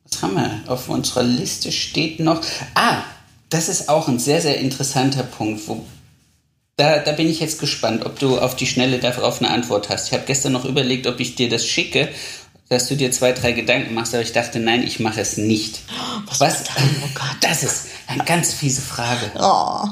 Was 0.09 0.21
haben 0.21 0.35
wir? 0.35 0.63
Auf 0.67 0.89
unserer 0.89 1.23
Liste 1.23 1.71
steht 1.71 2.19
noch. 2.19 2.41
Ah, 2.73 3.03
das 3.49 3.69
ist 3.69 3.89
auch 3.89 4.07
ein 4.07 4.19
sehr, 4.19 4.41
sehr 4.41 4.57
interessanter 4.59 5.23
Punkt, 5.23 5.67
wo 5.67 5.85
da, 6.77 6.99
da 6.99 7.13
bin 7.13 7.29
ich 7.29 7.39
jetzt 7.39 7.59
gespannt, 7.59 8.05
ob 8.05 8.19
du 8.19 8.37
auf 8.37 8.55
die 8.55 8.67
Schnelle 8.67 8.99
darauf 8.99 9.39
eine 9.39 9.49
Antwort 9.49 9.89
hast. 9.89 10.07
Ich 10.07 10.13
habe 10.13 10.25
gestern 10.25 10.51
noch 10.51 10.65
überlegt, 10.65 11.07
ob 11.07 11.19
ich 11.21 11.35
dir 11.35 11.47
das 11.47 11.65
schicke, 11.65 12.09
dass 12.67 12.87
du 12.87 12.97
dir 12.97 13.11
zwei, 13.11 13.31
drei 13.31 13.53
Gedanken 13.53 13.93
machst, 13.93 14.13
aber 14.13 14.23
ich 14.23 14.33
dachte, 14.33 14.59
nein, 14.59 14.83
ich 14.83 14.99
mache 14.99 15.21
es 15.21 15.37
nicht. 15.37 15.81
Was? 16.27 16.41
Was? 16.41 16.63
Oh 17.03 17.09
Gott. 17.13 17.37
Das 17.41 17.63
ist 17.63 17.85
eine 18.07 18.25
ganz 18.25 18.53
fiese 18.53 18.81
Frage. 18.81 19.31
Oh. 19.39 19.87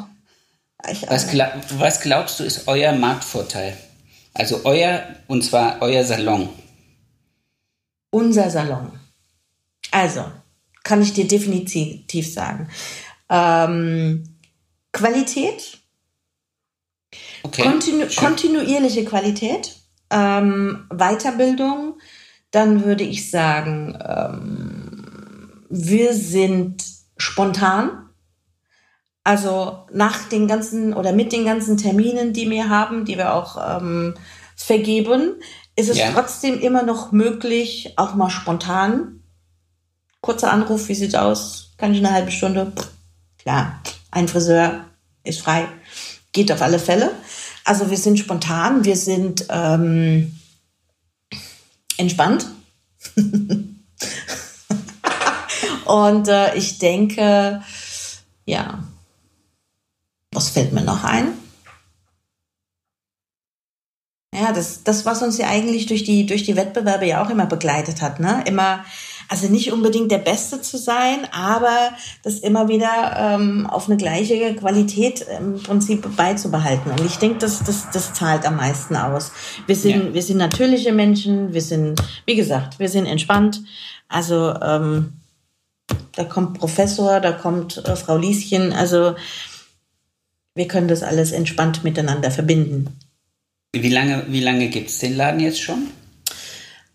Was, 1.08 1.30
glaub, 1.30 1.54
was 1.78 2.02
glaubst 2.02 2.40
du, 2.40 2.44
ist 2.44 2.68
euer 2.68 2.92
Marktvorteil? 2.92 3.78
Also 4.34 4.62
euer, 4.66 5.04
und 5.28 5.44
zwar 5.44 5.82
euer 5.82 6.04
Salon. 6.04 6.50
Unser 8.10 8.50
Salon. 8.50 8.92
Also, 9.92 10.26
kann 10.84 11.02
ich 11.02 11.14
dir 11.14 11.28
definitiv 11.28 12.34
sagen. 12.34 12.70
Ähm, 13.30 14.24
Qualität. 14.92 15.80
Okay, 17.44 17.64
kontinu 17.64 18.10
schön. 18.10 18.24
kontinuierliche 18.26 19.06
Qualität. 19.06 19.76
Ähm, 20.10 20.88
Weiterbildung. 20.90 22.00
Dann 22.52 22.84
würde 22.84 23.04
ich 23.04 23.32
sagen, 23.32 23.98
ähm, 24.08 25.66
wir 25.70 26.14
sind 26.14 26.84
spontan. 27.18 28.10
Also 29.24 29.86
nach 29.94 30.28
den 30.28 30.48
ganzen 30.48 30.94
oder 30.94 31.14
mit 31.14 31.32
den 31.32 31.46
ganzen 31.46 31.78
Terminen, 31.78 32.34
die 32.34 32.50
wir 32.50 32.70
haben, 32.70 33.06
die 33.06 33.18
wir 33.18 33.34
auch 33.34 33.82
ähm, 33.82 34.16
vergeben, 34.56 35.36
ist 35.76 35.90
es 35.90 35.98
ja. 35.98 36.12
trotzdem 36.12 36.60
immer 36.60 36.84
noch 36.84 37.12
möglich, 37.12 37.94
auch 37.96 38.16
mal 38.16 38.30
spontan. 38.30 39.22
Kurzer 40.22 40.52
Anruf, 40.52 40.90
wie 40.90 40.96
sieht's 40.96 41.16
aus? 41.16 41.72
Kann 41.78 41.94
ich 41.94 42.00
eine 42.00 42.12
halbe 42.12 42.32
Stunde? 42.32 42.72
Pff, 42.76 42.90
klar, 43.40 43.82
ein 44.12 44.28
Friseur 44.28 44.86
ist 45.24 45.42
frei. 45.42 45.68
Geht 46.32 46.52
auf 46.52 46.62
alle 46.62 46.80
Fälle. 46.80 47.12
Also 47.64 47.90
wir 47.90 47.98
sind 47.98 48.20
spontan, 48.20 48.84
wir 48.84 48.98
sind 48.98 49.46
ähm, 49.50 50.38
entspannt. 51.98 52.48
Und 55.86 56.28
äh, 56.28 56.56
ich 56.56 56.80
denke, 56.80 57.62
ja, 58.46 58.84
was 60.34 60.50
fällt 60.50 60.74
mir 60.74 60.82
noch 60.82 61.04
ein? 61.04 61.34
Ja, 64.36 64.52
das, 64.52 64.84
das, 64.84 65.06
was 65.06 65.22
uns 65.22 65.38
ja 65.38 65.48
eigentlich 65.48 65.86
durch 65.86 66.04
die, 66.04 66.26
durch 66.26 66.44
die 66.44 66.56
Wettbewerbe 66.56 67.06
ja 67.06 67.24
auch 67.24 67.30
immer 67.30 67.46
begleitet 67.46 68.02
hat, 68.02 68.20
ne? 68.20 68.44
Immer 68.48 68.84
also 69.30 69.48
nicht 69.48 69.72
unbedingt 69.72 70.12
der 70.12 70.20
Beste 70.20 70.62
zu 70.62 70.78
sein, 70.78 71.28
aber 71.32 71.92
das 72.24 72.40
immer 72.40 72.68
wieder 72.68 73.16
ähm, 73.18 73.68
auf 73.68 73.88
eine 73.88 73.98
gleiche 73.98 74.54
Qualität 74.56 75.26
im 75.40 75.62
Prinzip 75.62 76.16
beizubehalten. 76.16 76.92
Und 76.92 77.06
ich 77.06 77.18
denke, 77.18 77.40
das, 77.40 77.64
das, 77.64 77.90
das 77.92 78.14
zahlt 78.14 78.46
am 78.46 78.58
meisten 78.58 78.96
aus. 78.96 79.32
Wir 79.66 79.76
sind, 79.76 80.08
ja. 80.08 80.14
wir 80.14 80.22
sind 80.22 80.38
natürliche 80.38 80.92
Menschen, 80.92 81.54
wir 81.54 81.62
sind, 81.62 82.02
wie 82.26 82.36
gesagt, 82.36 82.80
wir 82.80 82.90
sind 82.90 83.06
entspannt. 83.06 83.62
Also 84.08 84.54
ähm, 84.62 85.14
da 86.16 86.26
kommt 86.26 86.60
Professor, 86.60 87.20
da 87.20 87.32
kommt 87.32 87.78
äh, 87.78 87.96
Frau 87.96 88.18
Lieschen, 88.18 88.74
also 88.74 89.16
wir 90.56 90.68
können 90.68 90.88
das 90.88 91.04
alles 91.04 91.32
entspannt 91.32 91.84
miteinander 91.84 92.32
verbinden. 92.32 93.00
Wie 93.76 93.90
lange, 93.90 94.26
wie 94.28 94.42
lange 94.42 94.70
gibt 94.70 94.90
es 94.90 95.00
den 95.00 95.18
Laden 95.18 95.40
jetzt 95.40 95.62
schon? 95.62 95.88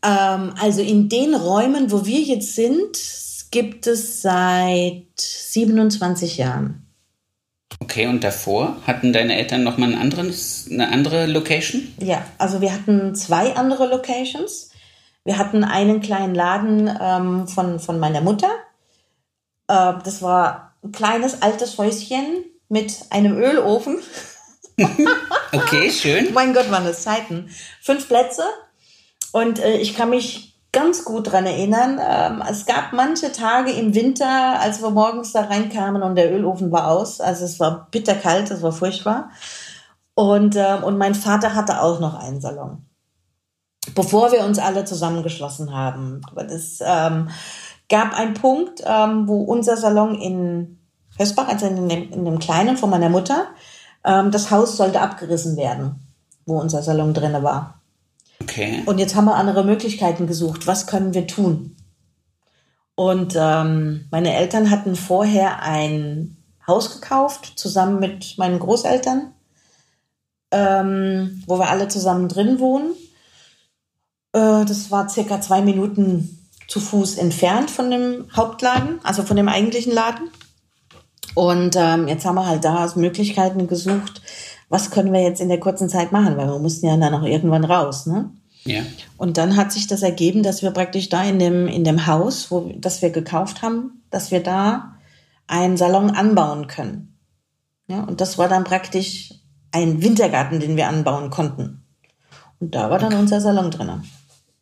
Ähm, 0.05 0.55
also 0.61 0.81
in 0.81 1.09
den 1.09 1.35
Räumen, 1.35 1.91
wo 1.91 2.07
wir 2.07 2.21
jetzt 2.21 2.55
sind, 2.55 2.97
gibt 3.51 3.87
es 3.87 4.23
seit 4.23 5.07
27 5.19 6.37
Jahren. 6.39 6.85
Okay, 7.81 8.07
und 8.07 8.25
davor 8.25 8.77
hatten 8.87 9.13
deine 9.13 9.37
Eltern 9.37 9.63
noch 9.63 9.77
mal 9.77 9.93
ein 9.93 9.99
anderes, 9.99 10.69
eine 10.71 10.89
andere 10.91 11.27
Location? 11.27 11.93
Ja, 12.01 12.25
also 12.39 12.61
wir 12.61 12.73
hatten 12.73 13.15
zwei 13.15 13.55
andere 13.55 13.87
Locations. 13.89 14.71
Wir 15.25 15.39
hatten 15.39 15.65
einen 15.65 16.01
kleinen 16.01 16.35
Laden 16.35 16.91
ähm, 17.01 17.49
von, 17.49 17.81
von 17.81 17.99
meiner 17.99 18.21
Mutter. 18.21 18.51
Äh, 19.69 19.95
das 20.05 20.23
war 20.23 20.77
ein 20.83 20.93
kleines 20.93 21.43
altes 21.43 21.77
Häuschen 21.79 22.45
mit 22.69 23.01
einem 23.11 23.37
Ölofen. 23.37 23.99
okay, 25.53 25.91
schön. 25.91 26.29
mein 26.35 26.55
Gott, 26.55 26.71
waren 26.71 26.85
das 26.85 27.03
Zeiten. 27.03 27.51
Fünf 27.83 28.09
Plätze. 28.09 28.45
Und 29.33 29.59
äh, 29.59 29.77
ich 29.79 29.97
kann 29.97 30.11
mich 30.11 30.49
ganz 30.73 31.05
gut 31.05 31.27
daran 31.27 31.47
erinnern. 31.47 32.01
Ähm, 32.01 32.43
es 32.49 32.67
gab 32.67 32.93
manche 32.93 33.33
Tage 33.33 33.73
im 33.73 33.95
Winter, 33.95 34.61
als 34.61 34.83
wir 34.83 34.91
morgens 34.91 35.33
da 35.33 35.43
reinkamen 35.43 36.03
und 36.03 36.17
der 36.17 36.33
Ölofen 36.33 36.71
war 36.71 36.89
aus. 36.89 37.21
Also 37.21 37.45
es 37.45 37.59
war 37.59 37.89
bitterkalt, 37.91 38.51
es 38.51 38.63
war 38.63 38.73
furchtbar. 38.73 39.31
Und, 40.15 40.57
äh, 40.57 40.79
und 40.83 40.99
mein 40.99 41.15
Vater 41.15 41.55
hatte 41.55 41.81
auch 41.81 42.01
noch 42.01 42.15
einen 42.15 42.41
Salon. 42.41 42.85
Bevor 43.95 44.33
wir 44.33 44.45
uns 44.45 44.59
alle 44.59 44.85
zusammengeschlossen 44.85 45.73
haben. 45.73 46.21
Aber 46.31 46.45
das 46.45 46.81
ähm, 46.85 47.31
gab 47.89 48.13
einen 48.15 48.35
Punkt, 48.35 48.83
ähm, 48.85 49.27
wo 49.27 49.43
unser 49.43 49.77
Salon 49.77 50.15
in 50.15 50.78
Hösbach, 51.19 51.49
also 51.49 51.67
in 51.67 51.89
dem, 51.89 52.13
in 52.13 52.25
dem 52.25 52.39
kleinen 52.39 52.77
von 52.77 52.91
meiner 52.91 53.09
Mutter, 53.09 53.49
ähm, 54.05 54.31
das 54.31 54.51
Haus 54.51 54.77
sollte 54.77 55.01
abgerissen 55.01 55.57
werden, 55.57 55.97
wo 56.47 56.59
unser 56.59 56.83
Salon 56.83 57.15
drinne 57.15 57.43
war. 57.43 57.81
Okay. 58.41 58.83
Und 58.87 58.99
jetzt 58.99 59.15
haben 59.15 59.27
wir 59.27 59.35
andere 59.35 59.65
Möglichkeiten 59.65 60.27
gesucht. 60.27 60.67
Was 60.67 60.87
können 60.87 61.13
wir 61.13 61.27
tun? 61.27 61.77
Und 62.95 63.37
ähm, 63.37 64.07
meine 64.11 64.35
Eltern 64.35 64.71
hatten 64.71 64.97
vorher 64.97 65.63
ein 65.63 66.37
Haus 66.67 67.01
gekauft, 67.01 67.53
zusammen 67.57 68.01
mit 68.01 68.37
meinen 68.39 68.59
Großeltern, 68.59 69.33
ähm, 70.51 71.43
wo 71.47 71.59
wir 71.59 71.71
alle 71.71 71.89
zusammen 71.89 72.29
drin 72.29 72.59
wohnen. 72.59 72.93
Äh, 74.33 74.65
das 74.65 74.91
war 74.91 75.09
circa 75.09 75.41
zwei 75.41 75.63
Minuten 75.63 76.47
zu 76.67 76.81
Fuß 76.81 77.17
entfernt 77.17 77.71
von 77.71 77.91
dem 77.91 78.27
Hauptladen, 78.37 79.01
also 79.03 79.23
von 79.23 79.37
dem 79.37 79.49
eigentlichen 79.49 79.93
Laden. 79.93 80.31
Und 81.39 81.77
ähm, 81.77 82.09
jetzt 82.09 82.27
haben 82.27 82.35
wir 82.35 82.49
halt 82.49 82.65
da 82.65 82.93
Möglichkeiten 82.97 83.69
gesucht, 83.69 84.23
was 84.69 84.91
können 84.91 85.13
wir 85.13 85.23
jetzt 85.23 85.41
in 85.41 85.49
der 85.49 85.61
kurzen 85.61 85.89
Zeit 85.89 86.11
machen, 86.11 86.37
weil 86.37 86.49
wir 86.49 86.59
mussten 86.59 86.87
ja 86.87 86.97
dann 86.97 87.15
auch 87.15 87.23
irgendwann 87.23 87.65
raus. 87.65 88.07
Ne? 88.07 88.33
Ja. 88.65 88.81
Und 89.19 89.37
dann 89.37 89.57
hat 89.57 89.71
sich 89.71 89.87
das 89.87 90.03
ergeben, 90.03 90.43
dass 90.43 90.63
wir 90.63 90.73
praktisch 90.73 91.11
da 91.11 91.23
in 91.23 91.39
dem, 91.39 91.69
in 91.69 91.85
dem 91.85 92.09
Haus, 92.09 92.51
wo, 92.51 92.73
das 92.77 93.03
wir 93.03 93.11
gekauft 93.11 93.63
haben, 93.63 94.03
dass 94.11 94.33
wir 94.33 94.43
da 94.43 94.97
einen 95.47 95.77
Salon 95.77 96.11
anbauen 96.11 96.67
können. 96.67 97.17
Ja, 97.87 98.03
und 98.03 98.21
das 98.21 98.37
war 98.37 98.49
dann 98.49 98.65
praktisch 98.65 99.33
ein 99.71 100.03
Wintergarten, 100.03 100.59
den 100.59 100.75
wir 100.75 100.89
anbauen 100.89 101.31
konnten. 101.31 101.85
Und 102.59 102.75
da 102.75 102.91
war 102.91 102.99
dann 102.99 103.13
okay. 103.13 103.23
unser 103.23 103.41
Salon 103.41 103.71
drin. 103.71 104.03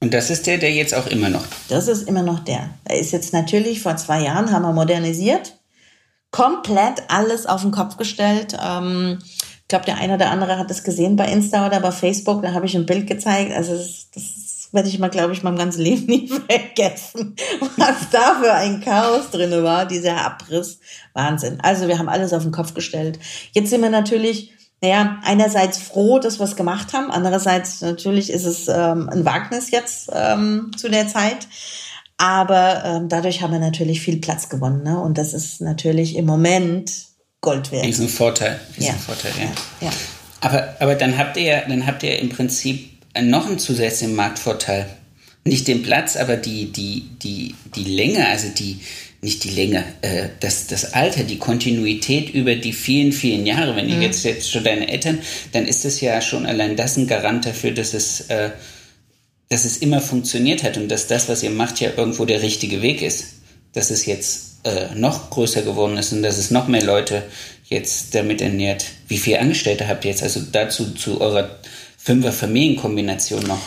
Und 0.00 0.12
das 0.12 0.28
ist 0.28 0.46
der, 0.46 0.58
der 0.58 0.74
jetzt 0.74 0.94
auch 0.94 1.06
immer 1.06 1.30
noch? 1.30 1.44
Das 1.70 1.88
ist 1.88 2.06
immer 2.06 2.22
noch 2.22 2.40
der. 2.40 2.68
Er 2.84 2.98
ist 2.98 3.12
jetzt 3.12 3.32
natürlich 3.32 3.80
vor 3.80 3.96
zwei 3.96 4.24
Jahren, 4.24 4.52
haben 4.52 4.64
wir 4.64 4.74
modernisiert 4.74 5.54
komplett 6.36 7.02
alles 7.08 7.46
auf 7.46 7.62
den 7.62 7.70
Kopf 7.70 7.96
gestellt. 7.96 8.54
Ähm, 8.62 9.18
ich 9.22 9.68
glaube, 9.68 9.86
der 9.86 9.96
eine 9.96 10.16
oder 10.16 10.30
andere 10.30 10.58
hat 10.58 10.70
es 10.70 10.84
gesehen 10.84 11.16
bei 11.16 11.32
Insta 11.32 11.66
oder 11.66 11.80
bei 11.80 11.90
Facebook. 11.90 12.42
Da 12.42 12.52
habe 12.52 12.66
ich 12.66 12.76
ein 12.76 12.84
Bild 12.84 13.06
gezeigt. 13.06 13.52
Also 13.56 13.72
das, 13.72 14.10
das 14.14 14.68
werde 14.70 14.90
ich 14.90 14.98
mal, 14.98 15.08
glaube 15.08 15.32
ich, 15.32 15.42
mein 15.42 15.56
ganzes 15.56 15.80
Leben 15.80 16.04
nie 16.06 16.28
vergessen, 16.28 17.36
was 17.78 18.10
da 18.12 18.34
für 18.34 18.52
ein 18.52 18.82
Chaos 18.82 19.30
drin 19.30 19.64
war, 19.64 19.86
dieser 19.86 20.18
Abriss. 20.18 20.78
Wahnsinn. 21.14 21.58
Also 21.62 21.88
wir 21.88 21.98
haben 21.98 22.10
alles 22.10 22.34
auf 22.34 22.42
den 22.42 22.52
Kopf 22.52 22.74
gestellt. 22.74 23.18
Jetzt 23.52 23.70
sind 23.70 23.80
wir 23.80 23.90
natürlich 23.90 24.52
naja, 24.82 25.20
einerseits 25.22 25.78
froh, 25.78 26.18
dass 26.18 26.38
wir 26.38 26.44
es 26.44 26.54
gemacht 26.54 26.92
haben, 26.92 27.10
andererseits 27.10 27.80
natürlich 27.80 28.28
ist 28.28 28.44
es 28.44 28.68
ähm, 28.68 29.08
ein 29.08 29.24
Wagnis 29.24 29.70
jetzt 29.70 30.10
ähm, 30.12 30.70
zu 30.76 30.90
der 30.90 31.08
Zeit. 31.08 31.48
Aber 32.18 32.82
ähm, 32.84 33.08
dadurch 33.08 33.42
haben 33.42 33.52
wir 33.52 33.58
natürlich 33.58 34.00
viel 34.00 34.16
Platz 34.18 34.48
gewonnen. 34.48 34.82
Ne? 34.82 34.98
Und 34.98 35.18
das 35.18 35.34
ist 35.34 35.60
natürlich 35.60 36.16
im 36.16 36.24
Moment 36.24 36.92
Gold 37.42 37.70
wert. 37.72 37.84
Riesen 37.84 38.08
Vorteil. 38.08 38.58
Riesen 38.76 38.94
ja. 38.94 38.94
Vorteil, 38.94 39.32
ja. 39.38 39.86
ja. 39.86 39.92
Aber, 40.40 40.76
aber 40.80 40.94
dann 40.94 41.18
habt 41.18 41.36
ihr 41.36 41.62
dann 41.68 41.86
habt 41.86 42.02
ihr 42.02 42.18
im 42.18 42.28
Prinzip 42.28 42.90
noch 43.20 43.46
einen 43.46 43.58
zusätzlichen 43.58 44.14
Marktvorteil. 44.14 44.86
Nicht 45.44 45.68
den 45.68 45.82
Platz, 45.82 46.16
aber 46.16 46.36
die, 46.36 46.72
die, 46.72 47.08
die, 47.22 47.54
die 47.76 47.84
Länge, 47.84 48.26
also 48.26 48.48
die, 48.48 48.80
nicht 49.20 49.44
die 49.44 49.50
Länge, 49.50 49.84
äh, 50.02 50.28
das, 50.40 50.66
das 50.66 50.94
Alter, 50.94 51.22
die 51.22 51.38
Kontinuität 51.38 52.30
über 52.30 52.56
die 52.56 52.72
vielen, 52.72 53.12
vielen 53.12 53.46
Jahre. 53.46 53.76
Wenn 53.76 53.86
mhm. 53.86 53.92
ihr 53.92 54.08
jetzt, 54.08 54.24
jetzt 54.24 54.50
schon 54.50 54.64
deine 54.64 54.88
Eltern, 54.88 55.20
dann 55.52 55.66
ist 55.66 55.84
es 55.84 56.00
ja 56.00 56.20
schon 56.20 56.46
allein 56.46 56.74
das 56.76 56.96
ein 56.96 57.06
Garant 57.06 57.46
dafür, 57.46 57.70
dass 57.70 57.94
es 57.94 58.22
äh, 58.22 58.50
dass 59.48 59.64
es 59.64 59.78
immer 59.78 60.00
funktioniert 60.00 60.62
hat 60.62 60.76
und 60.76 60.88
dass 60.88 61.06
das, 61.06 61.28
was 61.28 61.42
ihr 61.42 61.50
macht, 61.50 61.80
ja 61.80 61.90
irgendwo 61.96 62.24
der 62.24 62.42
richtige 62.42 62.82
Weg 62.82 63.02
ist. 63.02 63.34
Dass 63.72 63.90
es 63.90 64.06
jetzt 64.06 64.64
äh, 64.64 64.94
noch 64.94 65.30
größer 65.30 65.62
geworden 65.62 65.96
ist 65.96 66.12
und 66.12 66.22
dass 66.22 66.38
es 66.38 66.50
noch 66.50 66.66
mehr 66.66 66.82
Leute 66.82 67.22
jetzt 67.64 68.14
damit 68.14 68.40
ernährt. 68.40 68.84
Wie 69.08 69.18
viele 69.18 69.40
Angestellte 69.40 69.86
habt 69.88 70.04
ihr 70.04 70.10
jetzt? 70.10 70.22
Also 70.22 70.40
dazu 70.50 70.94
zu 70.94 71.20
eurer 71.20 71.50
Fünfer-Familienkombination 71.98 73.42
noch? 73.44 73.60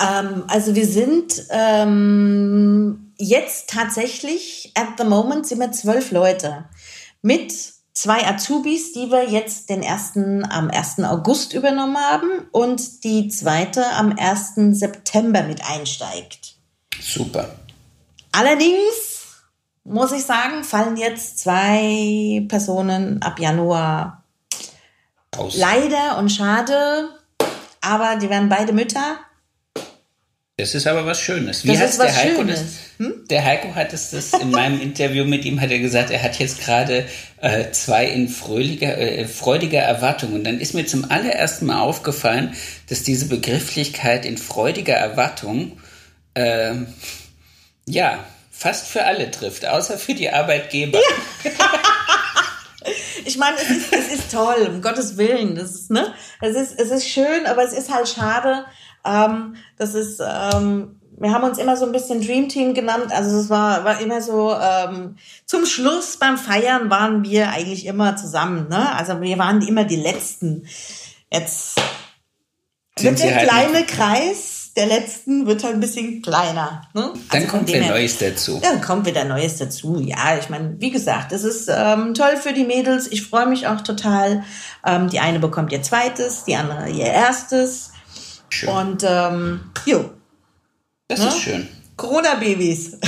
Ähm, 0.00 0.44
also 0.48 0.74
wir 0.74 0.86
sind 0.86 1.44
ähm, 1.50 3.12
jetzt 3.18 3.70
tatsächlich, 3.70 4.72
at 4.74 4.88
the 4.98 5.04
moment 5.04 5.46
sind 5.46 5.58
wir 5.58 5.72
zwölf 5.72 6.10
Leute. 6.10 6.64
Mit 7.22 7.52
zwei 7.92 8.26
Azubis, 8.26 8.92
die 8.92 9.10
wir 9.10 9.28
jetzt 9.28 9.70
den 9.70 9.82
ersten 9.82 10.44
am 10.44 10.70
1. 10.70 11.00
August 11.00 11.52
übernommen 11.52 11.96
haben 11.96 12.48
und 12.52 13.04
die 13.04 13.28
zweite 13.28 13.84
am 13.92 14.14
1. 14.18 14.78
September 14.78 15.42
mit 15.42 15.62
einsteigt. 15.64 16.56
Super. 17.00 17.48
Allerdings 18.32 19.20
muss 19.84 20.12
ich 20.12 20.24
sagen, 20.24 20.62
fallen 20.62 20.96
jetzt 20.96 21.40
zwei 21.40 22.44
Personen 22.48 23.22
ab 23.22 23.38
Januar 23.38 24.24
aus. 25.36 25.56
Leider 25.56 26.18
und 26.18 26.30
schade, 26.30 27.08
aber 27.80 28.16
die 28.16 28.30
werden 28.30 28.48
beide 28.48 28.72
Mütter 28.72 29.18
das 30.60 30.74
ist 30.74 30.86
aber 30.86 31.06
was 31.06 31.20
Schönes. 31.20 31.64
Wie 31.64 31.68
das 31.68 31.80
heißt 31.80 32.02
der 32.02 32.16
Heiko 32.16 32.36
Schönes. 32.36 32.60
das? 32.60 33.06
Hm? 33.06 33.14
Der 33.28 33.44
Heiko 33.44 33.74
hat 33.74 33.92
es 33.92 34.10
das 34.10 34.32
in 34.34 34.50
meinem 34.50 34.80
Interview 34.82 35.24
mit 35.24 35.44
ihm 35.44 35.60
hat 35.60 35.70
er 35.70 35.78
gesagt, 35.78 36.10
er 36.10 36.22
hat 36.22 36.38
jetzt 36.38 36.60
gerade 36.60 37.06
äh, 37.40 37.70
zwei 37.72 38.06
in 38.06 38.28
fröhlicher, 38.28 38.96
äh, 38.98 39.26
freudiger 39.26 39.80
Erwartung. 39.80 40.34
Und 40.34 40.44
dann 40.44 40.60
ist 40.60 40.74
mir 40.74 40.86
zum 40.86 41.10
allerersten 41.10 41.66
Mal 41.66 41.80
aufgefallen, 41.80 42.54
dass 42.88 43.02
diese 43.02 43.26
Begrifflichkeit 43.26 44.24
in 44.24 44.38
freudiger 44.38 44.94
Erwartung 44.94 45.78
äh, 46.34 46.74
ja 47.86 48.24
fast 48.50 48.88
für 48.88 49.04
alle 49.04 49.30
trifft, 49.30 49.64
außer 49.66 49.96
für 49.96 50.14
die 50.14 50.30
Arbeitgeber. 50.30 50.98
Ja. 50.98 51.50
ich 53.24 53.38
meine, 53.38 53.56
es 53.56 53.70
ist, 53.70 53.92
es 53.92 54.12
ist 54.12 54.32
toll, 54.32 54.68
um 54.68 54.82
Gottes 54.82 55.16
Willen. 55.16 55.54
Das 55.54 55.74
ist, 55.74 55.90
ne? 55.90 56.12
es, 56.40 56.56
ist, 56.56 56.78
es 56.78 56.90
ist 56.90 57.08
schön, 57.08 57.46
aber 57.46 57.64
es 57.64 57.72
ist 57.72 57.90
halt 57.92 58.08
schade, 58.08 58.66
ähm, 59.04 59.56
das 59.76 59.94
ist, 59.94 60.20
ähm, 60.20 61.00
wir 61.18 61.32
haben 61.32 61.44
uns 61.44 61.58
immer 61.58 61.76
so 61.76 61.86
ein 61.86 61.92
bisschen 61.92 62.24
Dream 62.24 62.48
Team 62.48 62.74
genannt. 62.74 63.06
Also 63.10 63.38
es 63.38 63.50
war, 63.50 63.84
war 63.84 64.00
immer 64.00 64.22
so, 64.22 64.54
ähm, 64.54 65.16
zum 65.46 65.66
Schluss 65.66 66.16
beim 66.16 66.38
Feiern 66.38 66.90
waren 66.90 67.24
wir 67.24 67.50
eigentlich 67.50 67.86
immer 67.86 68.16
zusammen. 68.16 68.68
Ne? 68.68 68.94
Also 68.96 69.20
wir 69.20 69.38
waren 69.38 69.66
immer 69.66 69.84
die 69.84 69.96
Letzten. 69.96 70.66
Jetzt 71.30 71.76
Sind 72.98 73.18
wird 73.18 73.20
der 73.20 73.36
halt 73.36 73.48
kleine 73.48 73.86
Kreis 73.86 74.60
der 74.76 74.86
Letzten 74.86 75.46
wird 75.46 75.64
halt 75.64 75.74
ein 75.74 75.80
bisschen 75.80 76.22
kleiner. 76.22 76.82
Ne? 76.94 77.12
Dann 77.30 77.42
also 77.42 77.46
kommt 77.48 77.68
wieder 77.68 77.88
Neues 77.88 78.18
dazu. 78.18 78.60
Dann 78.62 78.80
kommt 78.80 79.06
wieder 79.06 79.24
Neues 79.24 79.56
dazu. 79.56 80.00
Ja, 80.00 80.38
ich 80.38 80.48
meine, 80.48 80.76
wie 80.78 80.90
gesagt, 80.90 81.32
das 81.32 81.44
ist 81.44 81.68
ähm, 81.70 82.14
toll 82.14 82.36
für 82.40 82.52
die 82.52 82.64
Mädels. 82.64 83.08
Ich 83.10 83.26
freue 83.26 83.46
mich 83.46 83.66
auch 83.66 83.80
total. 83.80 84.44
Ähm, 84.86 85.10
die 85.10 85.18
eine 85.20 85.40
bekommt 85.40 85.72
ihr 85.72 85.82
zweites, 85.82 86.44
die 86.44 86.56
andere 86.56 86.88
ihr 86.88 87.06
erstes. 87.06 87.92
Schön. 88.50 88.68
Und 88.68 89.04
ähm, 89.06 89.60
jo. 89.86 90.10
Das 91.08 91.20
ne? 91.20 91.28
ist 91.28 91.40
schön. 91.40 91.68
Corona-Babys. 91.96 92.98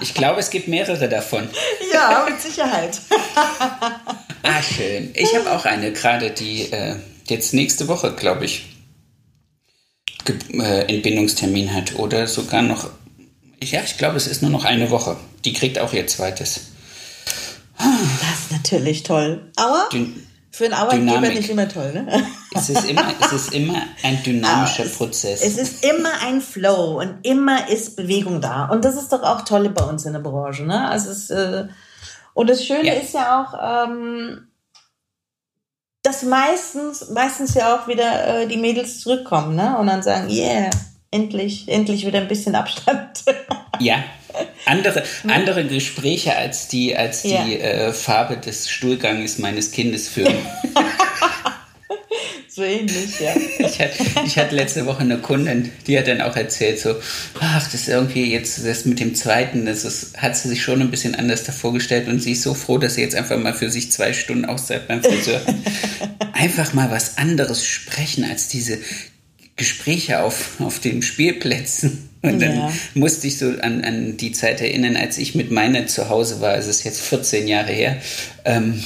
Ich 0.00 0.14
glaube, 0.14 0.40
es 0.40 0.50
gibt 0.50 0.68
mehrere 0.68 1.08
davon. 1.08 1.48
Ja, 1.92 2.26
mit 2.28 2.40
Sicherheit. 2.40 3.00
ah, 4.42 4.62
schön. 4.62 5.12
Ich 5.14 5.34
habe 5.34 5.50
auch 5.50 5.64
eine 5.64 5.92
gerade, 5.92 6.30
die 6.30 6.70
äh, 6.70 6.96
jetzt 7.26 7.54
nächste 7.54 7.88
Woche, 7.88 8.12
glaube 8.12 8.44
ich, 8.44 8.76
äh, 10.52 10.92
Entbindungstermin 10.92 11.72
hat 11.72 11.94
oder 11.94 12.26
sogar 12.26 12.60
noch, 12.60 12.90
ja, 13.62 13.80
ich 13.82 13.96
glaube, 13.96 14.18
es 14.18 14.26
ist 14.26 14.42
nur 14.42 14.50
noch 14.50 14.64
eine 14.64 14.90
Woche. 14.90 15.16
Die 15.46 15.54
kriegt 15.54 15.78
auch 15.78 15.94
ihr 15.94 16.06
zweites. 16.06 16.72
Das 17.78 18.40
ist 18.40 18.52
natürlich 18.52 19.02
toll. 19.04 19.50
Aber 19.56 19.88
Dün 19.90 20.26
für 20.56 20.64
einen 20.64 20.72
Arbeitgeber 20.72 21.04
Dynamik. 21.04 21.34
nicht 21.34 21.50
immer 21.50 21.68
toll, 21.68 21.92
ne? 21.92 22.26
Es 22.54 22.70
ist 22.70 22.88
immer, 22.88 23.04
es 23.20 23.30
ist 23.30 23.52
immer 23.52 23.82
ein 24.02 24.22
dynamischer 24.24 24.86
es, 24.86 24.96
Prozess. 24.96 25.42
Es 25.42 25.58
ist 25.58 25.84
immer 25.84 26.08
ein 26.22 26.40
Flow 26.40 26.98
und 26.98 27.26
immer 27.26 27.68
ist 27.68 27.94
Bewegung 27.94 28.40
da. 28.40 28.64
Und 28.64 28.82
das 28.86 28.96
ist 28.96 29.12
doch 29.12 29.22
auch 29.22 29.42
toll 29.42 29.68
bei 29.68 29.84
uns 29.84 30.06
in 30.06 30.14
der 30.14 30.20
Branche, 30.20 30.64
ne? 30.64 30.88
Also 30.88 31.10
es, 31.10 31.28
äh, 31.28 31.66
und 32.32 32.48
das 32.48 32.64
Schöne 32.64 32.86
ja. 32.86 32.94
ist 32.94 33.12
ja 33.12 33.44
auch, 33.44 33.88
ähm, 33.90 34.48
dass 36.02 36.22
meistens, 36.22 37.10
meistens 37.10 37.52
ja 37.52 37.76
auch 37.76 37.86
wieder 37.86 38.42
äh, 38.42 38.46
die 38.46 38.56
Mädels 38.56 39.00
zurückkommen, 39.00 39.56
ne? 39.56 39.76
Und 39.76 39.88
dann 39.88 40.02
sagen, 40.02 40.30
yeah, 40.30 40.70
endlich, 41.10 41.68
endlich 41.68 42.06
wieder 42.06 42.20
ein 42.20 42.28
bisschen 42.28 42.54
Abstand. 42.54 43.24
ja. 43.78 43.96
Andere, 44.66 45.04
andere 45.28 45.64
Gespräche 45.64 46.36
als 46.36 46.66
die, 46.66 46.96
als 46.96 47.22
die 47.22 47.30
ja. 47.30 47.46
äh, 47.46 47.92
Farbe 47.92 48.36
des 48.36 48.68
Stuhlganges 48.68 49.38
meines 49.38 49.70
Kindes 49.70 50.08
führen. 50.08 50.34
so 52.48 52.62
ähnlich, 52.62 53.20
ja. 53.20 53.34
Ich 53.58 53.78
hatte, 53.78 54.04
ich 54.24 54.38
hatte 54.38 54.56
letzte 54.56 54.86
Woche 54.86 55.00
eine 55.00 55.18
Kundin, 55.18 55.70
die 55.86 55.96
hat 55.96 56.08
dann 56.08 56.20
auch 56.20 56.34
erzählt, 56.34 56.80
so, 56.80 56.96
ach, 57.38 57.64
das 57.64 57.74
ist 57.74 57.88
irgendwie 57.88 58.32
jetzt, 58.32 58.66
das 58.66 58.86
mit 58.86 58.98
dem 58.98 59.14
zweiten, 59.14 59.66
das 59.66 59.84
ist, 59.84 60.16
hat 60.16 60.36
sie 60.36 60.48
sich 60.48 60.62
schon 60.62 60.80
ein 60.80 60.90
bisschen 60.90 61.14
anders 61.14 61.44
da 61.44 61.52
vorgestellt 61.52 62.08
und 62.08 62.20
sie 62.20 62.32
ist 62.32 62.42
so 62.42 62.54
froh, 62.54 62.78
dass 62.78 62.94
sie 62.94 63.02
jetzt 63.02 63.14
einfach 63.14 63.38
mal 63.38 63.54
für 63.54 63.70
sich 63.70 63.92
zwei 63.92 64.14
Stunden 64.14 64.46
Auszeit 64.46 64.88
beim 64.88 65.02
Friseur 65.02 65.42
einfach 66.32 66.72
mal 66.72 66.90
was 66.90 67.18
anderes 67.18 67.64
sprechen 67.64 68.24
als 68.24 68.48
diese 68.48 68.78
Gespräche 69.56 70.22
auf, 70.22 70.60
auf 70.60 70.80
den 70.80 71.02
Spielplätzen. 71.02 72.10
Und 72.22 72.40
dann 72.40 72.56
ja. 72.56 72.72
musste 72.94 73.26
ich 73.26 73.38
so 73.38 73.46
an, 73.60 73.84
an 73.84 74.16
die 74.16 74.32
Zeit 74.32 74.60
erinnern, 74.60 74.96
als 74.96 75.18
ich 75.18 75.34
mit 75.34 75.50
meiner 75.50 75.86
zu 75.86 76.08
Hause 76.08 76.40
war, 76.40 76.56
es 76.56 76.66
ist 76.66 76.84
jetzt 76.84 77.00
14 77.00 77.46
Jahre 77.46 77.72
her, 77.72 77.98
ähm, 78.44 78.82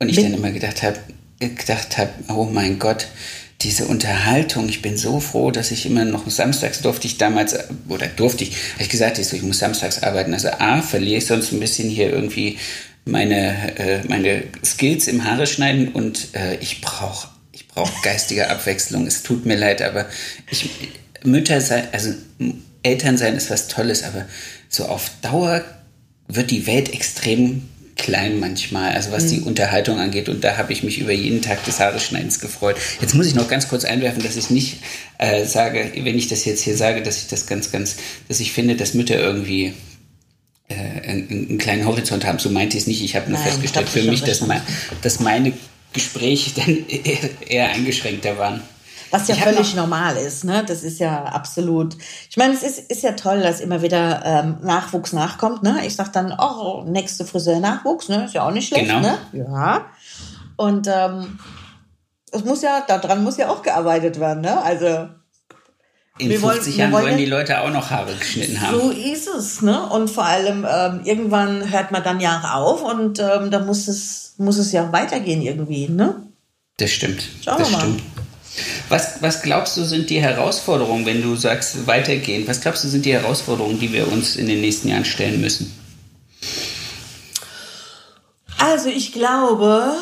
und 0.00 0.08
ich 0.08 0.16
dann 0.16 0.32
immer 0.32 0.50
gedacht 0.50 0.82
habe, 0.82 0.98
gedacht 1.38 1.98
habe, 1.98 2.10
oh 2.28 2.44
mein 2.44 2.78
Gott, 2.78 3.08
diese 3.60 3.84
Unterhaltung, 3.84 4.68
ich 4.68 4.80
bin 4.80 4.96
so 4.96 5.20
froh, 5.20 5.50
dass 5.50 5.70
ich 5.70 5.84
immer 5.84 6.06
noch 6.06 6.28
samstags 6.30 6.80
durfte 6.80 7.06
ich 7.06 7.18
damals, 7.18 7.54
oder 7.88 8.06
durfte 8.06 8.44
ich, 8.44 8.52
habe 8.74 8.84
ich 8.84 8.88
gesagt, 8.88 9.18
ich, 9.18 9.42
muss 9.42 9.58
samstags 9.58 10.02
arbeiten. 10.02 10.32
Also 10.32 10.48
A, 10.48 10.80
verliere 10.80 11.18
ich 11.18 11.26
sonst 11.26 11.52
ein 11.52 11.60
bisschen 11.60 11.90
hier 11.90 12.10
irgendwie 12.10 12.58
meine, 13.04 13.78
äh, 13.78 14.00
meine 14.08 14.44
Skills 14.64 15.06
im 15.08 15.24
Haare 15.24 15.46
schneiden 15.46 15.88
und 15.88 16.28
äh, 16.34 16.56
ich 16.56 16.80
brauche 16.80 17.28
ich 17.84 17.90
brauche 17.90 18.02
geistige 18.02 18.48
Abwechslung. 18.48 19.06
Es 19.06 19.22
tut 19.22 19.46
mir 19.46 19.56
leid, 19.56 19.82
aber 19.82 20.06
ich, 20.50 20.70
Mütter 21.24 21.60
sein, 21.60 21.88
also 21.92 22.12
Eltern 22.82 23.18
sein 23.18 23.36
ist 23.36 23.50
was 23.50 23.68
Tolles, 23.68 24.04
aber 24.04 24.26
so 24.68 24.86
auf 24.86 25.10
Dauer 25.22 25.64
wird 26.28 26.50
die 26.50 26.66
Welt 26.66 26.92
extrem 26.92 27.68
klein 27.96 28.40
manchmal, 28.40 28.92
also 28.92 29.12
was 29.12 29.24
mhm. 29.24 29.28
die 29.28 29.40
Unterhaltung 29.42 29.98
angeht. 29.98 30.28
Und 30.28 30.42
da 30.42 30.56
habe 30.56 30.72
ich 30.72 30.82
mich 30.82 30.98
über 30.98 31.12
jeden 31.12 31.42
Tag 31.42 31.64
des 31.64 31.80
Haareschneidens 31.80 32.40
gefreut. 32.40 32.76
Jetzt 33.00 33.14
muss 33.14 33.26
ich 33.26 33.34
noch 33.34 33.48
ganz 33.48 33.68
kurz 33.68 33.84
einwerfen, 33.84 34.22
dass 34.22 34.36
ich 34.36 34.48
nicht 34.48 34.78
äh, 35.18 35.44
sage, 35.44 35.92
wenn 35.94 36.16
ich 36.16 36.28
das 36.28 36.44
jetzt 36.44 36.62
hier 36.62 36.76
sage, 36.76 37.02
dass 37.02 37.18
ich 37.18 37.28
das 37.28 37.46
ganz, 37.46 37.70
ganz, 37.70 37.96
dass 38.28 38.40
ich 38.40 38.52
finde, 38.52 38.76
dass 38.76 38.94
Mütter 38.94 39.18
irgendwie 39.18 39.74
äh, 40.68 40.74
einen, 40.74 41.28
einen, 41.28 41.58
kleinen 41.58 41.84
Horizont 41.84 42.24
haben. 42.24 42.38
So 42.38 42.48
meinte 42.48 42.76
ich 42.76 42.84
es 42.84 42.86
nicht. 42.86 43.02
Ich 43.04 43.16
habe 43.16 43.28
nur 43.28 43.38
Nein, 43.38 43.48
festgestellt 43.48 43.88
für 43.88 44.02
mich, 44.02 44.22
dass, 44.22 44.40
mein, 44.40 44.62
dass 45.02 45.20
meine 45.20 45.52
Gespräche 45.92 46.50
dann 46.60 46.86
eher 46.86 47.70
eingeschränkter 47.70 48.38
waren. 48.38 48.62
Was 49.10 49.26
ja 49.26 49.34
völlig 49.34 49.74
normal 49.74 50.16
ist, 50.16 50.44
ne? 50.44 50.64
Das 50.64 50.84
ist 50.84 51.00
ja 51.00 51.24
absolut. 51.24 51.96
Ich 52.28 52.36
meine, 52.36 52.54
es 52.54 52.62
ist, 52.62 52.90
ist 52.90 53.02
ja 53.02 53.12
toll, 53.12 53.40
dass 53.40 53.60
immer 53.60 53.82
wieder 53.82 54.22
ähm, 54.24 54.58
Nachwuchs 54.62 55.12
nachkommt, 55.12 55.64
ne? 55.64 55.80
Ich 55.84 55.96
sag 55.96 56.12
dann, 56.12 56.32
oh, 56.38 56.84
nächste 56.86 57.24
Friseur 57.24 57.58
Nachwuchs, 57.58 58.08
ne? 58.08 58.26
Ist 58.26 58.34
ja 58.34 58.46
auch 58.46 58.52
nicht 58.52 58.68
schlecht, 58.68 58.86
genau. 58.86 59.00
ne? 59.00 59.18
Ja. 59.32 59.86
Und 60.56 60.86
ähm, 60.86 61.40
es 62.30 62.44
muss 62.44 62.62
ja, 62.62 62.82
daran 62.86 63.24
muss 63.24 63.36
ja 63.36 63.48
auch 63.48 63.62
gearbeitet 63.62 64.20
werden, 64.20 64.42
ne? 64.42 64.62
Also 64.62 65.08
in 66.20 66.30
wir 66.30 66.40
50 66.40 66.66
wollen, 66.66 66.78
Jahren 66.78 66.92
wollen, 66.92 67.04
wollen 67.04 67.18
die 67.18 67.26
Leute 67.26 67.60
auch 67.60 67.70
noch 67.70 67.90
Haare 67.90 68.14
geschnitten 68.14 68.60
haben. 68.60 68.78
So 68.78 68.90
ist 68.90 69.28
es, 69.28 69.62
ne? 69.62 69.88
Und 69.88 70.08
vor 70.08 70.24
allem 70.24 70.66
ähm, 70.70 71.00
irgendwann 71.04 71.70
hört 71.70 71.90
man 71.90 72.02
dann 72.04 72.20
ja 72.20 72.52
auf 72.54 72.82
und 72.82 73.18
ähm, 73.18 73.50
da 73.50 73.60
muss 73.60 73.88
es 73.88 74.34
muss 74.38 74.56
es 74.56 74.72
ja 74.72 74.92
weitergehen 74.92 75.42
irgendwie, 75.42 75.88
ne? 75.88 76.16
Das 76.76 76.90
stimmt. 76.90 77.22
Schauen 77.44 77.58
das 77.58 77.70
wir 77.70 77.76
mal. 77.76 77.82
Stimmt. 77.82 78.02
Was, 78.88 79.22
was 79.22 79.42
glaubst 79.42 79.76
du 79.76 79.84
sind 79.84 80.10
die 80.10 80.20
Herausforderungen, 80.20 81.06
wenn 81.06 81.22
du 81.22 81.36
sagst 81.36 81.86
weitergehen? 81.86 82.46
Was 82.48 82.60
glaubst 82.60 82.84
du 82.84 82.88
sind 82.88 83.04
die 83.04 83.12
Herausforderungen, 83.12 83.78
die 83.78 83.92
wir 83.92 84.10
uns 84.10 84.36
in 84.36 84.48
den 84.48 84.60
nächsten 84.60 84.88
Jahren 84.88 85.04
stellen 85.04 85.40
müssen? 85.40 85.72
Also 88.58 88.88
ich 88.88 89.12
glaube, 89.12 89.92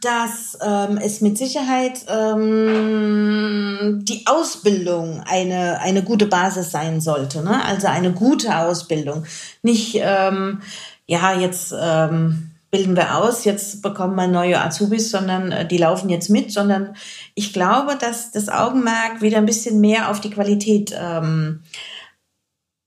dass 0.00 0.58
ähm, 0.64 0.98
es 0.98 1.20
mit 1.20 1.38
Sicherheit 1.38 2.04
ähm, 2.08 4.00
die 4.02 4.26
Ausbildung 4.26 5.22
eine, 5.26 5.80
eine 5.80 6.02
gute 6.02 6.26
Basis 6.26 6.70
sein 6.70 7.00
sollte. 7.00 7.42
Ne? 7.42 7.64
Also 7.64 7.86
eine 7.88 8.12
gute 8.12 8.56
Ausbildung. 8.58 9.24
Nicht, 9.62 9.98
ähm, 10.00 10.60
ja, 11.06 11.38
jetzt 11.38 11.74
ähm, 11.78 12.50
bilden 12.70 12.96
wir 12.96 13.16
aus, 13.16 13.44
jetzt 13.44 13.82
bekommen 13.82 14.16
wir 14.16 14.26
neue 14.26 14.60
Azubis, 14.60 15.10
sondern 15.10 15.52
äh, 15.52 15.66
die 15.66 15.78
laufen 15.78 16.10
jetzt 16.10 16.30
mit, 16.30 16.52
sondern 16.52 16.94
ich 17.34 17.52
glaube, 17.52 17.96
dass 17.98 18.32
das 18.32 18.48
Augenmerk 18.48 19.22
wieder 19.22 19.38
ein 19.38 19.46
bisschen 19.46 19.80
mehr 19.80 20.10
auf 20.10 20.20
die 20.20 20.30
Qualität 20.30 20.94
ähm, 20.98 21.62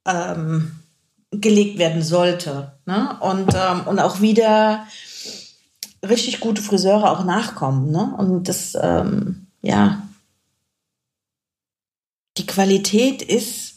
ähm, 0.07 0.79
gelegt 1.31 1.77
werden 1.77 2.01
sollte. 2.01 2.73
Ne? 2.85 3.17
Und, 3.19 3.53
ähm, 3.53 3.81
und 3.85 3.99
auch 3.99 4.21
wieder 4.21 4.85
richtig 6.07 6.39
gute 6.39 6.61
Friseure 6.61 7.11
auch 7.11 7.23
nachkommen. 7.23 7.91
Ne? 7.91 8.13
Und 8.17 8.47
das, 8.47 8.77
ähm, 8.81 9.47
ja, 9.61 10.01
die 12.37 12.45
Qualität 12.45 13.21
ist 13.21 13.69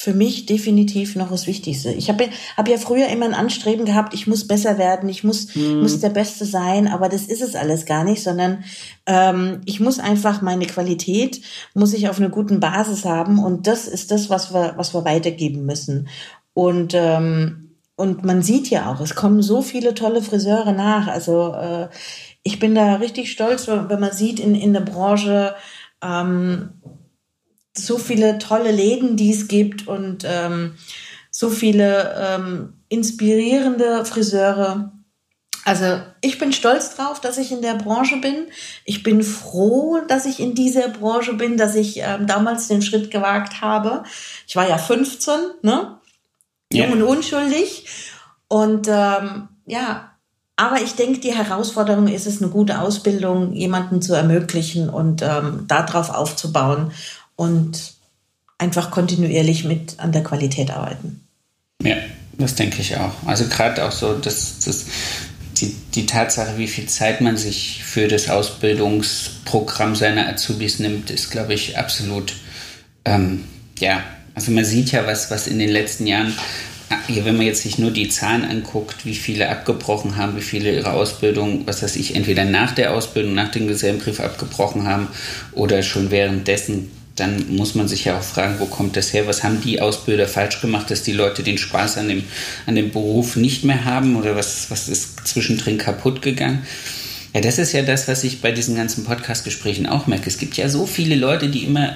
für 0.00 0.14
mich 0.14 0.46
definitiv 0.46 1.14
noch 1.14 1.30
das 1.30 1.46
Wichtigste. 1.46 1.92
Ich 1.92 2.08
habe 2.08 2.30
hab 2.56 2.68
ja 2.68 2.78
früher 2.78 3.08
immer 3.08 3.26
ein 3.26 3.34
Anstreben 3.34 3.84
gehabt, 3.84 4.14
ich 4.14 4.26
muss 4.26 4.46
besser 4.46 4.78
werden, 4.78 5.10
ich 5.10 5.24
muss, 5.24 5.54
mhm. 5.54 5.82
muss 5.82 6.00
der 6.00 6.08
Beste 6.08 6.46
sein, 6.46 6.88
aber 6.88 7.10
das 7.10 7.26
ist 7.26 7.42
es 7.42 7.54
alles 7.54 7.84
gar 7.84 8.02
nicht, 8.02 8.22
sondern 8.22 8.64
ähm, 9.04 9.60
ich 9.66 9.78
muss 9.78 9.98
einfach 9.98 10.40
meine 10.40 10.64
Qualität, 10.64 11.42
muss 11.74 11.92
ich 11.92 12.08
auf 12.08 12.18
einer 12.18 12.30
guten 12.30 12.60
Basis 12.60 13.04
haben 13.04 13.38
und 13.38 13.66
das 13.66 13.86
ist 13.86 14.10
das, 14.10 14.30
was 14.30 14.54
wir, 14.54 14.72
was 14.78 14.94
wir 14.94 15.04
weitergeben 15.04 15.66
müssen. 15.66 16.08
Und 16.54 16.94
ähm, 16.94 17.69
und 18.00 18.24
man 18.24 18.42
sieht 18.42 18.70
ja 18.70 18.90
auch, 18.90 19.00
es 19.00 19.14
kommen 19.14 19.42
so 19.42 19.60
viele 19.60 19.94
tolle 19.94 20.22
Friseure 20.22 20.72
nach. 20.72 21.06
Also 21.06 21.52
äh, 21.52 21.88
ich 22.42 22.58
bin 22.58 22.74
da 22.74 22.94
richtig 22.94 23.30
stolz, 23.30 23.68
wenn 23.68 24.00
man 24.00 24.12
sieht 24.12 24.40
in, 24.40 24.54
in 24.54 24.72
der 24.72 24.80
Branche, 24.80 25.54
ähm, 26.02 26.70
so 27.76 27.98
viele 27.98 28.38
tolle 28.38 28.70
Läden, 28.70 29.16
die 29.16 29.30
es 29.30 29.48
gibt 29.48 29.86
und 29.86 30.24
ähm, 30.26 30.76
so 31.30 31.50
viele 31.50 32.14
ähm, 32.18 32.74
inspirierende 32.88 34.04
Friseure. 34.06 34.92
Also 35.64 36.00
ich 36.22 36.38
bin 36.38 36.54
stolz 36.54 36.96
drauf, 36.96 37.20
dass 37.20 37.36
ich 37.36 37.52
in 37.52 37.60
der 37.60 37.74
Branche 37.74 38.16
bin. 38.16 38.46
Ich 38.86 39.02
bin 39.02 39.22
froh, 39.22 40.00
dass 40.08 40.24
ich 40.24 40.40
in 40.40 40.54
dieser 40.54 40.88
Branche 40.88 41.34
bin, 41.34 41.58
dass 41.58 41.74
ich 41.74 41.98
ähm, 41.98 42.26
damals 42.26 42.66
den 42.68 42.80
Schritt 42.80 43.10
gewagt 43.10 43.60
habe. 43.60 44.04
Ich 44.48 44.56
war 44.56 44.66
ja 44.66 44.78
15, 44.78 45.34
ne? 45.62 45.99
Jung 46.72 46.88
yeah. 46.88 46.92
und 46.92 47.02
unschuldig. 47.02 47.86
Und 48.48 48.88
ähm, 48.88 49.48
ja, 49.66 50.10
aber 50.56 50.82
ich 50.82 50.94
denke, 50.94 51.20
die 51.20 51.34
Herausforderung 51.34 52.06
ist 52.08 52.26
es, 52.26 52.42
eine 52.42 52.50
gute 52.50 52.80
Ausbildung 52.80 53.54
jemanden 53.54 54.02
zu 54.02 54.14
ermöglichen 54.14 54.90
und 54.90 55.22
ähm, 55.22 55.64
darauf 55.66 56.10
aufzubauen 56.10 56.92
und 57.34 57.94
einfach 58.58 58.90
kontinuierlich 58.90 59.64
mit 59.64 59.98
an 59.98 60.12
der 60.12 60.22
Qualität 60.22 60.70
arbeiten. 60.70 61.26
Ja, 61.82 61.96
das 62.36 62.56
denke 62.56 62.82
ich 62.82 62.96
auch. 62.98 63.14
Also 63.24 63.46
gerade 63.46 63.84
auch 63.86 63.92
so, 63.92 64.18
dass, 64.18 64.58
dass 64.60 64.84
die, 65.56 65.74
die 65.94 66.06
Tatsache, 66.06 66.58
wie 66.58 66.68
viel 66.68 66.86
Zeit 66.86 67.20
man 67.20 67.36
sich 67.36 67.82
für 67.82 68.06
das 68.06 68.28
Ausbildungsprogramm 68.28 69.96
seiner 69.96 70.28
Azubis 70.28 70.78
nimmt, 70.78 71.10
ist, 71.10 71.30
glaube 71.30 71.54
ich, 71.54 71.78
absolut, 71.78 72.34
ähm, 73.06 73.44
ja, 73.78 74.02
also 74.34 74.52
man 74.52 74.64
sieht 74.64 74.92
ja, 74.92 75.06
was, 75.06 75.30
was 75.30 75.46
in 75.46 75.58
den 75.58 75.70
letzten 75.70 76.06
Jahren, 76.06 76.32
wenn 77.08 77.36
man 77.36 77.46
jetzt 77.46 77.62
sich 77.62 77.78
nur 77.78 77.90
die 77.90 78.08
Zahlen 78.08 78.44
anguckt, 78.44 79.06
wie 79.06 79.14
viele 79.14 79.48
abgebrochen 79.48 80.16
haben, 80.16 80.36
wie 80.36 80.42
viele 80.42 80.72
ihre 80.72 80.92
Ausbildung, 80.92 81.66
was 81.66 81.82
weiß 81.82 81.96
ich, 81.96 82.16
entweder 82.16 82.44
nach 82.44 82.72
der 82.72 82.94
Ausbildung, 82.94 83.34
nach 83.34 83.50
dem 83.50 83.68
Gesellenbrief 83.68 84.20
abgebrochen 84.20 84.86
haben 84.86 85.08
oder 85.52 85.82
schon 85.82 86.10
währenddessen 86.10 86.90
dann 87.20 87.54
muss 87.54 87.74
man 87.74 87.86
sich 87.86 88.06
ja 88.06 88.18
auch 88.18 88.22
fragen, 88.22 88.56
wo 88.58 88.66
kommt 88.66 88.96
das 88.96 89.12
her? 89.12 89.26
Was 89.26 89.42
haben 89.42 89.60
die 89.60 89.80
Ausbilder 89.80 90.26
falsch 90.26 90.60
gemacht, 90.60 90.90
dass 90.90 91.02
die 91.02 91.12
Leute 91.12 91.42
den 91.42 91.58
Spaß 91.58 91.98
an 91.98 92.08
dem, 92.08 92.24
an 92.66 92.76
dem 92.76 92.90
Beruf 92.90 93.36
nicht 93.36 93.62
mehr 93.64 93.84
haben? 93.84 94.16
Oder 94.16 94.36
was, 94.36 94.70
was 94.70 94.88
ist 94.88 95.26
zwischendrin 95.28 95.76
kaputt 95.76 96.22
gegangen? 96.22 96.62
Ja, 97.34 97.40
das 97.40 97.58
ist 97.58 97.72
ja 97.72 97.82
das, 97.82 98.08
was 98.08 98.24
ich 98.24 98.40
bei 98.40 98.52
diesen 98.52 98.74
ganzen 98.74 99.04
Podcast-Gesprächen 99.04 99.86
auch 99.86 100.06
merke. 100.06 100.28
Es 100.28 100.38
gibt 100.38 100.56
ja 100.56 100.68
so 100.68 100.86
viele 100.86 101.14
Leute, 101.14 101.48
die 101.48 101.64
immer 101.64 101.94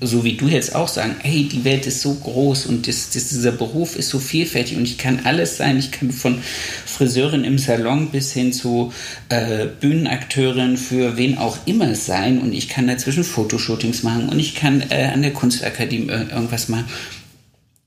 so 0.00 0.24
wie 0.24 0.36
du 0.36 0.48
jetzt 0.48 0.74
auch 0.74 0.88
sagen, 0.88 1.16
hey, 1.20 1.48
die 1.50 1.64
Welt 1.64 1.86
ist 1.86 2.00
so 2.00 2.14
groß 2.14 2.66
und 2.66 2.86
das, 2.88 3.10
das, 3.10 3.28
dieser 3.28 3.52
Beruf 3.52 3.96
ist 3.96 4.08
so 4.08 4.18
vielfältig 4.18 4.76
und 4.76 4.84
ich 4.84 4.98
kann 4.98 5.20
alles 5.24 5.56
sein. 5.56 5.78
Ich 5.78 5.92
kann 5.92 6.10
von 6.10 6.38
Friseurin 6.84 7.44
im 7.44 7.58
Salon 7.58 8.10
bis 8.10 8.32
hin 8.32 8.52
zu 8.52 8.92
äh, 9.28 9.66
Bühnenakteurin 9.80 10.76
für 10.76 11.16
wen 11.16 11.38
auch 11.38 11.58
immer 11.66 11.94
sein 11.94 12.40
und 12.40 12.52
ich 12.52 12.68
kann 12.68 12.86
dazwischen 12.86 13.24
Fotoshootings 13.24 14.02
machen 14.02 14.28
und 14.28 14.38
ich 14.38 14.54
kann 14.54 14.82
äh, 14.90 15.10
an 15.12 15.22
der 15.22 15.32
Kunstakademie 15.32 16.08
irgendwas 16.08 16.68
machen. 16.68 16.86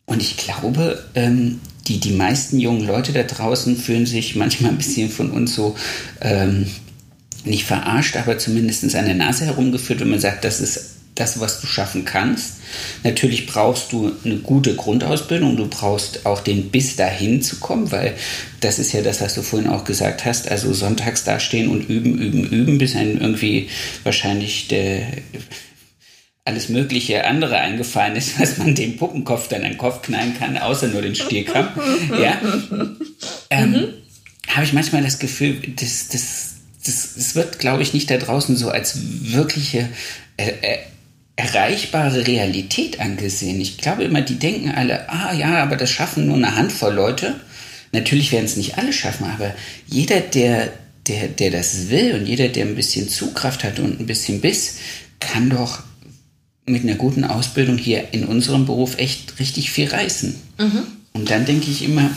Und 0.06 0.22
ich 0.22 0.38
glaube, 0.38 1.04
ähm, 1.16 1.60
die, 1.88 2.00
die 2.00 2.12
meisten 2.12 2.60
jungen 2.60 2.86
Leute 2.86 3.12
da 3.12 3.24
draußen 3.24 3.76
fühlen 3.76 4.06
sich 4.06 4.36
manchmal 4.36 4.72
ein 4.72 4.78
bisschen 4.78 5.10
von 5.10 5.32
uns 5.32 5.54
so 5.56 5.76
ähm, 6.22 6.68
nicht 7.44 7.66
verarscht, 7.66 8.16
aber 8.18 8.38
zumindest 8.38 8.96
an 8.96 9.06
der 9.06 9.16
Nase 9.16 9.46
herumgeführt, 9.46 10.00
wenn 10.00 10.10
man 10.10 10.20
sagt, 10.20 10.44
das 10.44 10.60
ist 10.60 10.97
das, 11.20 11.40
was 11.40 11.62
du 11.62 11.68
schaffen 11.68 12.06
kannst. 12.06 12.56
Natürlich 13.04 13.46
brauchst 13.48 13.92
du 13.92 14.12
eine 14.24 14.38
gute 14.38 14.76
Grundausbildung, 14.76 15.58
du 15.58 15.68
brauchst 15.68 16.26
auch 16.26 16.42
den 16.42 16.70
Biss 16.70 16.96
dahin 16.96 17.42
zu 17.42 17.58
kommen, 17.58 17.92
weil 17.92 18.16
das 18.60 18.80
ist 18.80 18.94
ja 18.94 19.02
das, 19.02 19.22
was 19.22 19.36
du 19.36 19.42
vorhin 19.42 19.70
auch 19.70 19.84
gesagt 19.84 20.26
hast, 20.26 20.50
also 20.50 20.74
sonntags 20.74 21.24
dastehen 21.24 21.70
und 21.70 21.90
üben, 21.90 22.18
üben, 22.18 22.44
üben, 22.44 22.78
bis 22.78 22.96
einem 22.96 23.20
irgendwie 23.20 23.70
wahrscheinlich 24.04 24.68
der 24.68 25.08
alles 26.48 26.70
mögliche 26.70 27.26
andere 27.26 27.58
eingefallen 27.58 28.16
ist, 28.16 28.40
was 28.40 28.58
man 28.58 28.74
dem 28.74 28.96
Puppenkopf 28.96 29.50
dann 29.50 29.64
an 29.64 29.72
den 29.72 29.78
Kopf 29.78 30.02
knallen 30.02 30.38
kann, 30.40 30.58
außer 30.58 30.88
nur 30.88 31.02
den 31.02 31.14
Stierkampf. 31.14 31.72
ja. 32.22 32.40
Ähm, 33.50 33.72
mhm. 33.72 33.88
Habe 34.48 34.64
ich 34.64 34.72
manchmal 34.72 35.04
das 35.04 35.20
Gefühl, 35.20 35.58
das, 35.76 36.08
das, 36.08 36.56
das, 36.86 37.16
das 37.16 37.36
wird, 37.36 37.60
glaube 37.60 37.84
ich, 37.84 37.94
nicht 37.94 38.10
da 38.10 38.18
draußen 38.18 38.56
so 38.56 38.70
als 38.70 38.98
wirkliche 39.34 39.90
äh, 40.38 40.54
äh, 40.62 40.78
erreichbare 41.38 42.28
Realität 42.28 43.00
angesehen. 43.00 43.62
Ich 43.62 43.78
glaube 43.78 44.04
immer, 44.04 44.22
die 44.22 44.40
denken 44.40 44.72
alle, 44.72 45.08
ah 45.08 45.34
ja, 45.34 45.64
aber 45.64 45.78
das 45.78 45.92
schaffen 45.92 46.26
nur 46.26 46.36
eine 46.36 46.56
Handvoll 46.56 46.94
Leute. 46.94 47.40
Natürlich 47.94 48.32
werden 48.32 48.46
es 48.46 48.58
nicht 48.58 48.78
alle 48.78 48.92
schaffen, 48.92 49.28
aber 49.28 49.54
jeder, 49.88 50.20
der, 50.20 50.74
der, 51.08 51.28
der 51.28 51.52
das 51.52 51.90
will 51.90 52.16
und 52.16 52.26
jeder, 52.26 52.50
der 52.50 52.66
ein 52.66 52.76
bisschen 52.76 53.08
Zugkraft 53.08 53.64
hat 53.64 53.80
und 53.80 54.00
ein 54.00 54.08
bisschen 54.08 54.42
Biss, 54.42 54.78
kann 55.20 55.50
doch 55.50 55.84
mit 56.66 56.84
einer 56.84 56.96
guten 56.96 57.24
Ausbildung 57.24 57.78
hier 57.78 58.14
in 58.14 58.26
unserem 58.26 58.66
Beruf 58.66 58.98
echt 58.98 59.40
richtig 59.40 59.72
viel 59.72 59.88
reißen. 59.88 60.36
Mhm. 60.58 60.84
Und 61.14 61.30
dann 61.30 61.46
denke 61.46 61.70
ich 61.70 61.84
immer, 61.84 62.10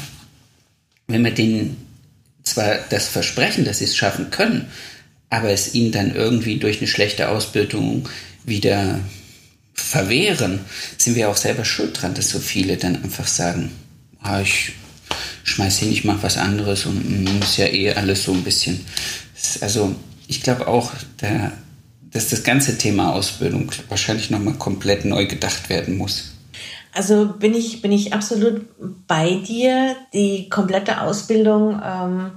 wenn 1.07 1.25
wir 1.25 1.31
denen 1.31 1.77
zwar 2.43 2.79
das 2.89 3.09
versprechen, 3.09 3.65
dass 3.65 3.79
sie 3.79 3.85
es 3.85 3.97
schaffen 3.97 4.31
können, 4.31 4.67
aber 5.29 5.51
es 5.51 5.75
ihnen 5.75 5.93
dann 5.93 6.15
irgendwie 6.15 6.57
durch 6.57 6.79
eine 6.79 6.89
schlechte 6.89 7.29
Ausbildung 7.29 8.09
wieder 8.51 9.01
verwehren, 9.73 10.61
sind 10.99 11.17
wir 11.17 11.31
auch 11.31 11.37
selber 11.37 11.65
schuld 11.65 12.01
dran, 12.01 12.13
dass 12.13 12.29
so 12.29 12.39
viele 12.39 12.77
dann 12.77 13.03
einfach 13.03 13.27
sagen, 13.27 13.71
ah, 14.21 14.43
ich 14.43 14.73
schmeiß 15.45 15.79
hin, 15.79 15.91
ich 15.91 16.05
mache 16.05 16.23
was 16.23 16.37
anderes 16.37 16.85
und 16.85 17.25
mm, 17.25 17.43
ist 17.43 17.57
ja 17.57 17.67
eh 17.67 17.95
alles 17.95 18.25
so 18.25 18.33
ein 18.33 18.45
bisschen. 18.45 18.85
Also 19.63 19.95
ich 20.27 20.43
glaube 20.43 20.69
auch, 20.69 20.93
da, 21.17 21.53
dass 22.13 22.29
das 22.29 22.43
ganze 22.43 22.77
Thema 22.77 23.13
Ausbildung 23.15 23.71
wahrscheinlich 23.89 24.31
nochmal 24.31 24.55
komplett 24.55 25.05
neu 25.05 25.27
gedacht 25.27 25.71
werden 25.71 25.97
muss. 25.97 26.33
Also 26.93 27.27
bin 27.27 27.55
ich, 27.55 27.83
bin 27.83 27.93
ich 27.93 28.13
absolut 28.13 28.63
bei 29.07 29.35
dir. 29.35 29.97
Die 30.13 30.49
komplette 30.49 31.01
Ausbildung 31.01 31.81
ähm, 31.85 32.33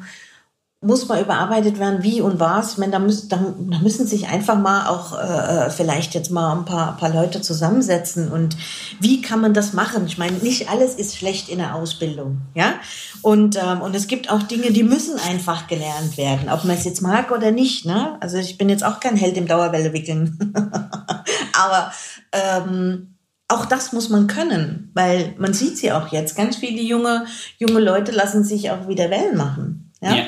muss 0.84 1.07
mal 1.07 1.21
überarbeitet 1.21 1.79
werden, 1.79 2.03
wie 2.03 2.21
und 2.21 2.39
was. 2.39 2.73
Ich 2.73 2.77
meine, 2.77 2.91
da, 2.91 2.99
müssen, 2.99 3.29
da, 3.29 3.38
da 3.38 3.79
müssen 3.79 4.05
sich 4.05 4.27
einfach 4.27 4.57
mal 4.57 4.88
auch 4.88 5.17
äh, 5.17 5.69
vielleicht 5.69 6.13
jetzt 6.13 6.29
mal 6.29 6.57
ein 6.57 6.65
paar, 6.65 6.97
paar 6.97 7.09
Leute 7.09 7.41
zusammensetzen 7.41 8.31
und 8.31 8.57
wie 8.99 9.21
kann 9.21 9.41
man 9.41 9.53
das 9.53 9.73
machen? 9.73 10.05
Ich 10.05 10.17
meine, 10.17 10.38
nicht 10.38 10.69
alles 10.69 10.95
ist 10.95 11.17
schlecht 11.17 11.49
in 11.49 11.59
der 11.59 11.75
Ausbildung, 11.75 12.41
ja. 12.53 12.73
Und 13.21 13.55
ähm, 13.55 13.81
und 13.81 13.95
es 13.95 14.07
gibt 14.07 14.29
auch 14.29 14.43
Dinge, 14.43 14.71
die 14.71 14.84
müssen 14.84 15.17
einfach 15.17 15.67
gelernt 15.67 16.17
werden, 16.17 16.49
ob 16.49 16.65
man 16.65 16.75
es 16.75 16.84
jetzt 16.84 17.01
mag 17.01 17.31
oder 17.31 17.51
nicht. 17.51 17.86
Ne? 17.86 18.17
Also 18.19 18.38
ich 18.38 18.57
bin 18.57 18.69
jetzt 18.69 18.84
auch 18.84 18.99
kein 18.99 19.15
Held 19.15 19.38
im 19.38 19.47
Dauerwelle 19.47 19.93
wickeln, 19.93 20.53
aber 21.53 21.93
ähm, 22.31 23.15
auch 23.47 23.65
das 23.65 23.93
muss 23.93 24.09
man 24.09 24.27
können, 24.27 24.91
weil 24.93 25.34
man 25.38 25.53
sieht 25.53 25.77
sie 25.77 25.91
auch 25.91 26.09
jetzt. 26.09 26.36
Ganz 26.36 26.57
viele 26.57 26.81
junge 26.81 27.25
junge 27.57 27.79
Leute 27.79 28.11
lassen 28.11 28.43
sich 28.43 28.71
auch 28.71 28.88
wieder 28.88 29.09
Wellen 29.09 29.38
machen, 29.38 29.91
ja. 30.01 30.15
ja. 30.15 30.23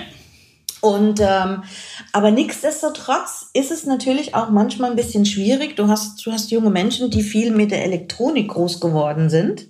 Und 0.85 1.19
ähm, 1.19 1.63
aber 2.11 2.29
nichtsdestotrotz 2.29 3.49
ist 3.53 3.71
es 3.71 3.87
natürlich 3.87 4.35
auch 4.35 4.51
manchmal 4.51 4.91
ein 4.91 4.95
bisschen 4.95 5.25
schwierig. 5.25 5.75
Du 5.75 5.87
hast, 5.87 6.23
du 6.23 6.31
hast 6.31 6.51
junge 6.51 6.69
Menschen, 6.69 7.09
die 7.09 7.23
viel 7.23 7.49
mit 7.49 7.71
der 7.71 7.83
Elektronik 7.83 8.49
groß 8.49 8.79
geworden 8.79 9.31
sind 9.31 9.67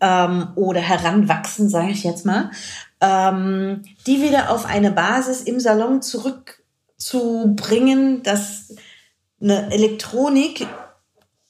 ähm, 0.00 0.48
oder 0.54 0.80
heranwachsen, 0.80 1.68
sage 1.68 1.90
ich 1.90 2.02
jetzt 2.02 2.24
mal, 2.24 2.50
ähm, 3.02 3.82
die 4.06 4.22
wieder 4.22 4.50
auf 4.50 4.64
eine 4.64 4.90
Basis 4.90 5.42
im 5.42 5.60
Salon 5.60 6.00
zurückzubringen, 6.00 8.22
dass 8.22 8.74
eine 9.42 9.70
Elektronik 9.70 10.66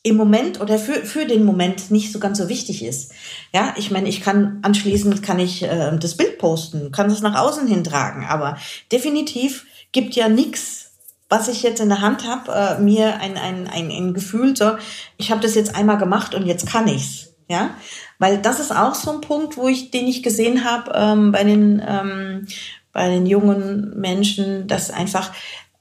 im 0.02 0.16
Moment 0.16 0.60
oder 0.60 0.78
für, 0.78 1.04
für 1.04 1.26
den 1.26 1.44
Moment 1.44 1.90
nicht 1.90 2.12
so 2.12 2.18
ganz 2.18 2.38
so 2.38 2.48
wichtig 2.48 2.84
ist. 2.84 3.12
Ja, 3.52 3.74
ich 3.76 3.90
meine, 3.90 4.08
ich 4.08 4.20
kann 4.20 4.60
anschließend 4.62 5.22
kann 5.22 5.38
ich 5.38 5.62
äh, 5.62 5.96
das 5.98 6.16
Bild 6.16 6.38
posten, 6.38 6.92
kann 6.92 7.10
es 7.10 7.20
nach 7.20 7.34
außen 7.34 7.66
hintragen, 7.66 8.24
aber 8.24 8.56
definitiv 8.92 9.66
gibt 9.92 10.14
ja 10.14 10.28
nichts, 10.28 10.92
was 11.28 11.48
ich 11.48 11.62
jetzt 11.62 11.80
in 11.80 11.88
der 11.88 12.00
Hand 12.00 12.26
habe, 12.26 12.52
äh, 12.52 12.80
mir 12.80 13.20
ein, 13.20 13.36
ein, 13.36 13.66
ein, 13.66 13.90
ein 13.90 14.14
Gefühl, 14.14 14.56
so, 14.56 14.72
ich 15.16 15.30
habe 15.30 15.40
das 15.40 15.54
jetzt 15.54 15.74
einmal 15.74 15.98
gemacht 15.98 16.34
und 16.34 16.46
jetzt 16.46 16.66
kann 16.66 16.88
ich's. 16.88 17.26
Ja, 17.50 17.70
weil 18.18 18.42
das 18.42 18.60
ist 18.60 18.76
auch 18.76 18.94
so 18.94 19.10
ein 19.10 19.22
Punkt, 19.22 19.56
wo 19.56 19.68
ich, 19.68 19.90
den 19.90 20.06
ich 20.06 20.22
gesehen 20.22 20.64
habe 20.64 20.92
ähm, 20.94 21.32
bei 21.32 21.44
den 21.44 21.82
ähm, 21.86 22.46
bei 22.92 23.08
den 23.08 23.24
jungen 23.24 23.98
Menschen, 23.98 24.66
dass 24.66 24.90
einfach 24.90 25.32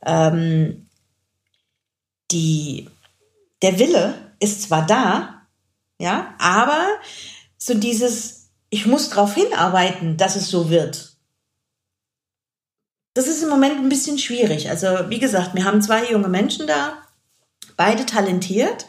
ähm, 0.05 0.87
die 2.31 2.87
der 3.61 3.79
Wille 3.79 4.13
ist 4.39 4.63
zwar 4.63 4.85
da, 4.85 5.41
ja, 5.99 6.35
aber 6.39 6.85
so 7.57 7.73
dieses, 7.73 8.49
ich 8.69 8.85
muss 8.85 9.09
darauf 9.09 9.33
hinarbeiten, 9.33 10.17
dass 10.17 10.35
es 10.35 10.49
so 10.49 10.69
wird. 10.69 11.15
Das 13.13 13.27
ist 13.27 13.41
im 13.41 13.49
Moment 13.49 13.77
ein 13.77 13.89
bisschen 13.89 14.19
schwierig. 14.19 14.69
Also 14.69 14.87
wie 15.09 15.19
gesagt, 15.19 15.55
wir 15.55 15.65
haben 15.65 15.81
zwei 15.81 16.09
junge 16.11 16.27
Menschen 16.27 16.67
da, 16.67 17.01
beide 17.75 18.05
talentiert. 18.05 18.85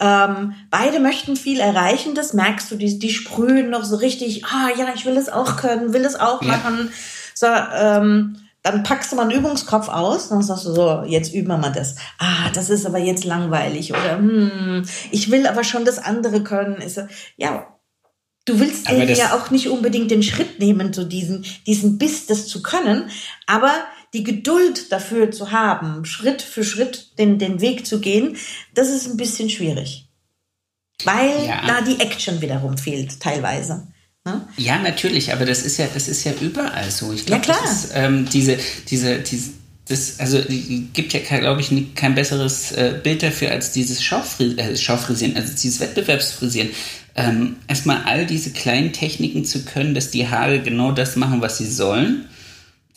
Ähm, 0.00 0.54
beide 0.70 0.98
möchten 0.98 1.36
viel 1.36 1.60
erreichen, 1.60 2.14
das 2.14 2.32
merkst 2.32 2.70
du, 2.70 2.76
die, 2.76 2.98
die 2.98 3.10
sprühen 3.10 3.68
noch 3.68 3.84
so 3.84 3.96
richtig, 3.96 4.46
ah 4.46 4.70
ja, 4.76 4.92
ich 4.94 5.04
will 5.04 5.16
es 5.16 5.28
auch 5.28 5.56
können, 5.58 5.92
will 5.92 6.06
es 6.06 6.16
auch 6.16 6.40
machen. 6.40 6.90
So, 7.34 7.46
ähm, 7.46 8.38
dann 8.62 8.82
packst 8.82 9.10
du 9.10 9.16
mal 9.16 9.22
einen 9.22 9.38
Übungskopf 9.38 9.88
aus, 9.88 10.28
dann 10.28 10.42
sagst 10.42 10.66
du 10.66 10.72
so, 10.72 11.02
jetzt 11.06 11.32
üben 11.32 11.48
wir 11.48 11.56
mal 11.56 11.72
das. 11.72 11.96
Ah, 12.18 12.50
das 12.52 12.68
ist 12.68 12.84
aber 12.84 12.98
jetzt 12.98 13.24
langweilig 13.24 13.92
oder 13.92 14.18
hm, 14.18 14.84
ich 15.10 15.30
will 15.30 15.46
aber 15.46 15.64
schon 15.64 15.84
das 15.84 15.98
andere 15.98 16.42
können. 16.42 16.76
Ist 16.76 17.00
ja, 17.36 17.78
du 18.44 18.60
willst 18.60 18.88
ja 18.88 19.34
auch 19.34 19.50
nicht 19.50 19.68
unbedingt 19.68 20.10
den 20.10 20.22
Schritt 20.22 20.58
nehmen, 20.58 20.92
so 20.92 21.04
diesen, 21.04 21.46
diesen 21.66 21.96
Biss, 21.96 22.26
das 22.26 22.46
zu 22.48 22.62
können, 22.62 23.10
aber 23.46 23.72
die 24.12 24.24
Geduld 24.24 24.92
dafür 24.92 25.30
zu 25.30 25.52
haben, 25.52 26.04
Schritt 26.04 26.42
für 26.42 26.64
Schritt 26.64 27.18
den, 27.18 27.38
den 27.38 27.60
Weg 27.60 27.86
zu 27.86 28.00
gehen, 28.00 28.36
das 28.74 28.88
ist 28.90 29.06
ein 29.06 29.16
bisschen 29.16 29.48
schwierig. 29.48 30.08
Weil 31.04 31.46
ja. 31.46 31.62
da 31.66 31.80
die 31.80 32.00
Action 32.00 32.40
wiederum 32.40 32.76
fehlt, 32.76 33.20
teilweise. 33.20 33.88
Ne? 34.26 34.42
Ja, 34.58 34.78
natürlich, 34.78 35.32
aber 35.32 35.46
das 35.46 35.62
ist 35.62 35.78
ja, 35.78 35.86
das 35.92 36.06
ist 36.08 36.24
ja 36.24 36.32
überall 36.40 36.90
so. 36.90 37.12
Ich 37.12 37.24
glaube, 37.24 37.46
ja, 37.46 37.54
das 37.62 37.84
ist 37.84 37.92
ähm, 37.94 38.28
diese, 38.30 38.58
diese, 38.88 39.18
diese, 39.20 39.50
das, 39.88 40.20
also 40.20 40.42
gibt 40.92 41.14
ja, 41.14 41.20
glaube 41.38 41.62
ich, 41.62 41.94
kein 41.94 42.14
besseres 42.14 42.72
äh, 42.72 43.00
Bild 43.02 43.22
dafür 43.22 43.50
als 43.50 43.72
dieses 43.72 44.02
Schaufri 44.02 44.56
äh, 44.58 44.76
Schaufrisieren, 44.76 45.36
also 45.36 45.52
dieses 45.52 45.80
Wettbewerbsfrisieren. 45.80 46.70
Ähm, 47.16 47.56
erstmal 47.66 48.04
all 48.04 48.26
diese 48.26 48.50
kleinen 48.50 48.92
Techniken 48.92 49.44
zu 49.44 49.64
können, 49.64 49.94
dass 49.94 50.10
die 50.10 50.28
Haare 50.28 50.60
genau 50.60 50.92
das 50.92 51.16
machen, 51.16 51.40
was 51.40 51.58
sie 51.58 51.66
sollen 51.66 52.28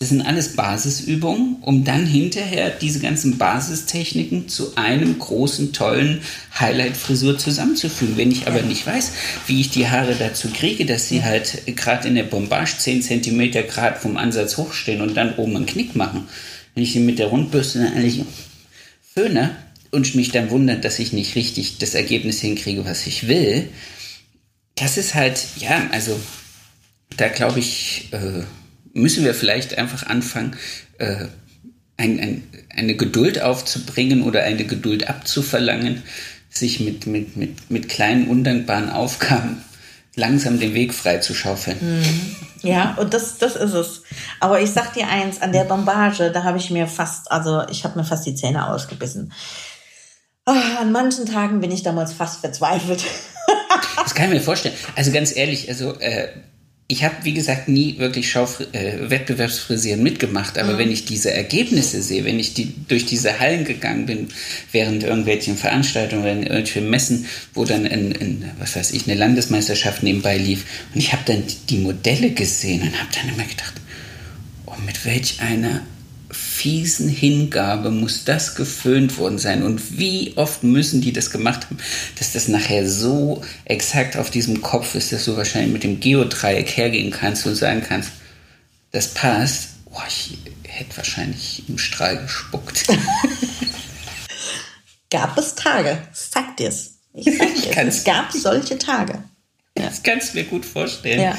das 0.04 0.10
sind 0.10 0.22
alles 0.22 0.58
Basisübungen, 0.58 1.56
um 1.62 1.86
dann 1.86 2.06
hinterher 2.06 2.72
diese 2.72 3.00
ganzen 3.00 3.38
Basistechniken 3.38 4.50
zu 4.50 4.76
einem 4.76 5.18
großen, 5.18 5.72
tollen 5.72 6.20
Highlight-Frisur 6.60 7.38
zusammenzufügen. 7.38 8.18
Wenn 8.18 8.30
ich 8.30 8.46
aber 8.46 8.62
nicht 8.64 8.86
weiß, 8.86 9.14
wie 9.48 9.62
ich 9.62 9.70
die 9.70 9.88
Haare 9.88 10.16
dazu 10.16 10.50
kriege, 10.50 10.86
dass 10.86 11.08
sie 11.08 11.24
halt 11.24 11.62
gerade 11.78 12.10
in 12.10 12.16
der 12.16 12.24
Bombage 12.24 12.78
10 12.78 13.02
cm 13.02 13.52
Grad 13.70 13.98
vom 13.98 14.18
Ansatz 14.18 14.58
hochstehen 14.58 15.00
und 15.00 15.16
dann 15.16 15.36
oben 15.36 15.56
einen 15.56 15.68
Knick 15.68 15.96
machen. 15.96 16.28
Wenn 16.76 16.84
ich 16.84 16.92
sie 16.92 17.00
mit 17.00 17.18
der 17.18 17.28
Rundbürste 17.28 17.80
dann 17.80 17.94
eigentlich 17.94 18.26
föhne, 19.14 19.56
und 19.92 20.16
mich 20.16 20.32
dann 20.32 20.50
wundert, 20.50 20.84
dass 20.84 21.00
ich 21.00 21.14
nicht 21.14 21.36
richtig 21.36 21.78
das 21.78 21.94
Ergebnis 21.94 22.42
hinkriege, 22.42 22.84
was 22.84 23.06
ich 23.06 23.28
will, 23.28 23.70
das 24.76 24.98
ist 24.98 25.14
halt, 25.14 25.40
ja, 25.60 25.88
also 25.92 26.20
da 27.16 27.28
glaube 27.30 27.60
ich, 27.60 28.10
äh, 28.12 28.42
müssen 28.94 29.26
wir 29.26 29.34
vielleicht 29.34 29.78
einfach 29.78 30.06
anfangen, 30.06 30.56
äh, 30.98 31.26
ein, 31.98 32.20
ein, 32.20 32.44
eine 32.70 32.96
Geduld 32.96 33.42
aufzubringen 33.42 34.24
oder 34.24 34.44
eine 34.44 34.66
Geduld 34.66 35.10
abzuverlangen, 35.10 36.04
sich 36.50 36.80
mit, 36.80 37.08
mit, 37.08 37.36
mit, 37.36 37.72
mit 37.72 37.90
kleinen, 37.90 38.28
undankbaren 38.28 38.90
Aufgaben 38.90 39.64
langsam 40.16 40.60
den 40.60 40.74
Weg 40.76 40.94
frei 40.94 41.18
zu 41.18 41.34
schaufeln. 41.34 41.78
Mhm. 41.82 42.36
Ja, 42.62 42.96
und 43.00 43.14
das, 43.14 43.40
das 43.40 43.56
ist 43.56 43.74
es. 43.74 44.04
Aber 44.40 44.62
ich 44.62 44.72
sag 44.72 44.94
dir 44.94 45.08
eins, 45.08 45.42
an 45.42 45.52
der 45.52 45.64
Bombage, 45.64 46.32
da 46.32 46.44
habe 46.44 46.58
ich 46.58 46.70
mir 46.70 46.88
fast, 46.88 47.32
also 47.32 47.64
ich 47.70 47.84
habe 47.84 48.00
mir 48.00 48.06
fast 48.06 48.26
die 48.26 48.36
Zähne 48.36 48.70
ausgebissen. 48.70 49.34
Oh, 50.46 50.52
an 50.80 50.92
manchen 50.92 51.26
Tagen 51.26 51.62
bin 51.62 51.72
ich 51.72 51.84
damals 51.84 52.14
fast 52.14 52.42
verzweifelt. 52.42 53.04
das 53.98 54.14
kann 54.14 54.28
ich 54.28 54.34
mir 54.36 54.42
vorstellen. 54.42 54.76
Also 54.96 55.12
ganz 55.12 55.36
ehrlich, 55.36 55.68
also 55.70 56.00
äh, 56.00 56.28
ich 56.94 57.04
habe, 57.04 57.16
wie 57.24 57.34
gesagt, 57.34 57.68
nie 57.68 57.98
wirklich 57.98 58.30
Schauf 58.32 58.62
äh, 58.72 59.10
Wettbewerbsfrisieren 59.10 60.02
mitgemacht, 60.02 60.58
aber 60.58 60.74
mhm. 60.74 60.78
wenn 60.78 60.92
ich 60.92 61.06
diese 61.06 61.34
Ergebnisse 61.34 62.02
sehe, 62.02 62.24
wenn 62.24 62.40
ich 62.40 62.54
die, 62.54 62.74
durch 62.88 63.06
diese 63.06 63.40
Hallen 63.40 63.66
gegangen 63.66 64.06
bin, 64.06 64.28
während 64.72 65.04
irgendwelchen 65.04 65.58
Veranstaltungen 65.58 66.26
in 66.26 66.44
irgendwelchen 66.44 66.90
Messen, 66.90 67.26
wo 67.54 67.66
dann, 67.66 67.86
in, 67.86 68.12
in, 68.12 68.46
was 68.60 68.76
weiß 68.76 68.92
ich, 68.92 69.08
eine 69.08 69.20
Landesmeisterschaft 69.20 70.04
nebenbei 70.04 70.38
lief, 70.38 70.66
und 70.94 71.00
ich 71.00 71.12
habe 71.12 71.24
dann 71.26 71.44
die 71.70 71.78
Modelle 71.78 72.30
gesehen 72.32 72.82
und 72.84 73.00
habe 73.00 73.10
dann 73.14 73.34
immer 73.34 73.48
gedacht, 73.48 73.74
oh, 74.68 74.76
mit 74.86 75.04
welch 75.06 75.42
einer 75.42 75.82
fiesen 76.64 77.10
Hingabe 77.10 77.92
muss 77.92 78.24
das 78.24 78.56
geföhnt 78.56 79.18
worden 79.18 79.38
sein 79.38 79.64
und 79.64 80.00
wie 80.00 80.32
oft 80.38 80.64
müssen 80.64 81.02
die 81.02 81.12
das 81.12 81.30
gemacht 81.30 81.66
haben, 81.66 81.78
dass 82.18 82.32
das 82.32 82.48
nachher 82.48 82.90
so 82.90 83.44
exakt 83.66 84.16
auf 84.16 84.30
diesem 84.30 84.62
Kopf 84.62 84.96
ist, 84.96 85.12
dass 85.12 85.26
du 85.26 85.36
wahrscheinlich 85.36 85.74
mit 85.74 85.84
dem 85.84 86.00
Geodreieck 86.00 86.78
hergehen 86.78 87.12
kannst 87.12 87.46
und 87.46 87.56
sagen 87.56 87.84
kannst, 87.86 88.12
das 88.92 89.10
passt. 89.10 89.72
Oh, 89.92 90.00
ich 90.08 90.38
hätte 90.66 90.96
wahrscheinlich 90.96 91.68
im 91.68 91.78
Strahl 91.78 92.16
gespuckt. 92.16 92.86
gab 95.12 95.38
es 95.38 95.56
Tage, 95.56 95.98
sag 96.14 96.56
dir's. 96.56 96.92
Ich 97.14 97.26
sag 97.26 97.54
dir's. 97.76 97.98
es 97.98 98.04
gab 98.06 98.32
solche 98.32 98.78
Tage. 98.78 99.22
Ja. 99.78 99.88
Das 99.88 100.02
kannst 100.02 100.34
du 100.34 100.38
mir 100.38 100.46
gut 100.46 100.66
vorstellen. 100.66 101.20
Ja. 101.20 101.38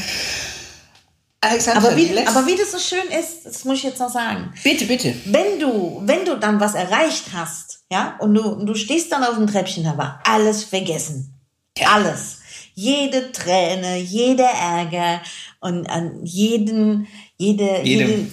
Alexander, 1.45 1.87
aber 1.87 1.97
wie, 1.97 2.19
aber 2.19 2.47
wie 2.47 2.57
das 2.57 2.73
so 2.73 2.79
schön 2.79 3.07
ist, 3.19 3.45
das 3.45 3.65
muss 3.65 3.79
ich 3.79 3.85
jetzt 3.85 4.01
noch 4.01 4.11
sagen. 4.11 4.53
Bitte, 4.63 4.87
bitte. 4.87 5.15
Wenn 5.27 5.59
du, 5.59 6.03
wenn 6.05 6.25
du 6.25 6.37
dann 6.37 6.61
was 6.61 6.75
erreicht 6.75 7.27
hast, 7.33 7.81
ja, 7.91 8.17
und 8.21 8.35
du, 8.35 8.43
und 8.43 8.67
du 8.67 8.75
stehst 8.75 9.13
dann 9.13 9.25
auf 9.25 9.37
dem 9.37 9.47
Treppchen, 9.47 9.85
war 9.85 10.21
alles 10.25 10.65
vergessen. 10.65 11.35
Ja. 11.77 11.89
Alles. 11.95 12.39
Jede 12.75 13.31
Träne, 13.33 13.99
jeder 13.99 14.49
Ärger 14.49 15.21
und 15.61 15.89
an 15.89 16.25
jeden, 16.25 17.07
jede, 17.37 17.83
jede, 17.83 18.05
jede 18.05 18.27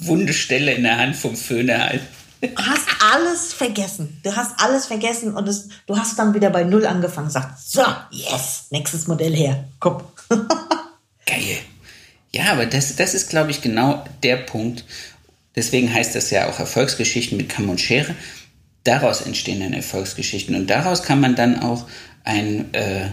Wundestelle 0.00 0.72
in 0.74 0.82
der 0.82 0.98
Hand 0.98 1.16
vom 1.16 1.36
Föhner 1.36 1.78
halt. 1.84 2.02
Du 2.40 2.48
hast 2.56 2.86
alles 3.12 3.52
vergessen. 3.52 4.20
Du 4.22 4.34
hast 4.34 4.58
alles 4.58 4.86
vergessen 4.86 5.34
und 5.34 5.46
es, 5.48 5.68
du 5.86 5.96
hast 5.96 6.18
dann 6.18 6.34
wieder 6.34 6.50
bei 6.50 6.64
Null 6.64 6.86
angefangen. 6.86 7.30
Sagst, 7.30 7.72
so, 7.72 7.82
yes, 8.10 8.66
nächstes 8.70 9.06
Modell 9.06 9.34
her. 9.34 9.68
Komm. 9.78 10.02
Ja, 12.32 12.52
aber 12.52 12.66
das, 12.66 12.96
das 12.96 13.14
ist, 13.14 13.30
glaube 13.30 13.50
ich, 13.50 13.60
genau 13.60 14.04
der 14.22 14.36
Punkt. 14.36 14.84
Deswegen 15.56 15.92
heißt 15.92 16.14
das 16.14 16.30
ja 16.30 16.48
auch 16.48 16.58
Erfolgsgeschichten 16.58 17.36
mit 17.36 17.48
Kamm 17.48 17.68
und 17.68 17.80
Schere. 17.80 18.14
Daraus 18.84 19.22
entstehen 19.22 19.60
dann 19.60 19.72
Erfolgsgeschichten. 19.72 20.54
Und 20.54 20.68
daraus 20.68 21.02
kann 21.02 21.20
man 21.20 21.34
dann 21.34 21.60
auch 21.60 21.86
einen 22.24 22.72
äh, 22.72 23.08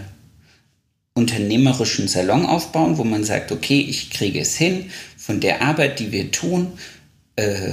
unternehmerischen 1.14 2.06
Salon 2.06 2.46
aufbauen, 2.46 2.96
wo 2.96 3.04
man 3.04 3.24
sagt, 3.24 3.50
okay, 3.50 3.80
ich 3.80 4.10
kriege 4.10 4.40
es 4.40 4.56
hin, 4.56 4.90
von 5.16 5.40
der 5.40 5.62
Arbeit, 5.62 5.98
die 5.98 6.12
wir 6.12 6.30
tun, 6.30 6.78
äh, 7.36 7.72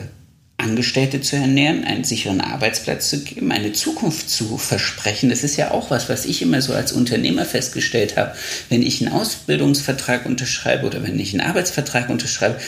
Angestellte 0.58 1.20
zu 1.22 1.36
ernähren, 1.36 1.84
einen 1.84 2.06
sicheren 2.06 2.40
Arbeitsplatz 2.40 3.10
zu 3.10 3.24
geben, 3.24 3.52
eine 3.52 3.74
Zukunft 3.74 4.30
zu 4.30 4.58
versprechen. 4.58 5.30
Das 5.30 5.44
ist 5.44 5.58
ja 5.58 5.72
auch 5.72 5.92
was, 5.92 6.08
was 6.08 6.26
ich 6.26 6.42
immer 6.42 6.62
so 6.62 6.74
als 6.74 6.94
Unternehmer 6.94 7.46
festgestellt 7.46 8.16
habe. 8.16 8.34
Wenn 8.70 8.82
ich 8.82 9.02
einen 9.02 9.14
Ausbildungsvertrag 9.14 10.26
unterschreibe 10.26 10.88
oder 10.88 11.04
wenn 11.04 11.20
ich 11.20 11.34
einen 11.34 11.48
Arbeitsvertrag 11.48 12.10
unterschreibe, 12.10 12.60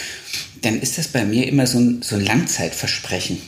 dann 0.62 0.82
ist 0.82 0.98
das 0.98 1.08
bei 1.08 1.24
mir 1.24 1.48
immer 1.48 1.66
so 1.66 1.80
ein, 1.80 2.02
so 2.02 2.16
ein 2.16 2.26
Langzeitversprechen. 2.26 3.42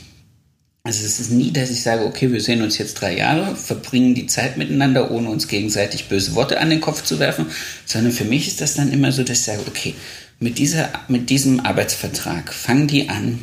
Also 0.82 1.04
es 1.04 1.20
ist 1.20 1.30
nie, 1.30 1.52
dass 1.52 1.70
ich 1.70 1.82
sage, 1.82 2.06
okay, 2.06 2.32
wir 2.32 2.40
sehen 2.40 2.62
uns 2.62 2.78
jetzt 2.78 2.94
drei 2.94 3.14
Jahre, 3.14 3.54
verbringen 3.54 4.14
die 4.14 4.26
Zeit 4.26 4.56
miteinander, 4.56 5.10
ohne 5.10 5.28
uns 5.28 5.46
gegenseitig 5.46 6.08
böse 6.08 6.34
Worte 6.34 6.58
an 6.58 6.70
den 6.70 6.80
Kopf 6.80 7.04
zu 7.04 7.18
werfen, 7.18 7.46
sondern 7.84 8.12
für 8.12 8.24
mich 8.24 8.48
ist 8.48 8.62
das 8.62 8.74
dann 8.74 8.90
immer 8.90 9.12
so, 9.12 9.22
dass 9.22 9.40
ich 9.40 9.44
sage, 9.44 9.62
okay, 9.68 9.94
mit, 10.38 10.56
dieser, 10.56 10.88
mit 11.08 11.28
diesem 11.28 11.60
Arbeitsvertrag 11.60 12.54
fangen 12.54 12.86
die 12.86 13.10
an, 13.10 13.40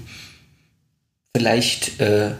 vielleicht 1.38 1.99
äh, 1.99 2.31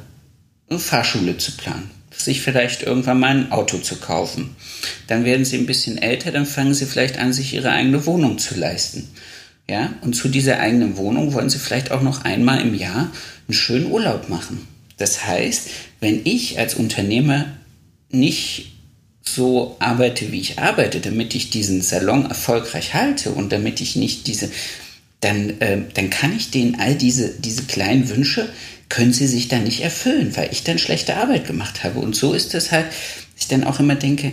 eine 0.70 0.80
Fahrschule 0.80 1.38
zu 1.38 1.52
planen, 1.52 1.92
sich 2.12 2.42
vielleicht 2.42 2.82
irgendwann 2.82 3.20
mal 3.20 3.30
ein 3.30 3.52
Auto 3.52 3.78
zu 3.78 3.98
kaufen. 3.98 4.56
Dann 5.06 5.24
werden 5.24 5.46
sie 5.46 5.58
ein 5.58 5.68
bisschen 5.68 6.00
älter, 6.00 6.32
dann 6.32 6.48
fangen 6.48 6.74
sie 6.74 6.88
vielleicht 6.88 7.20
an, 7.20 7.32
sich 7.32 7.54
ihre 7.54 7.70
eigene 7.70 8.08
Wohnung 8.08 8.40
zu 8.40 8.56
leisten. 8.56 9.08
Ja, 9.70 9.94
und 10.02 10.16
zu 10.16 10.30
dieser 10.30 10.60
eigenen 10.60 10.98
Wohnung 10.98 11.34
wollen 11.34 11.50
sie 11.50 11.60
vielleicht 11.60 11.92
auch 11.92 12.02
noch 12.02 12.24
einmal 12.24 12.62
im 12.62 12.74
Jahr 12.74 13.12
einen 13.48 13.54
schönen 13.54 13.92
Urlaub 13.92 14.30
machen. 14.30 14.68
Das 14.98 15.26
heißt, 15.26 15.70
wenn 16.00 16.22
ich 16.26 16.58
als 16.58 16.74
Unternehmer 16.74 17.46
nicht 18.10 18.72
so 19.22 19.76
arbeite, 19.80 20.32
wie 20.32 20.40
ich 20.40 20.58
arbeite, 20.58 21.02
damit 21.02 21.36
ich 21.36 21.50
diesen 21.52 21.82
Salon 21.82 22.26
erfolgreich 22.26 22.96
halte 22.96 23.32
und 23.32 23.52
damit 23.52 23.82
ich 23.82 23.96
nicht 23.96 24.26
diese, 24.26 24.50
dann, 25.22 25.60
äh, 25.62 25.82
dann 25.94 26.10
kann 26.10 26.36
ich 26.36 26.52
denen 26.52 26.80
all 26.80 26.96
diese, 26.96 27.30
diese 27.40 27.64
kleinen 27.64 28.10
Wünsche 28.10 28.50
können 28.90 29.14
sie 29.14 29.28
sich 29.28 29.48
dann 29.48 29.64
nicht 29.64 29.82
erfüllen, 29.82 30.36
weil 30.36 30.50
ich 30.52 30.64
dann 30.64 30.78
schlechte 30.78 31.18
Arbeit 31.18 31.46
gemacht 31.46 31.84
habe. 31.84 32.00
Und 32.00 32.16
so 32.16 32.34
ist 32.34 32.54
es 32.54 32.72
halt, 32.72 32.88
ich 33.38 33.48
dann 33.48 33.64
auch 33.64 33.80
immer 33.80 33.96
denke, 33.96 34.32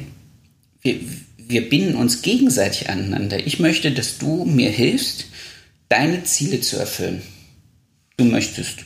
wir, 0.80 1.01
wir 1.39 1.68
binden 1.68 1.97
uns 1.97 2.22
gegenseitig 2.22 2.89
aneinander. 2.89 3.45
Ich 3.47 3.59
möchte, 3.59 3.91
dass 3.91 4.18
du 4.18 4.45
mir 4.45 4.70
hilfst, 4.70 5.26
deine 5.89 6.24
Ziele 6.24 6.61
zu 6.61 6.76
erfüllen. 6.76 7.22
Du 8.16 8.24
möchtest 8.24 8.80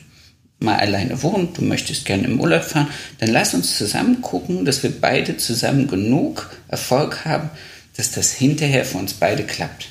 mal 0.59 0.77
alleine 0.77 1.21
wohnen, 1.21 1.49
du 1.53 1.61
möchtest 1.61 2.05
gerne 2.05 2.23
im 2.23 2.39
Urlaub 2.39 2.63
fahren, 2.63 2.89
dann 3.19 3.29
lass 3.29 3.53
uns 3.53 3.77
zusammen 3.77 4.21
gucken, 4.21 4.65
dass 4.65 4.83
wir 4.83 4.91
beide 4.91 5.37
zusammen 5.37 5.87
genug 5.87 6.49
Erfolg 6.67 7.23
haben, 7.25 7.49
dass 7.95 8.11
das 8.11 8.33
hinterher 8.33 8.83
für 8.83 8.97
uns 8.97 9.13
beide 9.13 9.43
klappt 9.43 9.89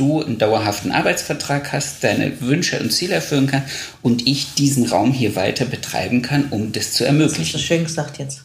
du 0.00 0.22
einen 0.22 0.38
dauerhaften 0.38 0.92
Arbeitsvertrag 0.92 1.72
hast, 1.72 2.02
deine 2.02 2.40
Wünsche 2.40 2.80
und 2.80 2.90
Ziele 2.90 3.14
erfüllen 3.14 3.46
kannst 3.46 3.68
und 4.02 4.26
ich 4.26 4.54
diesen 4.54 4.86
Raum 4.86 5.12
hier 5.12 5.36
weiter 5.36 5.66
betreiben 5.66 6.22
kann, 6.22 6.48
um 6.50 6.72
das 6.72 6.92
zu 6.92 7.04
ermöglichen. 7.04 7.44
Das 7.44 7.54
hast 7.54 7.62
du 7.62 7.66
schön 7.66 7.84
gesagt 7.84 8.18
jetzt. 8.18 8.42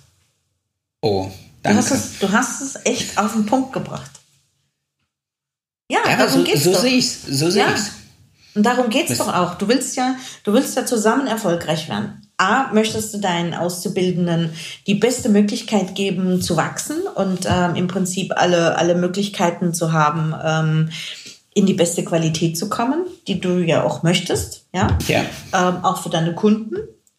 Oh, 1.02 1.32
danke. 1.64 1.80
Du 1.80 1.86
hast 1.86 1.92
es, 1.92 2.20
du 2.20 2.32
hast 2.32 2.62
es 2.62 2.80
echt 2.84 3.18
auf 3.18 3.34
den 3.34 3.46
Punkt 3.46 3.74
gebracht. 3.74 4.12
Ja, 5.90 6.00
ja 6.08 6.18
darum 6.18 6.40
so, 6.40 6.44
geht's 6.44 6.64
so 6.64 6.74
doch. 6.74 6.82
Sehe 6.82 6.98
ich's, 6.98 7.22
so 7.28 7.50
sehe 7.50 7.64
ja. 7.64 7.74
ich's. 7.74 7.92
Und 8.56 8.64
darum 8.64 8.90
geht 8.90 9.10
es 9.10 9.18
doch 9.18 9.34
auch. 9.34 9.56
Du 9.56 9.68
willst 9.68 9.98
ja, 9.98 10.16
du 10.44 10.54
willst 10.54 10.76
ja 10.76 10.86
zusammen 10.86 11.28
erfolgreich 11.28 11.90
werden. 11.90 12.22
A, 12.38 12.72
möchtest 12.74 13.14
du 13.14 13.20
deinen 13.20 13.54
Auszubildenden 13.54 14.50
die 14.88 14.96
beste 14.96 15.30
Möglichkeit 15.30 15.96
geben 15.96 16.42
zu 16.42 16.58
wachsen 16.58 16.98
und 17.16 17.48
ähm, 17.50 17.76
im 17.76 17.88
Prinzip 17.88 18.34
alle, 18.36 18.78
alle 18.78 18.96
Möglichkeiten 18.96 19.74
zu 19.74 19.94
haben, 19.94 20.34
ähm, 20.44 20.90
in 21.56 21.66
die 21.66 21.74
beste 21.74 22.04
Qualität 22.04 22.58
zu 22.58 22.70
kommen, 22.70 23.06
die 23.28 23.40
du 23.40 23.58
ja 23.60 23.84
auch 23.84 24.04
möchtest, 24.04 24.68
ja, 24.74 24.98
ja. 25.08 25.22
Ähm, 25.54 25.84
auch 25.84 26.04
für 26.04 26.10
deine 26.10 26.36
Kunden. 26.36 26.76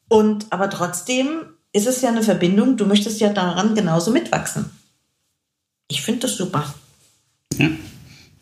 Und 0.09 0.47
aber 0.51 0.70
trotzdem 0.70 1.26
ist 1.72 1.87
es 1.87 2.03
ja 2.03 2.11
eine 2.11 2.22
Verbindung. 2.22 2.76
Du 2.76 2.87
möchtest 2.87 3.18
ja 3.20 3.30
daran 3.30 3.74
genauso 3.74 4.11
mitwachsen. 4.12 4.70
Ich 5.89 6.03
finde 6.03 6.20
das 6.20 6.37
super. 6.37 6.72
Ja. 7.59 7.70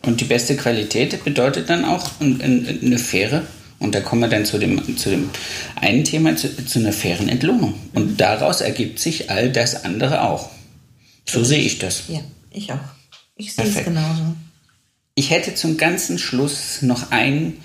Und 0.02 0.20
die 0.20 0.24
beste 0.24 0.56
Qualität 0.56 1.24
bedeutet 1.24 1.70
dann 1.70 1.84
auch 1.84 2.10
eine 2.20 2.98
faire, 2.98 3.44
und 3.78 3.94
da 3.94 4.00
kommen 4.00 4.22
wir 4.22 4.28
dann 4.28 4.44
zu 4.46 4.58
dem, 4.58 4.96
zu 4.96 5.10
dem 5.10 5.30
einen 5.76 6.04
Thema, 6.04 6.36
zu, 6.36 6.64
zu 6.64 6.78
einer 6.78 6.92
fairen 6.92 7.28
Entlohnung. 7.28 7.74
Und 7.92 8.20
daraus 8.20 8.60
ergibt 8.60 8.98
sich 8.98 9.30
all 9.30 9.50
das 9.50 9.84
andere 9.84 10.22
auch. 10.22 10.50
So 11.28 11.44
sehe 11.44 11.62
ich 11.62 11.78
das. 11.78 12.04
Ja, 12.08 12.20
ich 12.50 12.72
auch. 12.72 12.78
Ich 13.36 13.54
sehe 13.54 13.66
es 13.66 13.84
genauso. 13.84 14.34
Ich 15.16 15.30
hätte 15.30 15.54
zum 15.54 15.76
ganzen 15.76 16.18
Schluss 16.18 16.82
noch 16.82 17.12
einen 17.12 17.60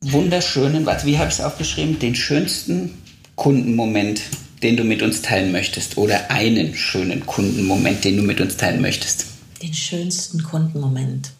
wunderschönen, 0.00 0.84
warte, 0.84 1.06
wie 1.06 1.16
habe 1.16 1.28
ich 1.28 1.36
es 1.36 1.40
aufgeschrieben? 1.40 2.00
Den 2.00 2.16
schönsten 2.16 3.00
Kundenmoment, 3.36 4.20
den 4.60 4.76
du 4.76 4.82
mit 4.82 5.00
uns 5.02 5.22
teilen 5.22 5.52
möchtest. 5.52 5.96
Oder 5.96 6.32
einen 6.32 6.74
schönen 6.74 7.24
Kundenmoment, 7.24 8.02
den 8.04 8.16
du 8.16 8.24
mit 8.24 8.40
uns 8.40 8.56
teilen 8.56 8.80
möchtest. 8.80 9.26
Den 9.62 9.74
schönsten 9.74 10.42
Kundenmoment. 10.42 11.30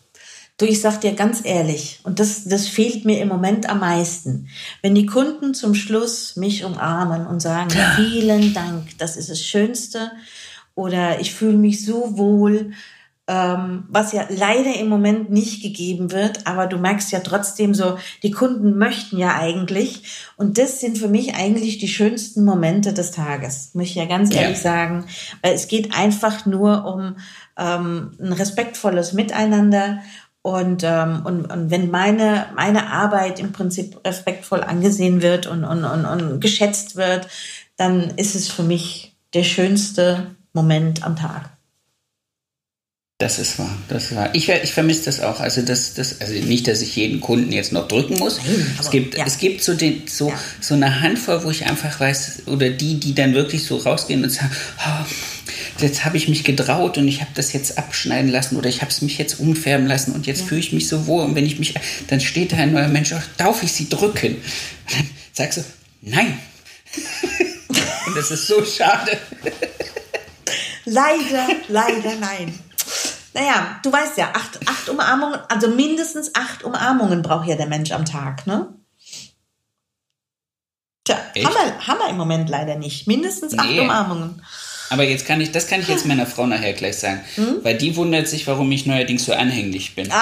Du, 0.58 0.66
ich 0.66 0.80
sag 0.80 1.00
dir 1.00 1.14
ganz 1.14 1.40
ehrlich, 1.42 1.98
und 2.04 2.20
das, 2.20 2.44
das 2.44 2.68
fehlt 2.68 3.04
mir 3.04 3.20
im 3.20 3.28
Moment 3.28 3.68
am 3.68 3.80
meisten, 3.80 4.48
wenn 4.82 4.94
die 4.94 5.06
Kunden 5.06 5.54
zum 5.54 5.74
Schluss 5.74 6.36
mich 6.36 6.64
umarmen 6.64 7.26
und 7.26 7.40
sagen, 7.40 7.70
vielen 7.96 8.54
Dank, 8.54 8.96
das 8.98 9.16
ist 9.16 9.30
das 9.30 9.42
Schönste, 9.42 10.12
oder 10.76 11.18
ich 11.18 11.32
fühle 11.32 11.56
mich 11.56 11.84
so 11.84 12.16
wohl, 12.16 12.72
ähm, 13.30 13.84
was 13.88 14.12
ja 14.12 14.26
leider 14.28 14.74
im 14.74 14.88
Moment 14.88 15.30
nicht 15.30 15.62
gegeben 15.62 16.10
wird, 16.10 16.48
aber 16.48 16.66
du 16.66 16.78
merkst 16.78 17.12
ja 17.12 17.20
trotzdem 17.20 17.74
so, 17.74 17.96
die 18.24 18.32
Kunden 18.32 18.76
möchten 18.76 19.18
ja 19.18 19.36
eigentlich, 19.38 20.02
und 20.36 20.58
das 20.58 20.80
sind 20.80 20.98
für 20.98 21.06
mich 21.06 21.36
eigentlich 21.36 21.78
die 21.78 21.86
schönsten 21.86 22.44
Momente 22.44 22.92
des 22.92 23.12
Tages, 23.12 23.70
muss 23.74 23.84
ich 23.84 23.94
ja 23.94 24.06
ganz 24.06 24.34
Ja. 24.34 24.42
ehrlich 24.42 24.58
sagen, 24.58 25.04
weil 25.42 25.54
es 25.54 25.68
geht 25.68 25.94
einfach 25.94 26.44
nur 26.44 26.84
um 26.84 27.18
ähm, 27.56 28.10
ein 28.20 28.32
respektvolles 28.32 29.12
Miteinander 29.12 30.00
und, 30.42 30.82
ähm, 30.82 31.22
und, 31.24 31.52
und 31.52 31.70
wenn 31.70 31.88
meine, 31.88 32.46
meine 32.56 32.90
Arbeit 32.90 33.38
im 33.38 33.52
Prinzip 33.52 34.00
respektvoll 34.04 34.64
angesehen 34.64 35.22
wird 35.22 35.46
und, 35.46 35.62
und, 35.62 35.84
und, 35.84 36.04
und 36.04 36.40
geschätzt 36.40 36.96
wird, 36.96 37.28
dann 37.76 38.10
ist 38.16 38.34
es 38.34 38.48
für 38.48 38.64
mich 38.64 39.14
der 39.34 39.44
schönste 39.44 40.34
Moment 40.52 41.04
am 41.04 41.14
Tag. 41.14 41.50
Das 43.20 43.38
ist 43.38 43.58
wahr, 43.58 43.76
das 43.88 44.04
ist 44.04 44.16
wahr. 44.16 44.30
Ich, 44.32 44.48
ich 44.48 44.72
vermisse 44.72 45.04
das 45.04 45.20
auch. 45.20 45.40
Also, 45.40 45.60
das, 45.60 45.92
das, 45.92 46.22
also 46.22 46.32
nicht, 46.32 46.66
dass 46.66 46.80
ich 46.80 46.96
jeden 46.96 47.20
Kunden 47.20 47.52
jetzt 47.52 47.70
noch 47.70 47.86
drücken 47.86 48.18
muss. 48.18 48.38
Nein, 48.38 48.76
es 48.80 48.88
gibt, 48.88 49.14
ja. 49.14 49.26
es 49.26 49.36
gibt 49.36 49.62
so, 49.62 49.74
den, 49.74 50.04
so, 50.08 50.30
Ja. 50.30 50.40
so 50.58 50.72
eine 50.72 51.02
Handvoll, 51.02 51.44
wo 51.44 51.50
ich 51.50 51.66
einfach 51.66 52.00
weiß, 52.00 52.44
oder 52.46 52.70
die, 52.70 52.98
die 52.98 53.14
dann 53.14 53.34
wirklich 53.34 53.64
so 53.64 53.76
rausgehen 53.76 54.24
und 54.24 54.30
sagen, 54.30 54.50
oh, 54.78 55.04
jetzt 55.82 56.06
habe 56.06 56.16
ich 56.16 56.28
mich 56.28 56.44
getraut 56.44 56.96
und 56.96 57.08
ich 57.08 57.20
habe 57.20 57.30
das 57.34 57.52
jetzt 57.52 57.76
abschneiden 57.76 58.30
lassen 58.30 58.56
oder 58.56 58.70
ich 58.70 58.80
habe 58.80 58.90
es 58.90 59.02
mich 59.02 59.18
jetzt 59.18 59.38
umfärben 59.38 59.86
lassen 59.86 60.12
und 60.12 60.26
jetzt 60.26 60.40
fühle 60.40 60.60
ich 60.60 60.72
mich 60.72 60.88
so 60.88 61.06
wohl 61.06 61.22
und 61.22 61.34
wenn 61.34 61.44
ich 61.44 61.58
mich, 61.58 61.74
dann 62.08 62.20
steht 62.20 62.52
da 62.52 62.56
ein 62.56 62.72
neuer 62.72 62.88
Mensch, 62.88 63.12
oh, 63.12 63.20
darf 63.36 63.62
ich 63.62 63.72
sie 63.72 63.90
drücken? 63.90 64.36
Und 64.36 64.96
dann 64.96 65.10
sagst 65.34 65.58
du, 65.58 65.64
nein. 66.00 66.38
und 68.06 68.16
das 68.16 68.30
ist 68.30 68.46
so 68.46 68.64
schade. 68.64 69.18
Leider, 70.86 71.48
leider 71.68 72.16
nein. 72.18 72.54
Naja, 73.32 73.78
du 73.82 73.92
weißt 73.92 74.16
ja, 74.18 74.30
acht, 74.34 74.58
acht 74.68 74.88
Umarmungen, 74.88 75.38
also 75.48 75.68
mindestens 75.68 76.34
acht 76.34 76.64
Umarmungen 76.64 77.22
braucht 77.22 77.46
ja 77.48 77.56
der 77.56 77.66
Mensch 77.66 77.92
am 77.92 78.04
Tag, 78.04 78.46
ne? 78.46 78.74
Tja, 81.04 81.16
Echt? 81.34 81.46
haben 81.46 81.54
wir, 81.54 81.86
haben 81.86 81.98
wir 81.98 82.08
im 82.08 82.16
Moment 82.16 82.48
leider 82.50 82.74
nicht. 82.76 83.06
Mindestens 83.06 83.56
acht 83.58 83.68
Nee. 83.68 83.80
Umarmungen. 83.80 84.42
Aber 84.90 85.04
jetzt 85.04 85.24
kann 85.26 85.40
ich, 85.40 85.52
das 85.52 85.68
kann 85.68 85.80
ich 85.80 85.86
jetzt 85.88 86.04
meiner 86.06 86.26
Frau 86.26 86.46
nachher 86.46 86.72
gleich 86.72 86.98
sagen, 86.98 87.20
Hm? 87.36 87.58
weil 87.62 87.78
die 87.78 87.94
wundert 87.94 88.26
sich, 88.26 88.46
warum 88.48 88.70
ich 88.72 88.86
neuerdings 88.86 89.24
so 89.24 89.32
anhänglich 89.32 89.94
bin. 89.94 90.08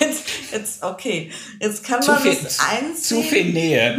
Jetzt, 0.00 0.24
jetzt, 0.52 0.82
okay. 0.82 1.30
Jetzt 1.60 1.84
kann 1.84 2.02
zu 2.02 2.12
man 2.12 2.22
viel, 2.22 2.34
das 2.42 2.58
eins. 2.60 3.02
zu 3.02 3.22
viel 3.22 3.44
Nähe. 3.52 3.98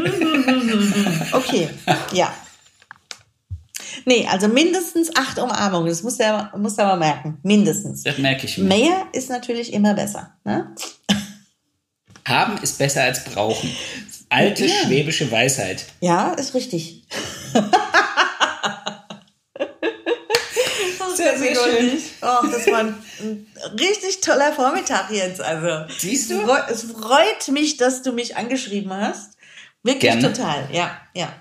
Okay, 1.31 1.69
ja. 2.13 2.33
Nee, 4.05 4.27
also 4.29 4.47
mindestens 4.47 5.15
acht 5.15 5.37
Umarmungen. 5.39 5.87
Das 5.89 6.03
muss 6.03 6.17
der, 6.17 6.51
muss 6.57 6.75
der 6.75 6.85
mal 6.85 6.97
merken. 6.97 7.37
Mindestens. 7.43 8.03
Das 8.03 8.17
merke 8.17 8.45
ich 8.45 8.57
mir. 8.57 8.65
Mehr 8.65 9.05
ist 9.13 9.29
natürlich 9.29 9.73
immer 9.73 9.93
besser. 9.93 10.33
Ne? 10.43 10.73
Haben 12.27 12.57
ist 12.61 12.77
besser 12.77 13.03
als 13.03 13.23
brauchen. 13.23 13.69
Alte 14.29 14.65
Ja. 14.65 14.73
schwäbische 14.85 15.29
Weisheit. 15.31 15.85
Ja, 15.99 16.31
ist 16.33 16.53
richtig. 16.53 17.03
Sehr, 21.15 21.37
sehr 21.37 21.53
schön. 21.55 21.91
Oh, 22.21 22.47
das 22.47 22.65
war 22.67 22.79
ein, 22.79 22.95
ein 23.19 23.45
richtig 23.79 24.21
toller 24.21 24.53
Vormittag 24.53 25.11
jetzt. 25.11 25.41
Also, 25.41 25.93
Siehst 25.99 26.31
du? 26.31 26.39
Es 26.39 26.43
freu- 26.47 26.61
Es 26.69 26.83
freut 26.83 27.47
mich, 27.51 27.77
dass 27.77 28.01
du 28.01 28.11
mich 28.13 28.37
angeschrieben 28.37 28.91
hast. 28.93 29.33
Wirklich 29.83 30.01
Gerne. 30.13 30.33
total. 30.33 30.67
Ja, 30.71 30.97
ja. 31.13 31.31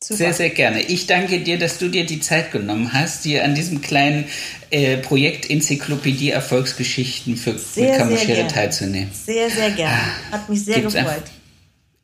Super. 0.00 0.18
Sehr, 0.18 0.32
sehr 0.32 0.50
gerne. 0.50 0.82
Ich 0.82 1.08
danke 1.08 1.40
dir, 1.40 1.58
dass 1.58 1.78
du 1.78 1.88
dir 1.88 2.06
die 2.06 2.20
Zeit 2.20 2.52
genommen 2.52 2.92
hast, 2.92 3.24
dir 3.24 3.42
an 3.44 3.56
diesem 3.56 3.80
kleinen 3.80 4.26
äh, 4.70 4.96
Projekt 4.98 5.50
Enzyklopädie 5.50 6.30
Erfolgsgeschichten 6.30 7.36
für 7.36 7.58
Sehr, 7.58 8.06
gerne. 8.06 8.46
teilzunehmen. 8.46 9.10
Sehr, 9.12 9.50
sehr 9.50 9.72
gerne. 9.72 9.98
Hat 10.30 10.48
mich 10.48 10.64
sehr 10.64 10.80
gefreut. 10.82 11.24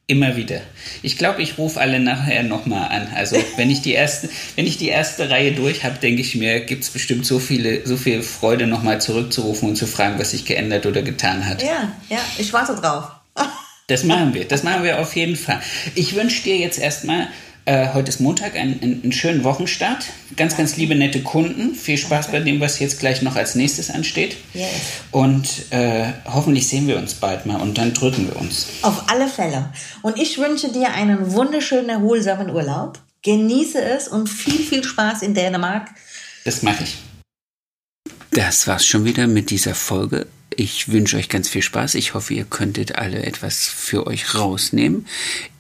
Immer 0.07 0.37
wieder. 0.37 0.61
Ich 1.03 1.17
glaube, 1.17 1.41
ich 1.41 1.57
rufe 1.57 1.81
alle 1.81 1.99
nachher 1.99 2.43
nochmal 2.43 2.91
an. 2.91 3.09
Also 3.15 3.37
wenn 3.57 3.71
ich 3.71 3.81
die 3.81 3.93
erste, 3.93 4.29
wenn 4.57 4.67
ich 4.67 4.77
die 4.77 4.89
erste 4.89 5.31
Reihe 5.31 5.53
durch 5.53 5.85
habe, 5.85 5.99
denke 5.99 6.21
ich 6.21 6.35
mir, 6.35 6.61
gibt 6.61 6.83
es 6.83 6.91
bestimmt 6.91 7.25
so 7.25 7.39
viele, 7.39 7.87
so 7.87 7.97
viel 7.97 8.23
Freude, 8.23 8.67
nochmal 8.67 9.01
zurückzurufen 9.01 9.69
und 9.69 9.77
zu 9.77 9.87
fragen, 9.87 10.19
was 10.19 10.33
sich 10.33 10.45
geändert 10.45 10.85
oder 10.85 11.03
getan 11.03 11.47
hat. 11.47 11.63
Ja, 11.63 11.93
ja, 12.11 12.19
ich 12.39 12.53
warte 12.53 12.75
drauf. 12.75 13.13
Das 13.87 14.03
machen 14.03 14.33
wir. 14.33 14.47
Das 14.47 14.63
machen 14.63 14.83
wir 14.83 14.99
auf 14.99 15.15
jeden 15.15 15.37
Fall. 15.37 15.61
Ich 15.95 16.15
wünsche 16.15 16.43
dir 16.43 16.57
jetzt 16.57 16.79
erstmal, 16.79 17.29
äh, 17.67 17.95
heute 17.95 18.11
ist 18.11 18.21
Montag, 18.21 18.57
einen, 18.57 19.11
schönen 19.13 19.43
Wochenstart. 19.43 20.05
Ganz, 20.37 20.57
ganz 20.57 20.77
liebe, 20.77 20.95
nette 20.95 21.23
Kunden. 21.23 21.75
Viel 21.75 21.97
Spaß 21.97 22.31
bei 22.31 22.41
dem, 22.41 22.61
was 22.61 22.79
jetzt 22.79 23.01
gleich 23.01 23.23
noch 23.23 23.37
als 23.37 23.55
nächstes 23.55 23.91
ansteht. 23.91 24.37
Yes. 24.53 24.69
Und 25.11 25.49
äh, 25.71 26.13
hoffentlich 26.27 26.69
sehen 26.69 26.87
wir 26.89 26.99
uns 26.99 27.15
bald 27.15 27.47
mal 27.47 27.61
und 27.61 27.79
dann 27.79 27.95
drücken 27.95 28.27
wir 28.27 28.37
uns. 28.37 28.67
Auf 28.83 29.11
alle 29.11 29.29
Fälle. 29.29 29.73
Und 30.03 30.19
ich 30.19 30.39
wünsche 30.39 30.71
dir 30.73 30.93
einen 30.93 31.33
wunderschönen, 31.33 31.89
erholsamen 31.89 32.51
Urlaub. 32.51 32.99
Genieße 33.23 33.81
es 33.83 34.09
und 34.09 34.29
viel, 34.29 34.63
viel 34.63 34.85
Spaß 34.85 35.23
in 35.23 35.33
Dänemark. 35.33 35.89
Das 36.45 36.63
mache 36.63 36.85
ich. 36.85 36.99
Das 38.31 38.67
war's 38.67 38.85
schon 38.85 39.05
wieder 39.07 39.27
mit 39.27 39.49
dieser 39.49 39.75
Folge. 39.75 40.27
Ich 40.57 40.93
wünsche 40.93 41.17
euch 41.17 41.29
ganz 41.29 41.49
viel 41.49 41.63
Spaß. 41.63 41.95
Ich 41.95 42.15
hoffe, 42.15 42.35
ihr 42.35 42.45
könntet 42.45 42.97
alle 42.97 43.23
etwas 43.23 43.65
für 43.65 44.07
euch 44.07 44.35
rausnehmen. 44.35 45.07